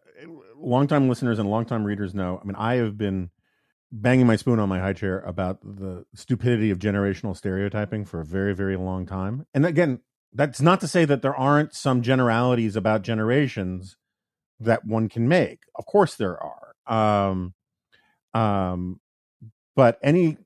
longtime 0.57 1.09
listeners 1.09 1.39
and 1.39 1.51
longtime 1.51 1.85
readers 1.85 2.15
know 2.15 2.39
i 2.43 2.47
mean 2.47 2.57
i 2.57 2.77
have 2.77 2.97
been 2.97 3.31
banging 3.95 4.27
my 4.27 4.37
spoon 4.37 4.59
on 4.59 4.71
my 4.71 4.81
high 4.81 4.95
chair 4.95 5.21
about 5.21 5.61
the 5.63 6.07
stupidity 6.15 6.71
of 6.71 6.79
generational 6.79 7.37
stereotyping 7.37 8.07
for 8.07 8.21
a 8.21 8.25
very 8.25 8.55
very 8.55 8.77
long 8.77 9.05
time 9.05 9.45
and 9.53 9.67
again 9.67 10.01
that's 10.33 10.61
not 10.61 10.81
to 10.81 10.89
say 10.89 11.05
that 11.05 11.23
there 11.23 11.37
aren't 11.37 11.75
some 11.75 12.03
generalities 12.03 12.75
about 12.75 13.03
generations 13.03 13.97
that 14.61 14.85
one 14.85 15.09
can 15.09 15.29
make. 15.29 15.61
Of 15.75 15.87
course, 15.87 16.15
there 16.15 16.41
are. 16.43 16.62
Um, 16.87 17.55
um, 18.35 19.01
but 19.77 19.99
any 20.03 20.39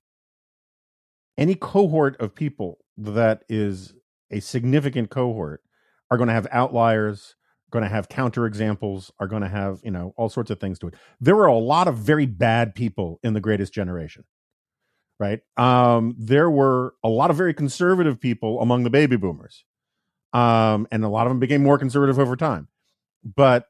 any 1.38 1.54
cohort 1.54 2.20
of 2.20 2.34
people 2.34 2.78
that 2.96 3.44
is 3.48 3.94
a 4.30 4.40
significant 4.40 5.10
cohort 5.10 5.62
are 6.10 6.16
going 6.16 6.28
to 6.28 6.34
have 6.34 6.46
outliers 6.50 7.36
going 7.70 7.82
to 7.82 7.88
have 7.88 8.08
counterexamples 8.08 9.10
are 9.18 9.26
going 9.26 9.42
to 9.42 9.48
have 9.48 9.80
you 9.82 9.90
know 9.90 10.14
all 10.16 10.28
sorts 10.28 10.50
of 10.50 10.60
things 10.60 10.78
to 10.78 10.88
it. 10.88 10.94
There 11.20 11.36
were 11.36 11.46
a 11.46 11.58
lot 11.58 11.88
of 11.88 11.96
very 11.96 12.26
bad 12.26 12.74
people 12.74 13.18
in 13.22 13.34
the 13.34 13.40
greatest 13.40 13.72
generation 13.72 14.24
right? 15.18 15.40
Um 15.56 16.14
there 16.18 16.50
were 16.50 16.94
a 17.02 17.08
lot 17.08 17.30
of 17.30 17.36
very 17.36 17.54
conservative 17.54 18.20
people 18.20 18.60
among 18.60 18.84
the 18.84 18.90
baby 18.90 19.16
boomers 19.16 19.64
um 20.32 20.86
and 20.92 21.04
a 21.04 21.08
lot 21.08 21.26
of 21.26 21.30
them 21.30 21.40
became 21.40 21.62
more 21.62 21.78
conservative 21.78 22.18
over 22.18 22.36
time. 22.36 22.68
But 23.24 23.66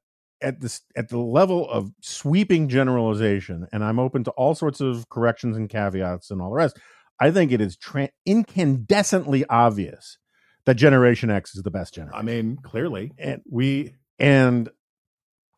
at 0.46 0.60
this 0.60 0.82
at 0.94 1.08
the 1.08 1.18
level 1.18 1.68
of 1.68 1.90
sweeping 2.00 2.68
generalization, 2.68 3.66
and 3.72 3.82
I'm 3.82 3.98
open 3.98 4.22
to 4.24 4.30
all 4.32 4.54
sorts 4.54 4.80
of 4.80 5.08
corrections 5.08 5.56
and 5.56 5.68
caveats 5.68 6.30
and 6.30 6.40
all 6.40 6.50
the 6.50 6.56
rest. 6.56 6.78
I 7.18 7.32
think 7.32 7.50
it 7.50 7.60
is 7.60 7.76
tra- 7.76 8.10
incandescently 8.28 9.44
obvious 9.50 10.18
that 10.64 10.74
Generation 10.74 11.30
X 11.30 11.56
is 11.56 11.64
the 11.64 11.70
best 11.72 11.94
generation. 11.94 12.16
I 12.16 12.22
mean, 12.22 12.58
clearly, 12.62 13.12
and 13.18 13.42
we 13.50 13.94
and 14.20 14.70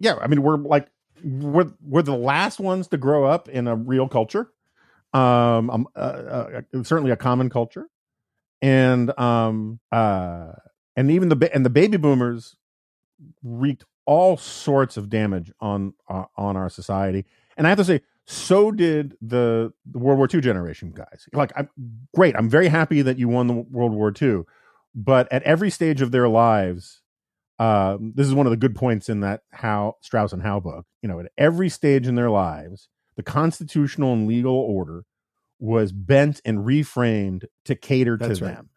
yeah, 0.00 0.16
I 0.20 0.26
mean, 0.26 0.42
we're 0.42 0.56
like 0.56 0.88
we're 1.22 1.70
we're 1.82 2.02
the 2.02 2.16
last 2.16 2.58
ones 2.58 2.88
to 2.88 2.96
grow 2.96 3.24
up 3.26 3.50
in 3.50 3.68
a 3.68 3.76
real 3.76 4.08
culture, 4.08 4.50
um, 5.12 5.68
um 5.68 5.88
uh, 5.94 5.98
uh, 5.98 6.60
certainly 6.82 7.10
a 7.10 7.16
common 7.16 7.50
culture, 7.50 7.88
and 8.62 9.16
um 9.18 9.80
uh 9.92 10.52
and 10.96 11.10
even 11.10 11.28
the 11.28 11.50
and 11.52 11.66
the 11.66 11.70
baby 11.70 11.98
boomers 11.98 12.56
wreaked 13.42 13.84
all 14.08 14.38
sorts 14.38 14.96
of 14.96 15.10
damage 15.10 15.52
on 15.60 15.92
uh, 16.08 16.24
on 16.34 16.56
our 16.56 16.70
society. 16.70 17.26
And 17.58 17.66
I 17.66 17.70
have 17.70 17.78
to 17.78 17.84
say, 17.84 18.00
so 18.24 18.72
did 18.72 19.16
the, 19.20 19.72
the 19.84 19.98
World 19.98 20.16
War 20.16 20.26
II 20.32 20.40
generation 20.40 20.92
guys. 20.92 21.28
Like, 21.34 21.52
I'm 21.54 21.68
great. 22.14 22.34
I'm 22.34 22.48
very 22.48 22.68
happy 22.68 23.02
that 23.02 23.18
you 23.18 23.28
won 23.28 23.48
the 23.48 23.52
World 23.52 23.92
War 23.92 24.10
II, 24.20 24.44
but 24.94 25.30
at 25.30 25.42
every 25.42 25.68
stage 25.68 26.00
of 26.00 26.10
their 26.10 26.26
lives, 26.26 27.02
uh, 27.58 27.98
this 28.00 28.26
is 28.26 28.32
one 28.32 28.46
of 28.46 28.50
the 28.50 28.56
good 28.56 28.74
points 28.74 29.10
in 29.10 29.20
that 29.20 29.42
how 29.50 29.96
Strauss 30.00 30.32
and 30.32 30.42
Howe 30.42 30.60
book. 30.60 30.86
You 31.02 31.08
know, 31.10 31.20
at 31.20 31.30
every 31.36 31.68
stage 31.68 32.06
in 32.06 32.14
their 32.14 32.30
lives, 32.30 32.88
the 33.16 33.22
constitutional 33.22 34.14
and 34.14 34.26
legal 34.26 34.56
order 34.56 35.04
was 35.58 35.92
bent 35.92 36.40
and 36.46 36.60
reframed 36.60 37.44
to 37.66 37.74
cater 37.74 38.16
That's 38.16 38.38
to 38.38 38.44
right. 38.46 38.54
them. 38.54 38.70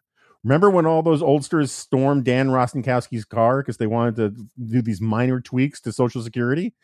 Remember 0.44 0.70
when 0.70 0.86
all 0.86 1.02
those 1.02 1.22
oldsters 1.22 1.70
stormed 1.70 2.24
Dan 2.24 2.48
Rostenkowski's 2.48 3.24
car 3.24 3.62
because 3.62 3.76
they 3.76 3.86
wanted 3.86 4.16
to 4.16 4.46
do 4.64 4.82
these 4.82 5.00
minor 5.00 5.40
tweaks 5.40 5.80
to 5.82 5.92
Social 5.92 6.22
Security? 6.22 6.74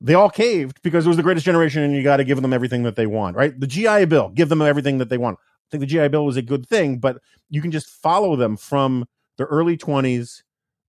They 0.00 0.14
all 0.14 0.30
caved 0.30 0.80
because 0.82 1.04
it 1.04 1.08
was 1.08 1.16
the 1.16 1.22
greatest 1.22 1.46
generation 1.46 1.82
and 1.82 1.94
you 1.94 2.02
got 2.02 2.16
to 2.16 2.24
give 2.24 2.40
them 2.40 2.52
everything 2.52 2.82
that 2.84 2.96
they 2.96 3.06
want, 3.06 3.36
right? 3.36 3.58
The 3.58 3.66
GI 3.66 4.06
Bill, 4.06 4.30
give 4.30 4.48
them 4.48 4.62
everything 4.62 4.98
that 4.98 5.08
they 5.08 5.18
want. 5.18 5.38
I 5.38 5.70
think 5.70 5.82
the 5.82 5.86
GI 5.86 6.08
Bill 6.08 6.24
was 6.24 6.36
a 6.36 6.42
good 6.42 6.66
thing, 6.66 6.98
but 6.98 7.18
you 7.48 7.62
can 7.62 7.70
just 7.70 7.88
follow 7.88 8.34
them 8.34 8.56
from 8.56 9.06
the 9.36 9.44
early 9.44 9.76
20s 9.76 10.42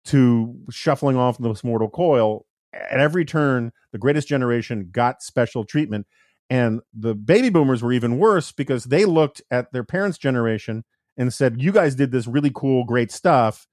to 0.05 0.55
shuffling 0.69 1.17
off 1.17 1.37
this 1.37 1.63
mortal 1.63 1.89
coil. 1.89 2.45
At 2.73 2.99
every 2.99 3.25
turn, 3.25 3.71
the 3.91 3.97
greatest 3.97 4.27
generation 4.27 4.89
got 4.91 5.23
special 5.23 5.63
treatment. 5.63 6.05
And 6.49 6.81
the 6.93 7.15
baby 7.15 7.49
boomers 7.49 7.81
were 7.81 7.91
even 7.91 8.19
worse 8.19 8.51
because 8.51 8.85
they 8.85 9.03
looked 9.05 9.41
at 9.49 9.71
their 9.71 9.83
parents' 9.83 10.17
generation 10.17 10.83
and 11.17 11.33
said, 11.33 11.61
You 11.61 11.71
guys 11.71 11.95
did 11.95 12.11
this 12.11 12.27
really 12.27 12.51
cool, 12.53 12.83
great 12.85 13.11
stuff. 13.11 13.67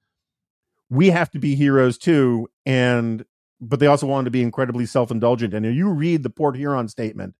We 0.89 1.09
have 1.09 1.31
to 1.31 1.39
be 1.39 1.55
heroes 1.55 1.97
too. 1.97 2.47
And, 2.65 3.25
but 3.61 3.79
they 3.79 3.87
also 3.87 4.07
wanted 4.07 4.25
to 4.25 4.31
be 4.31 4.41
incredibly 4.41 4.85
self 4.85 5.11
indulgent. 5.11 5.53
And 5.53 5.65
if 5.65 5.75
you 5.75 5.89
read 5.89 6.23
the 6.23 6.29
Port 6.29 6.55
Huron 6.55 6.87
statement, 6.87 7.35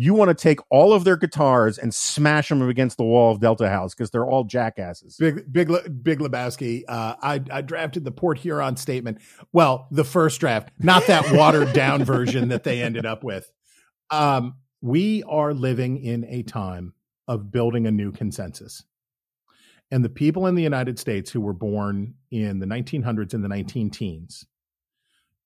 you 0.00 0.14
want 0.14 0.28
to 0.28 0.34
take 0.34 0.60
all 0.70 0.92
of 0.92 1.02
their 1.02 1.16
guitars 1.16 1.76
and 1.76 1.92
smash 1.92 2.50
them 2.50 2.62
against 2.62 2.98
the 2.98 3.02
wall 3.02 3.32
of 3.32 3.40
Delta 3.40 3.68
House 3.68 3.96
because 3.96 4.12
they're 4.12 4.24
all 4.24 4.44
jackasses. 4.44 5.16
Big, 5.16 5.52
big, 5.52 5.68
big 6.04 6.20
Lebowski. 6.20 6.84
Uh, 6.86 7.16
I, 7.20 7.42
I 7.50 7.62
drafted 7.62 8.04
the 8.04 8.12
Port 8.12 8.38
Huron 8.38 8.76
statement. 8.76 9.18
Well, 9.52 9.88
the 9.90 10.04
first 10.04 10.38
draft, 10.38 10.70
not 10.78 11.08
that 11.08 11.32
watered 11.32 11.72
down 11.72 12.04
version 12.04 12.50
that 12.50 12.62
they 12.62 12.80
ended 12.80 13.06
up 13.06 13.24
with. 13.24 13.50
Um, 14.08 14.54
we 14.80 15.24
are 15.24 15.52
living 15.52 15.96
in 16.04 16.24
a 16.28 16.44
time 16.44 16.94
of 17.26 17.50
building 17.50 17.88
a 17.88 17.90
new 17.90 18.12
consensus. 18.12 18.84
And 19.90 20.04
the 20.04 20.10
people 20.10 20.46
in 20.46 20.54
the 20.54 20.62
United 20.62 20.98
States 20.98 21.30
who 21.30 21.40
were 21.40 21.52
born 21.52 22.14
in 22.30 22.58
the 22.58 22.66
1900s 22.66 23.32
and 23.32 23.42
the 23.42 23.48
19 23.48 23.90
teens 23.90 24.46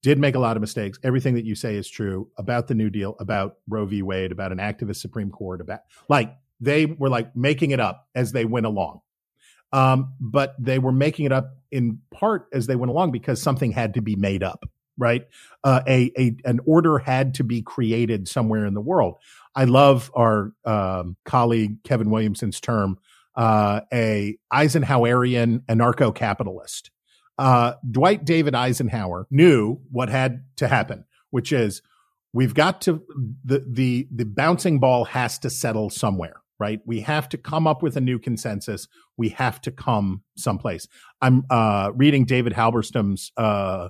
did 0.03 0.19
make 0.19 0.35
a 0.35 0.41
lot 0.41 0.57
of 0.57 0.61
mistakes. 0.61 0.99
Everything 1.05 1.35
that 1.35 1.45
you 1.45 1.55
say 1.55 1.77
is 1.77 1.89
true 1.89 2.29
about 2.37 2.67
the 2.67 2.75
New 2.75 2.91
Deal, 2.91 3.15
about 3.21 3.57
Roe 3.69 3.87
v. 3.87 4.03
Wade, 4.03 4.33
about 4.33 4.51
an 4.51 4.59
activist 4.59 4.97
Supreme 4.97 5.31
Court, 5.31 5.61
about 5.61 5.81
like 6.09 6.35
they 6.61 6.87
were 6.87 7.09
like 7.09 7.37
making 7.37 7.71
it 7.71 7.79
up 7.79 8.09
as 8.15 8.33
they 8.33 8.45
went 8.45 8.67
along. 8.67 9.01
Um, 9.73 10.15
but 10.21 10.55
they 10.59 10.79
were 10.79 10.93
making 10.93 11.25
it 11.25 11.33
up 11.33 11.57
in 11.71 12.01
part 12.13 12.49
as 12.53 12.67
they 12.67 12.77
went 12.77 12.91
along 12.91 13.13
because 13.13 13.41
something 13.41 13.73
had 13.73 13.95
to 13.95 14.03
be 14.03 14.17
made 14.17 14.43
up 14.43 14.65
right? 14.99 15.27
Uh, 15.65 15.81
a, 15.87 16.13
a 16.19 16.37
an 16.45 16.61
order 16.67 16.99
had 16.99 17.35
to 17.35 17.45
be 17.45 17.63
created 17.63 18.29
somewhere 18.29 18.67
in 18.67 18.75
the 18.75 18.81
world. 18.81 19.17
I 19.55 19.65
love 19.65 20.11
our 20.15 20.53
um, 20.65 21.17
colleague 21.25 21.83
Kevin 21.85 22.11
Williamson's 22.11 22.61
term, 22.61 22.99
uh, 23.35 23.81
a 23.93 24.37
Eisenhowerian 24.53 25.65
anarcho-capitalist. 25.67 26.91
Uh, 27.39 27.75
Dwight 27.91 28.25
David 28.25 28.55
Eisenhower 28.55 29.27
knew 29.31 29.81
what 29.91 30.09
had 30.09 30.45
to 30.57 30.69
happen, 30.69 31.05
which 31.31 31.53
is 31.53 31.83
we've 32.33 32.55
got 32.55 32.83
to 32.83 33.03
the 33.45 33.65
the 33.69 34.07
the 34.15 34.25
bouncing 34.25 34.79
ball 34.79 35.05
has 35.07 35.39
to 35.41 35.51
settle 35.51 35.91
somewhere 35.91 36.43
right? 36.63 36.79
We 36.87 37.01
have 37.01 37.29
to 37.31 37.39
come 37.39 37.67
up 37.67 37.83
with 37.83 37.97
a 37.97 38.01
new 38.01 38.21
consensus. 38.21 38.87
We 39.17 39.31
have 39.31 39.61
to 39.63 39.73
come 39.73 40.23
someplace. 40.37 40.87
I'm 41.21 41.43
uh, 41.51 41.91
reading 41.93 42.25
David 42.25 42.53
Halberstam's 42.53 43.33
uh, 43.37 43.89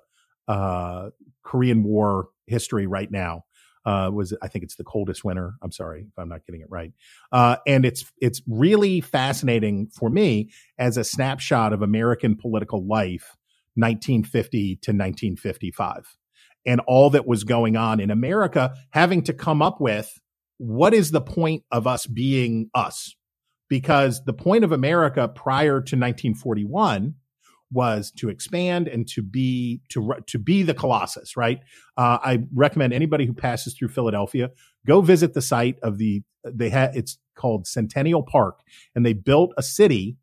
uh, 0.48 1.10
Korean 1.42 1.84
War 1.84 2.28
history 2.46 2.86
right 2.86 3.10
now. 3.10 3.44
Uh, 3.84 4.10
was 4.12 4.32
I 4.40 4.48
think 4.48 4.62
it's 4.64 4.76
the 4.76 4.84
coldest 4.84 5.24
winter. 5.24 5.54
I'm 5.62 5.72
sorry 5.72 6.06
if 6.08 6.18
I'm 6.18 6.28
not 6.28 6.46
getting 6.46 6.60
it 6.60 6.70
right. 6.70 6.92
Uh, 7.32 7.56
and 7.66 7.84
it's 7.84 8.04
it's 8.20 8.40
really 8.46 9.00
fascinating 9.00 9.88
for 9.88 10.08
me 10.08 10.50
as 10.78 10.96
a 10.96 11.04
snapshot 11.04 11.72
of 11.72 11.82
American 11.82 12.36
political 12.36 12.86
life, 12.86 13.36
1950 13.74 14.76
to 14.76 14.90
1955, 14.92 16.16
and 16.64 16.80
all 16.86 17.10
that 17.10 17.26
was 17.26 17.42
going 17.42 17.76
on 17.76 17.98
in 17.98 18.10
America, 18.10 18.74
having 18.90 19.22
to 19.22 19.32
come 19.32 19.60
up 19.60 19.80
with 19.80 20.20
what 20.58 20.94
is 20.94 21.10
the 21.10 21.20
point 21.20 21.64
of 21.72 21.88
us 21.88 22.06
being 22.06 22.70
us, 22.74 23.16
because 23.68 24.22
the 24.24 24.32
point 24.32 24.62
of 24.62 24.70
America 24.70 25.26
prior 25.26 25.80
to 25.80 25.96
1941 25.96 27.14
was 27.72 28.10
to 28.12 28.28
expand 28.28 28.88
and 28.88 29.08
to 29.08 29.22
be 29.22 29.80
to 29.88 30.14
to 30.26 30.38
be 30.38 30.62
the 30.62 30.74
colossus 30.74 31.36
right? 31.36 31.60
Uh, 31.96 32.18
i 32.22 32.38
recommend 32.54 32.92
anybody 32.92 33.26
who 33.26 33.34
passes 33.34 33.74
through 33.74 33.88
philadelphia 33.88 34.50
go 34.86 35.00
visit 35.00 35.34
the 35.34 35.42
site 35.42 35.78
of 35.82 35.98
the 35.98 36.22
they 36.44 36.70
had 36.70 36.94
it's 36.96 37.18
called 37.34 37.66
centennial 37.66 38.22
park 38.22 38.60
and 38.94 39.06
they 39.06 39.12
built 39.12 39.52
a 39.56 39.62
city 39.62 40.16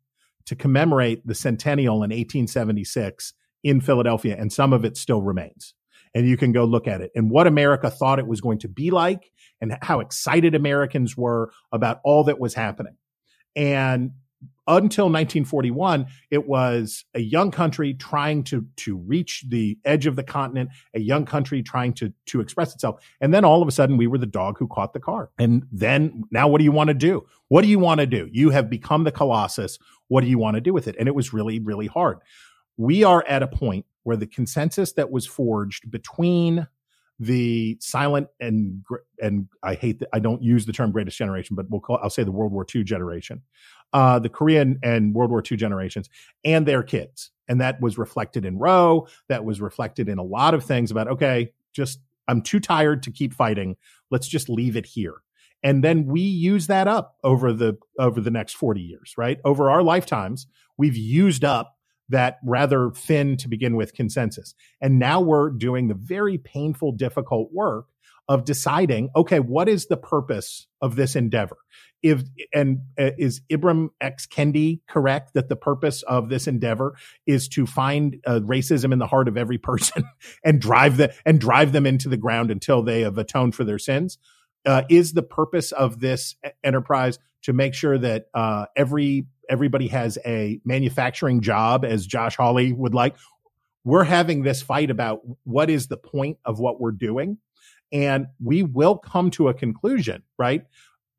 to 0.46 0.56
commemorate 0.56 1.26
the 1.26 1.34
centennial 1.34 1.96
in 1.96 2.10
1876 2.10 3.34
in 3.62 3.80
philadelphia 3.80 4.36
and 4.38 4.52
some 4.52 4.72
of 4.72 4.84
it 4.84 4.96
still 4.96 5.22
remains. 5.22 5.74
And 6.12 6.26
you 6.26 6.36
can 6.36 6.50
go 6.50 6.64
look 6.64 6.88
at 6.88 7.00
it 7.00 7.12
and 7.14 7.30
what 7.30 7.46
america 7.46 7.90
thought 7.90 8.18
it 8.18 8.26
was 8.26 8.40
going 8.40 8.58
to 8.60 8.68
be 8.68 8.90
like 8.90 9.30
and 9.60 9.76
how 9.82 10.00
excited 10.00 10.54
americans 10.54 11.16
were 11.16 11.52
about 11.72 12.00
all 12.04 12.24
that 12.24 12.40
was 12.40 12.54
happening. 12.54 12.96
And 13.54 14.12
until 14.66 15.06
1941, 15.06 16.06
it 16.30 16.46
was 16.46 17.04
a 17.14 17.20
young 17.20 17.50
country 17.50 17.94
trying 17.94 18.44
to 18.44 18.64
to 18.76 18.96
reach 18.96 19.44
the 19.48 19.78
edge 19.84 20.06
of 20.06 20.16
the 20.16 20.22
continent, 20.22 20.70
a 20.94 21.00
young 21.00 21.24
country 21.24 21.62
trying 21.62 21.92
to 21.94 22.12
to 22.26 22.40
express 22.40 22.74
itself. 22.74 23.02
And 23.20 23.34
then 23.34 23.44
all 23.44 23.62
of 23.62 23.68
a 23.68 23.72
sudden, 23.72 23.96
we 23.96 24.06
were 24.06 24.18
the 24.18 24.26
dog 24.26 24.58
who 24.58 24.68
caught 24.68 24.92
the 24.92 25.00
car. 25.00 25.30
And 25.38 25.64
then 25.72 26.24
now, 26.30 26.46
what 26.48 26.58
do 26.58 26.64
you 26.64 26.72
want 26.72 26.88
to 26.88 26.94
do? 26.94 27.26
What 27.48 27.62
do 27.62 27.68
you 27.68 27.78
want 27.78 28.00
to 28.00 28.06
do? 28.06 28.28
You 28.30 28.50
have 28.50 28.70
become 28.70 29.04
the 29.04 29.12
colossus. 29.12 29.78
What 30.08 30.22
do 30.22 30.28
you 30.28 30.38
want 30.38 30.54
to 30.54 30.60
do 30.60 30.72
with 30.72 30.86
it? 30.86 30.96
And 30.98 31.08
it 31.08 31.14
was 31.14 31.32
really, 31.32 31.58
really 31.58 31.86
hard. 31.86 32.18
We 32.76 33.04
are 33.04 33.24
at 33.26 33.42
a 33.42 33.48
point 33.48 33.86
where 34.04 34.16
the 34.16 34.26
consensus 34.26 34.92
that 34.92 35.10
was 35.10 35.26
forged 35.26 35.90
between 35.90 36.66
the 37.20 37.76
silent 37.80 38.28
and 38.40 38.82
and 39.20 39.46
I 39.62 39.74
hate 39.74 40.00
that 40.00 40.08
I 40.14 40.20
don't 40.20 40.42
use 40.42 40.64
the 40.64 40.72
term 40.72 40.90
greatest 40.90 41.18
generation, 41.18 41.54
but 41.54 41.68
we'll 41.68 41.82
call 41.82 41.98
I'll 42.02 42.08
say 42.08 42.24
the 42.24 42.32
World 42.32 42.50
War 42.50 42.66
II 42.74 42.82
generation, 42.82 43.42
uh, 43.92 44.18
the 44.18 44.28
Korean 44.28 44.78
and 44.82 45.14
World 45.14 45.30
War 45.30 45.42
II 45.48 45.56
generations, 45.56 46.08
and 46.44 46.66
their 46.66 46.82
kids, 46.82 47.30
and 47.48 47.60
that 47.60 47.80
was 47.80 47.98
reflected 47.98 48.44
in 48.44 48.58
Roe. 48.58 49.06
That 49.28 49.44
was 49.44 49.60
reflected 49.60 50.08
in 50.08 50.18
a 50.18 50.24
lot 50.24 50.54
of 50.54 50.64
things 50.64 50.90
about 50.90 51.08
okay, 51.08 51.52
just 51.72 52.00
I'm 52.28 52.42
too 52.42 52.60
tired 52.60 53.02
to 53.04 53.10
keep 53.10 53.34
fighting. 53.34 53.76
Let's 54.10 54.28
just 54.28 54.48
leave 54.48 54.76
it 54.76 54.86
here. 54.86 55.14
And 55.62 55.84
then 55.84 56.06
we 56.06 56.20
use 56.20 56.68
that 56.68 56.88
up 56.88 57.16
over 57.22 57.52
the 57.52 57.76
over 57.98 58.20
the 58.20 58.30
next 58.30 58.54
40 58.54 58.80
years, 58.80 59.14
right? 59.18 59.38
Over 59.44 59.70
our 59.70 59.82
lifetimes, 59.82 60.46
we've 60.78 60.96
used 60.96 61.44
up 61.44 61.76
that 62.08 62.38
rather 62.44 62.90
thin 62.90 63.36
to 63.36 63.48
begin 63.48 63.76
with 63.76 63.94
consensus. 63.94 64.54
And 64.80 64.98
now 64.98 65.20
we're 65.20 65.50
doing 65.50 65.88
the 65.88 65.94
very 65.94 66.38
painful, 66.38 66.92
difficult 66.92 67.50
work 67.52 67.86
of 68.28 68.44
deciding, 68.44 69.10
okay, 69.14 69.40
what 69.40 69.68
is 69.68 69.86
the 69.86 69.96
purpose 69.96 70.66
of 70.80 70.96
this 70.96 71.16
endeavor? 71.16 71.56
If 72.02 72.22
and 72.54 72.80
uh, 72.98 73.10
is 73.18 73.42
Ibram 73.50 73.90
X 74.00 74.26
Kendi 74.26 74.80
correct 74.88 75.34
that 75.34 75.50
the 75.50 75.56
purpose 75.56 76.02
of 76.02 76.30
this 76.30 76.46
endeavor 76.46 76.96
is 77.26 77.46
to 77.48 77.66
find 77.66 78.16
uh, 78.26 78.40
racism 78.42 78.92
in 78.92 78.98
the 78.98 79.06
heart 79.06 79.28
of 79.28 79.36
every 79.36 79.58
person 79.58 80.04
and 80.44 80.60
drive 80.60 80.96
the 80.96 81.14
and 81.26 81.38
drive 81.38 81.72
them 81.72 81.84
into 81.84 82.08
the 82.08 82.16
ground 82.16 82.50
until 82.50 82.82
they 82.82 83.02
have 83.02 83.18
atoned 83.18 83.54
for 83.54 83.64
their 83.64 83.78
sins? 83.78 84.18
Uh, 84.64 84.82
is 84.88 85.12
the 85.12 85.22
purpose 85.22 85.72
of 85.72 86.00
this 86.00 86.36
enterprise 86.64 87.18
to 87.42 87.52
make 87.52 87.74
sure 87.74 87.98
that 87.98 88.26
uh, 88.34 88.66
every 88.76 89.26
everybody 89.48 89.88
has 89.88 90.16
a 90.24 90.60
manufacturing 90.64 91.40
job, 91.40 91.84
as 91.84 92.06
Josh 92.06 92.36
Hawley 92.36 92.72
would 92.72 92.94
like. 92.94 93.16
We're 93.84 94.04
having 94.04 94.42
this 94.42 94.62
fight 94.62 94.90
about 94.90 95.20
what 95.44 95.70
is 95.70 95.88
the 95.88 95.96
point 95.96 96.38
of 96.44 96.60
what 96.60 96.80
we're 96.80 96.92
doing. 96.92 97.38
And 97.92 98.26
we 98.42 98.62
will 98.62 98.96
come 98.96 99.30
to 99.32 99.48
a 99.48 99.54
conclusion, 99.54 100.22
right? 100.38 100.64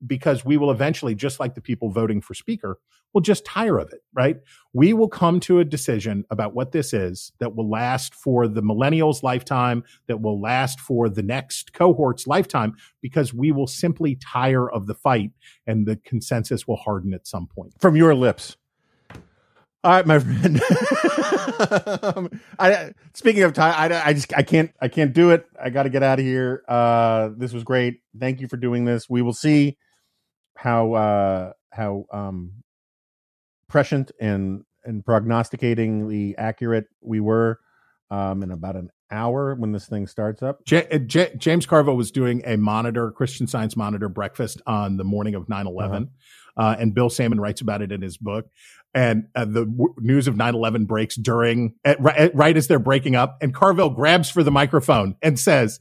Because 0.05 0.45
we 0.45 0.57
will 0.57 0.71
eventually, 0.71 1.15
just 1.15 1.39
like 1.39 1.53
the 1.55 1.61
people 1.61 1.89
voting 1.89 2.21
for 2.21 2.33
speaker, 2.33 2.79
will 3.13 3.21
just 3.21 3.45
tire 3.45 3.77
of 3.77 3.91
it, 3.91 4.01
right? 4.13 4.37
We 4.73 4.93
will 4.93 5.09
come 5.09 5.39
to 5.41 5.59
a 5.59 5.65
decision 5.65 6.23
about 6.29 6.53
what 6.53 6.71
this 6.71 6.93
is 6.93 7.33
that 7.39 7.55
will 7.55 7.69
last 7.69 8.15
for 8.15 8.47
the 8.47 8.61
millennials' 8.61 9.21
lifetime, 9.21 9.83
that 10.07 10.21
will 10.21 10.39
last 10.39 10.79
for 10.79 11.09
the 11.09 11.21
next 11.21 11.73
cohort's 11.73 12.25
lifetime, 12.25 12.75
because 13.01 13.33
we 13.33 13.51
will 13.51 13.67
simply 13.67 14.15
tire 14.15 14.71
of 14.71 14.87
the 14.87 14.95
fight 14.95 15.31
and 15.67 15.85
the 15.85 15.97
consensus 15.97 16.67
will 16.67 16.77
harden 16.77 17.13
at 17.13 17.27
some 17.27 17.47
point. 17.47 17.73
From 17.79 17.95
your 17.95 18.15
lips. 18.15 18.55
All 19.83 19.91
right, 19.91 20.05
my 20.05 20.19
friend. 20.19 20.61
um, 22.03 22.39
I, 22.59 22.93
speaking 23.13 23.43
of 23.43 23.53
time, 23.53 23.73
I, 23.75 24.09
I 24.09 24.13
just 24.13 24.31
I 24.35 24.43
can't 24.43 24.71
I 24.79 24.87
can't 24.87 25.13
do 25.13 25.31
it. 25.31 25.45
I 25.61 25.69
got 25.71 25.83
to 25.83 25.89
get 25.89 26.03
out 26.03 26.19
of 26.19 26.25
here. 26.25 26.63
Uh, 26.67 27.29
this 27.35 27.51
was 27.51 27.63
great. 27.63 28.01
Thank 28.19 28.41
you 28.41 28.47
for 28.47 28.57
doing 28.57 28.85
this. 28.85 29.09
We 29.09 29.21
will 29.21 29.33
see 29.33 29.77
how 30.55 30.93
uh, 30.93 31.53
how 31.71 32.05
um, 32.11 32.63
prescient 33.67 34.11
and 34.19 34.65
and 34.83 35.03
prognosticatingly 35.03 36.37
accurate 36.37 36.85
we 37.01 37.19
were 37.19 37.59
um, 38.11 38.43
in 38.43 38.51
about 38.51 38.75
an 38.75 38.91
hour 39.09 39.55
when 39.55 39.71
this 39.71 39.87
thing 39.87 40.07
starts 40.07 40.43
up. 40.43 40.63
J- 40.65 40.87
uh, 40.91 40.97
J- 40.99 41.33
James 41.37 41.65
Carville 41.65 41.97
was 41.97 42.11
doing 42.11 42.41
a 42.45 42.57
monitor, 42.57 43.11
Christian 43.11 43.47
Science 43.47 43.75
monitor 43.75 44.09
breakfast 44.09 44.61
on 44.65 44.97
the 44.97 45.03
morning 45.03 45.35
of 45.35 45.49
9 45.49 45.67
11. 45.67 46.03
Uh-huh. 46.03 46.07
Uh, 46.57 46.75
and 46.77 46.93
Bill 46.93 47.09
Sammon 47.09 47.39
writes 47.39 47.61
about 47.61 47.81
it 47.81 47.91
in 47.91 48.01
his 48.01 48.17
book. 48.17 48.45
And 48.93 49.27
uh, 49.35 49.45
the 49.45 49.65
w- 49.65 49.95
news 49.99 50.27
of 50.27 50.35
9 50.35 50.53
11 50.53 50.85
breaks 50.85 51.15
during, 51.15 51.75
at, 51.85 52.01
right, 52.01 52.33
right 52.35 52.57
as 52.57 52.67
they're 52.67 52.79
breaking 52.79 53.15
up. 53.15 53.37
And 53.41 53.53
Carville 53.53 53.89
grabs 53.89 54.29
for 54.29 54.43
the 54.43 54.51
microphone 54.51 55.15
and 55.21 55.39
says, 55.39 55.79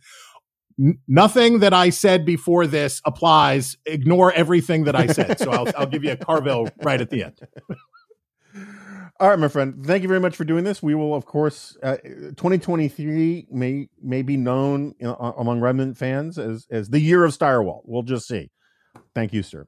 Nothing 1.07 1.59
that 1.59 1.75
I 1.75 1.91
said 1.91 2.25
before 2.25 2.67
this 2.67 3.03
applies. 3.05 3.77
Ignore 3.85 4.33
everything 4.33 4.85
that 4.85 4.97
I 4.97 5.09
said. 5.09 5.39
So 5.39 5.51
I'll, 5.51 5.67
I'll 5.77 5.87
give 5.87 6.05
you 6.05 6.13
a 6.13 6.17
Carville 6.17 6.69
right 6.83 7.01
at 7.01 7.11
the 7.11 7.25
end. 7.25 7.39
All 9.21 9.29
right, 9.29 9.39
my 9.39 9.49
friend. 9.49 9.85
Thank 9.85 10.03
you 10.03 10.09
very 10.09 10.21
much 10.21 10.35
for 10.35 10.45
doing 10.45 10.65
this. 10.65 10.83
We 10.83 10.95
will, 10.95 11.15
of 11.15 11.27
course, 11.27 11.77
uh, 11.83 11.99
2023 11.99 13.49
may 13.51 13.91
may 14.03 14.23
be 14.23 14.39
known 14.39 14.95
know, 14.99 15.15
among 15.37 15.61
Remnant 15.61 15.99
fans 15.99 16.39
as 16.39 16.67
as 16.71 16.89
the 16.89 17.01
year 17.01 17.27
of 17.27 17.37
Stirewalt. 17.37 17.83
We'll 17.85 18.03
just 18.03 18.27
see. 18.27 18.51
Thank 19.15 19.35
you, 19.35 19.43
sir. 19.43 19.67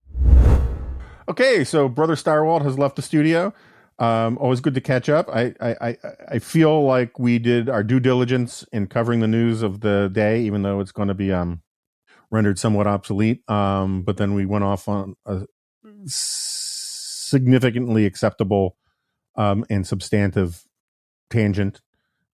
Okay, 1.29 1.65
so 1.65 1.89
brother 1.89 2.15
Stirewalt 2.15 2.63
has 2.63 2.79
left 2.79 2.97
the 2.97 3.03
studio. 3.03 3.55
Um, 3.99 4.39
always 4.39 4.61
good 4.61 4.75
to 4.75 4.81
catch 4.81 5.09
up. 5.09 5.29
I, 5.29 5.55
I, 5.61 5.77
I, 5.81 5.97
I 6.29 6.39
feel 6.41 6.85
like 6.85 7.19
we 7.19 7.39
did 7.39 7.69
our 7.69 7.85
due 7.85 8.01
diligence 8.01 8.65
in 8.73 8.89
covering 8.89 9.21
the 9.21 9.29
news 9.29 9.63
of 9.63 9.81
the 9.81 10.11
day, 10.13 10.41
even 10.43 10.63
though 10.63 10.81
it's 10.81 10.93
going 10.93 11.09
to 11.09 11.15
be 11.15 11.33
um, 11.33 11.63
rendered 12.31 12.59
somewhat 12.59 12.87
obsolete. 12.89 13.49
Um, 13.49 14.03
but 14.03 14.17
then 14.17 14.35
we 14.35 14.47
went 14.47 14.65
off 14.65 14.89
on 14.89 15.15
a 15.25 15.43
significantly 16.07 18.05
acceptable 18.07 18.77
um, 19.37 19.65
and 19.71 19.87
substantive 19.87 20.65
tangent, 21.31 21.81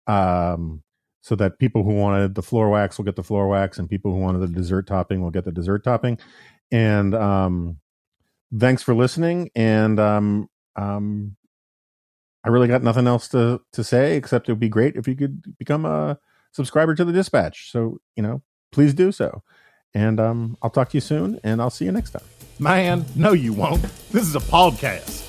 um, 0.07 0.81
so 1.21 1.35
that 1.35 1.59
people 1.59 1.83
who 1.83 1.93
wanted 1.93 2.33
the 2.33 2.41
floor 2.41 2.69
wax 2.69 2.97
will 2.97 3.05
get 3.05 3.15
the 3.15 3.23
floor 3.23 3.47
wax, 3.47 3.77
and 3.77 3.87
people 3.89 4.11
who 4.11 4.19
wanted 4.19 4.39
the 4.39 4.47
dessert 4.47 4.87
topping 4.87 5.21
will 5.21 5.29
get 5.29 5.45
the 5.45 5.51
dessert 5.51 5.83
topping. 5.83 6.17
And 6.71 7.13
um, 7.13 7.77
thanks 8.57 8.83
for 8.83 8.95
listening. 8.95 9.49
And 9.55 9.99
um, 9.99 10.49
um, 10.75 11.35
I 12.43 12.49
really 12.49 12.67
got 12.67 12.83
nothing 12.83 13.07
else 13.07 13.27
to 13.29 13.61
to 13.73 13.83
say 13.83 14.15
except 14.15 14.47
it 14.47 14.51
would 14.53 14.59
be 14.59 14.69
great 14.69 14.95
if 14.95 15.07
you 15.07 15.15
could 15.15 15.57
become 15.57 15.85
a 15.85 16.17
subscriber 16.51 16.95
to 16.95 17.05
the 17.05 17.11
Dispatch. 17.11 17.71
So 17.71 17.99
you 18.15 18.23
know, 18.23 18.41
please 18.71 18.93
do 18.93 19.11
so. 19.11 19.43
And 19.93 20.19
um, 20.19 20.57
I'll 20.61 20.69
talk 20.69 20.89
to 20.89 20.97
you 20.97 21.01
soon, 21.01 21.39
and 21.43 21.61
I'll 21.61 21.71
see 21.71 21.85
you 21.85 21.91
next 21.91 22.11
time. 22.11 22.23
Man, 22.59 23.05
no, 23.15 23.33
you 23.33 23.53
won't. 23.53 23.81
This 24.11 24.23
is 24.23 24.35
a 24.35 24.39
podcast. 24.39 25.28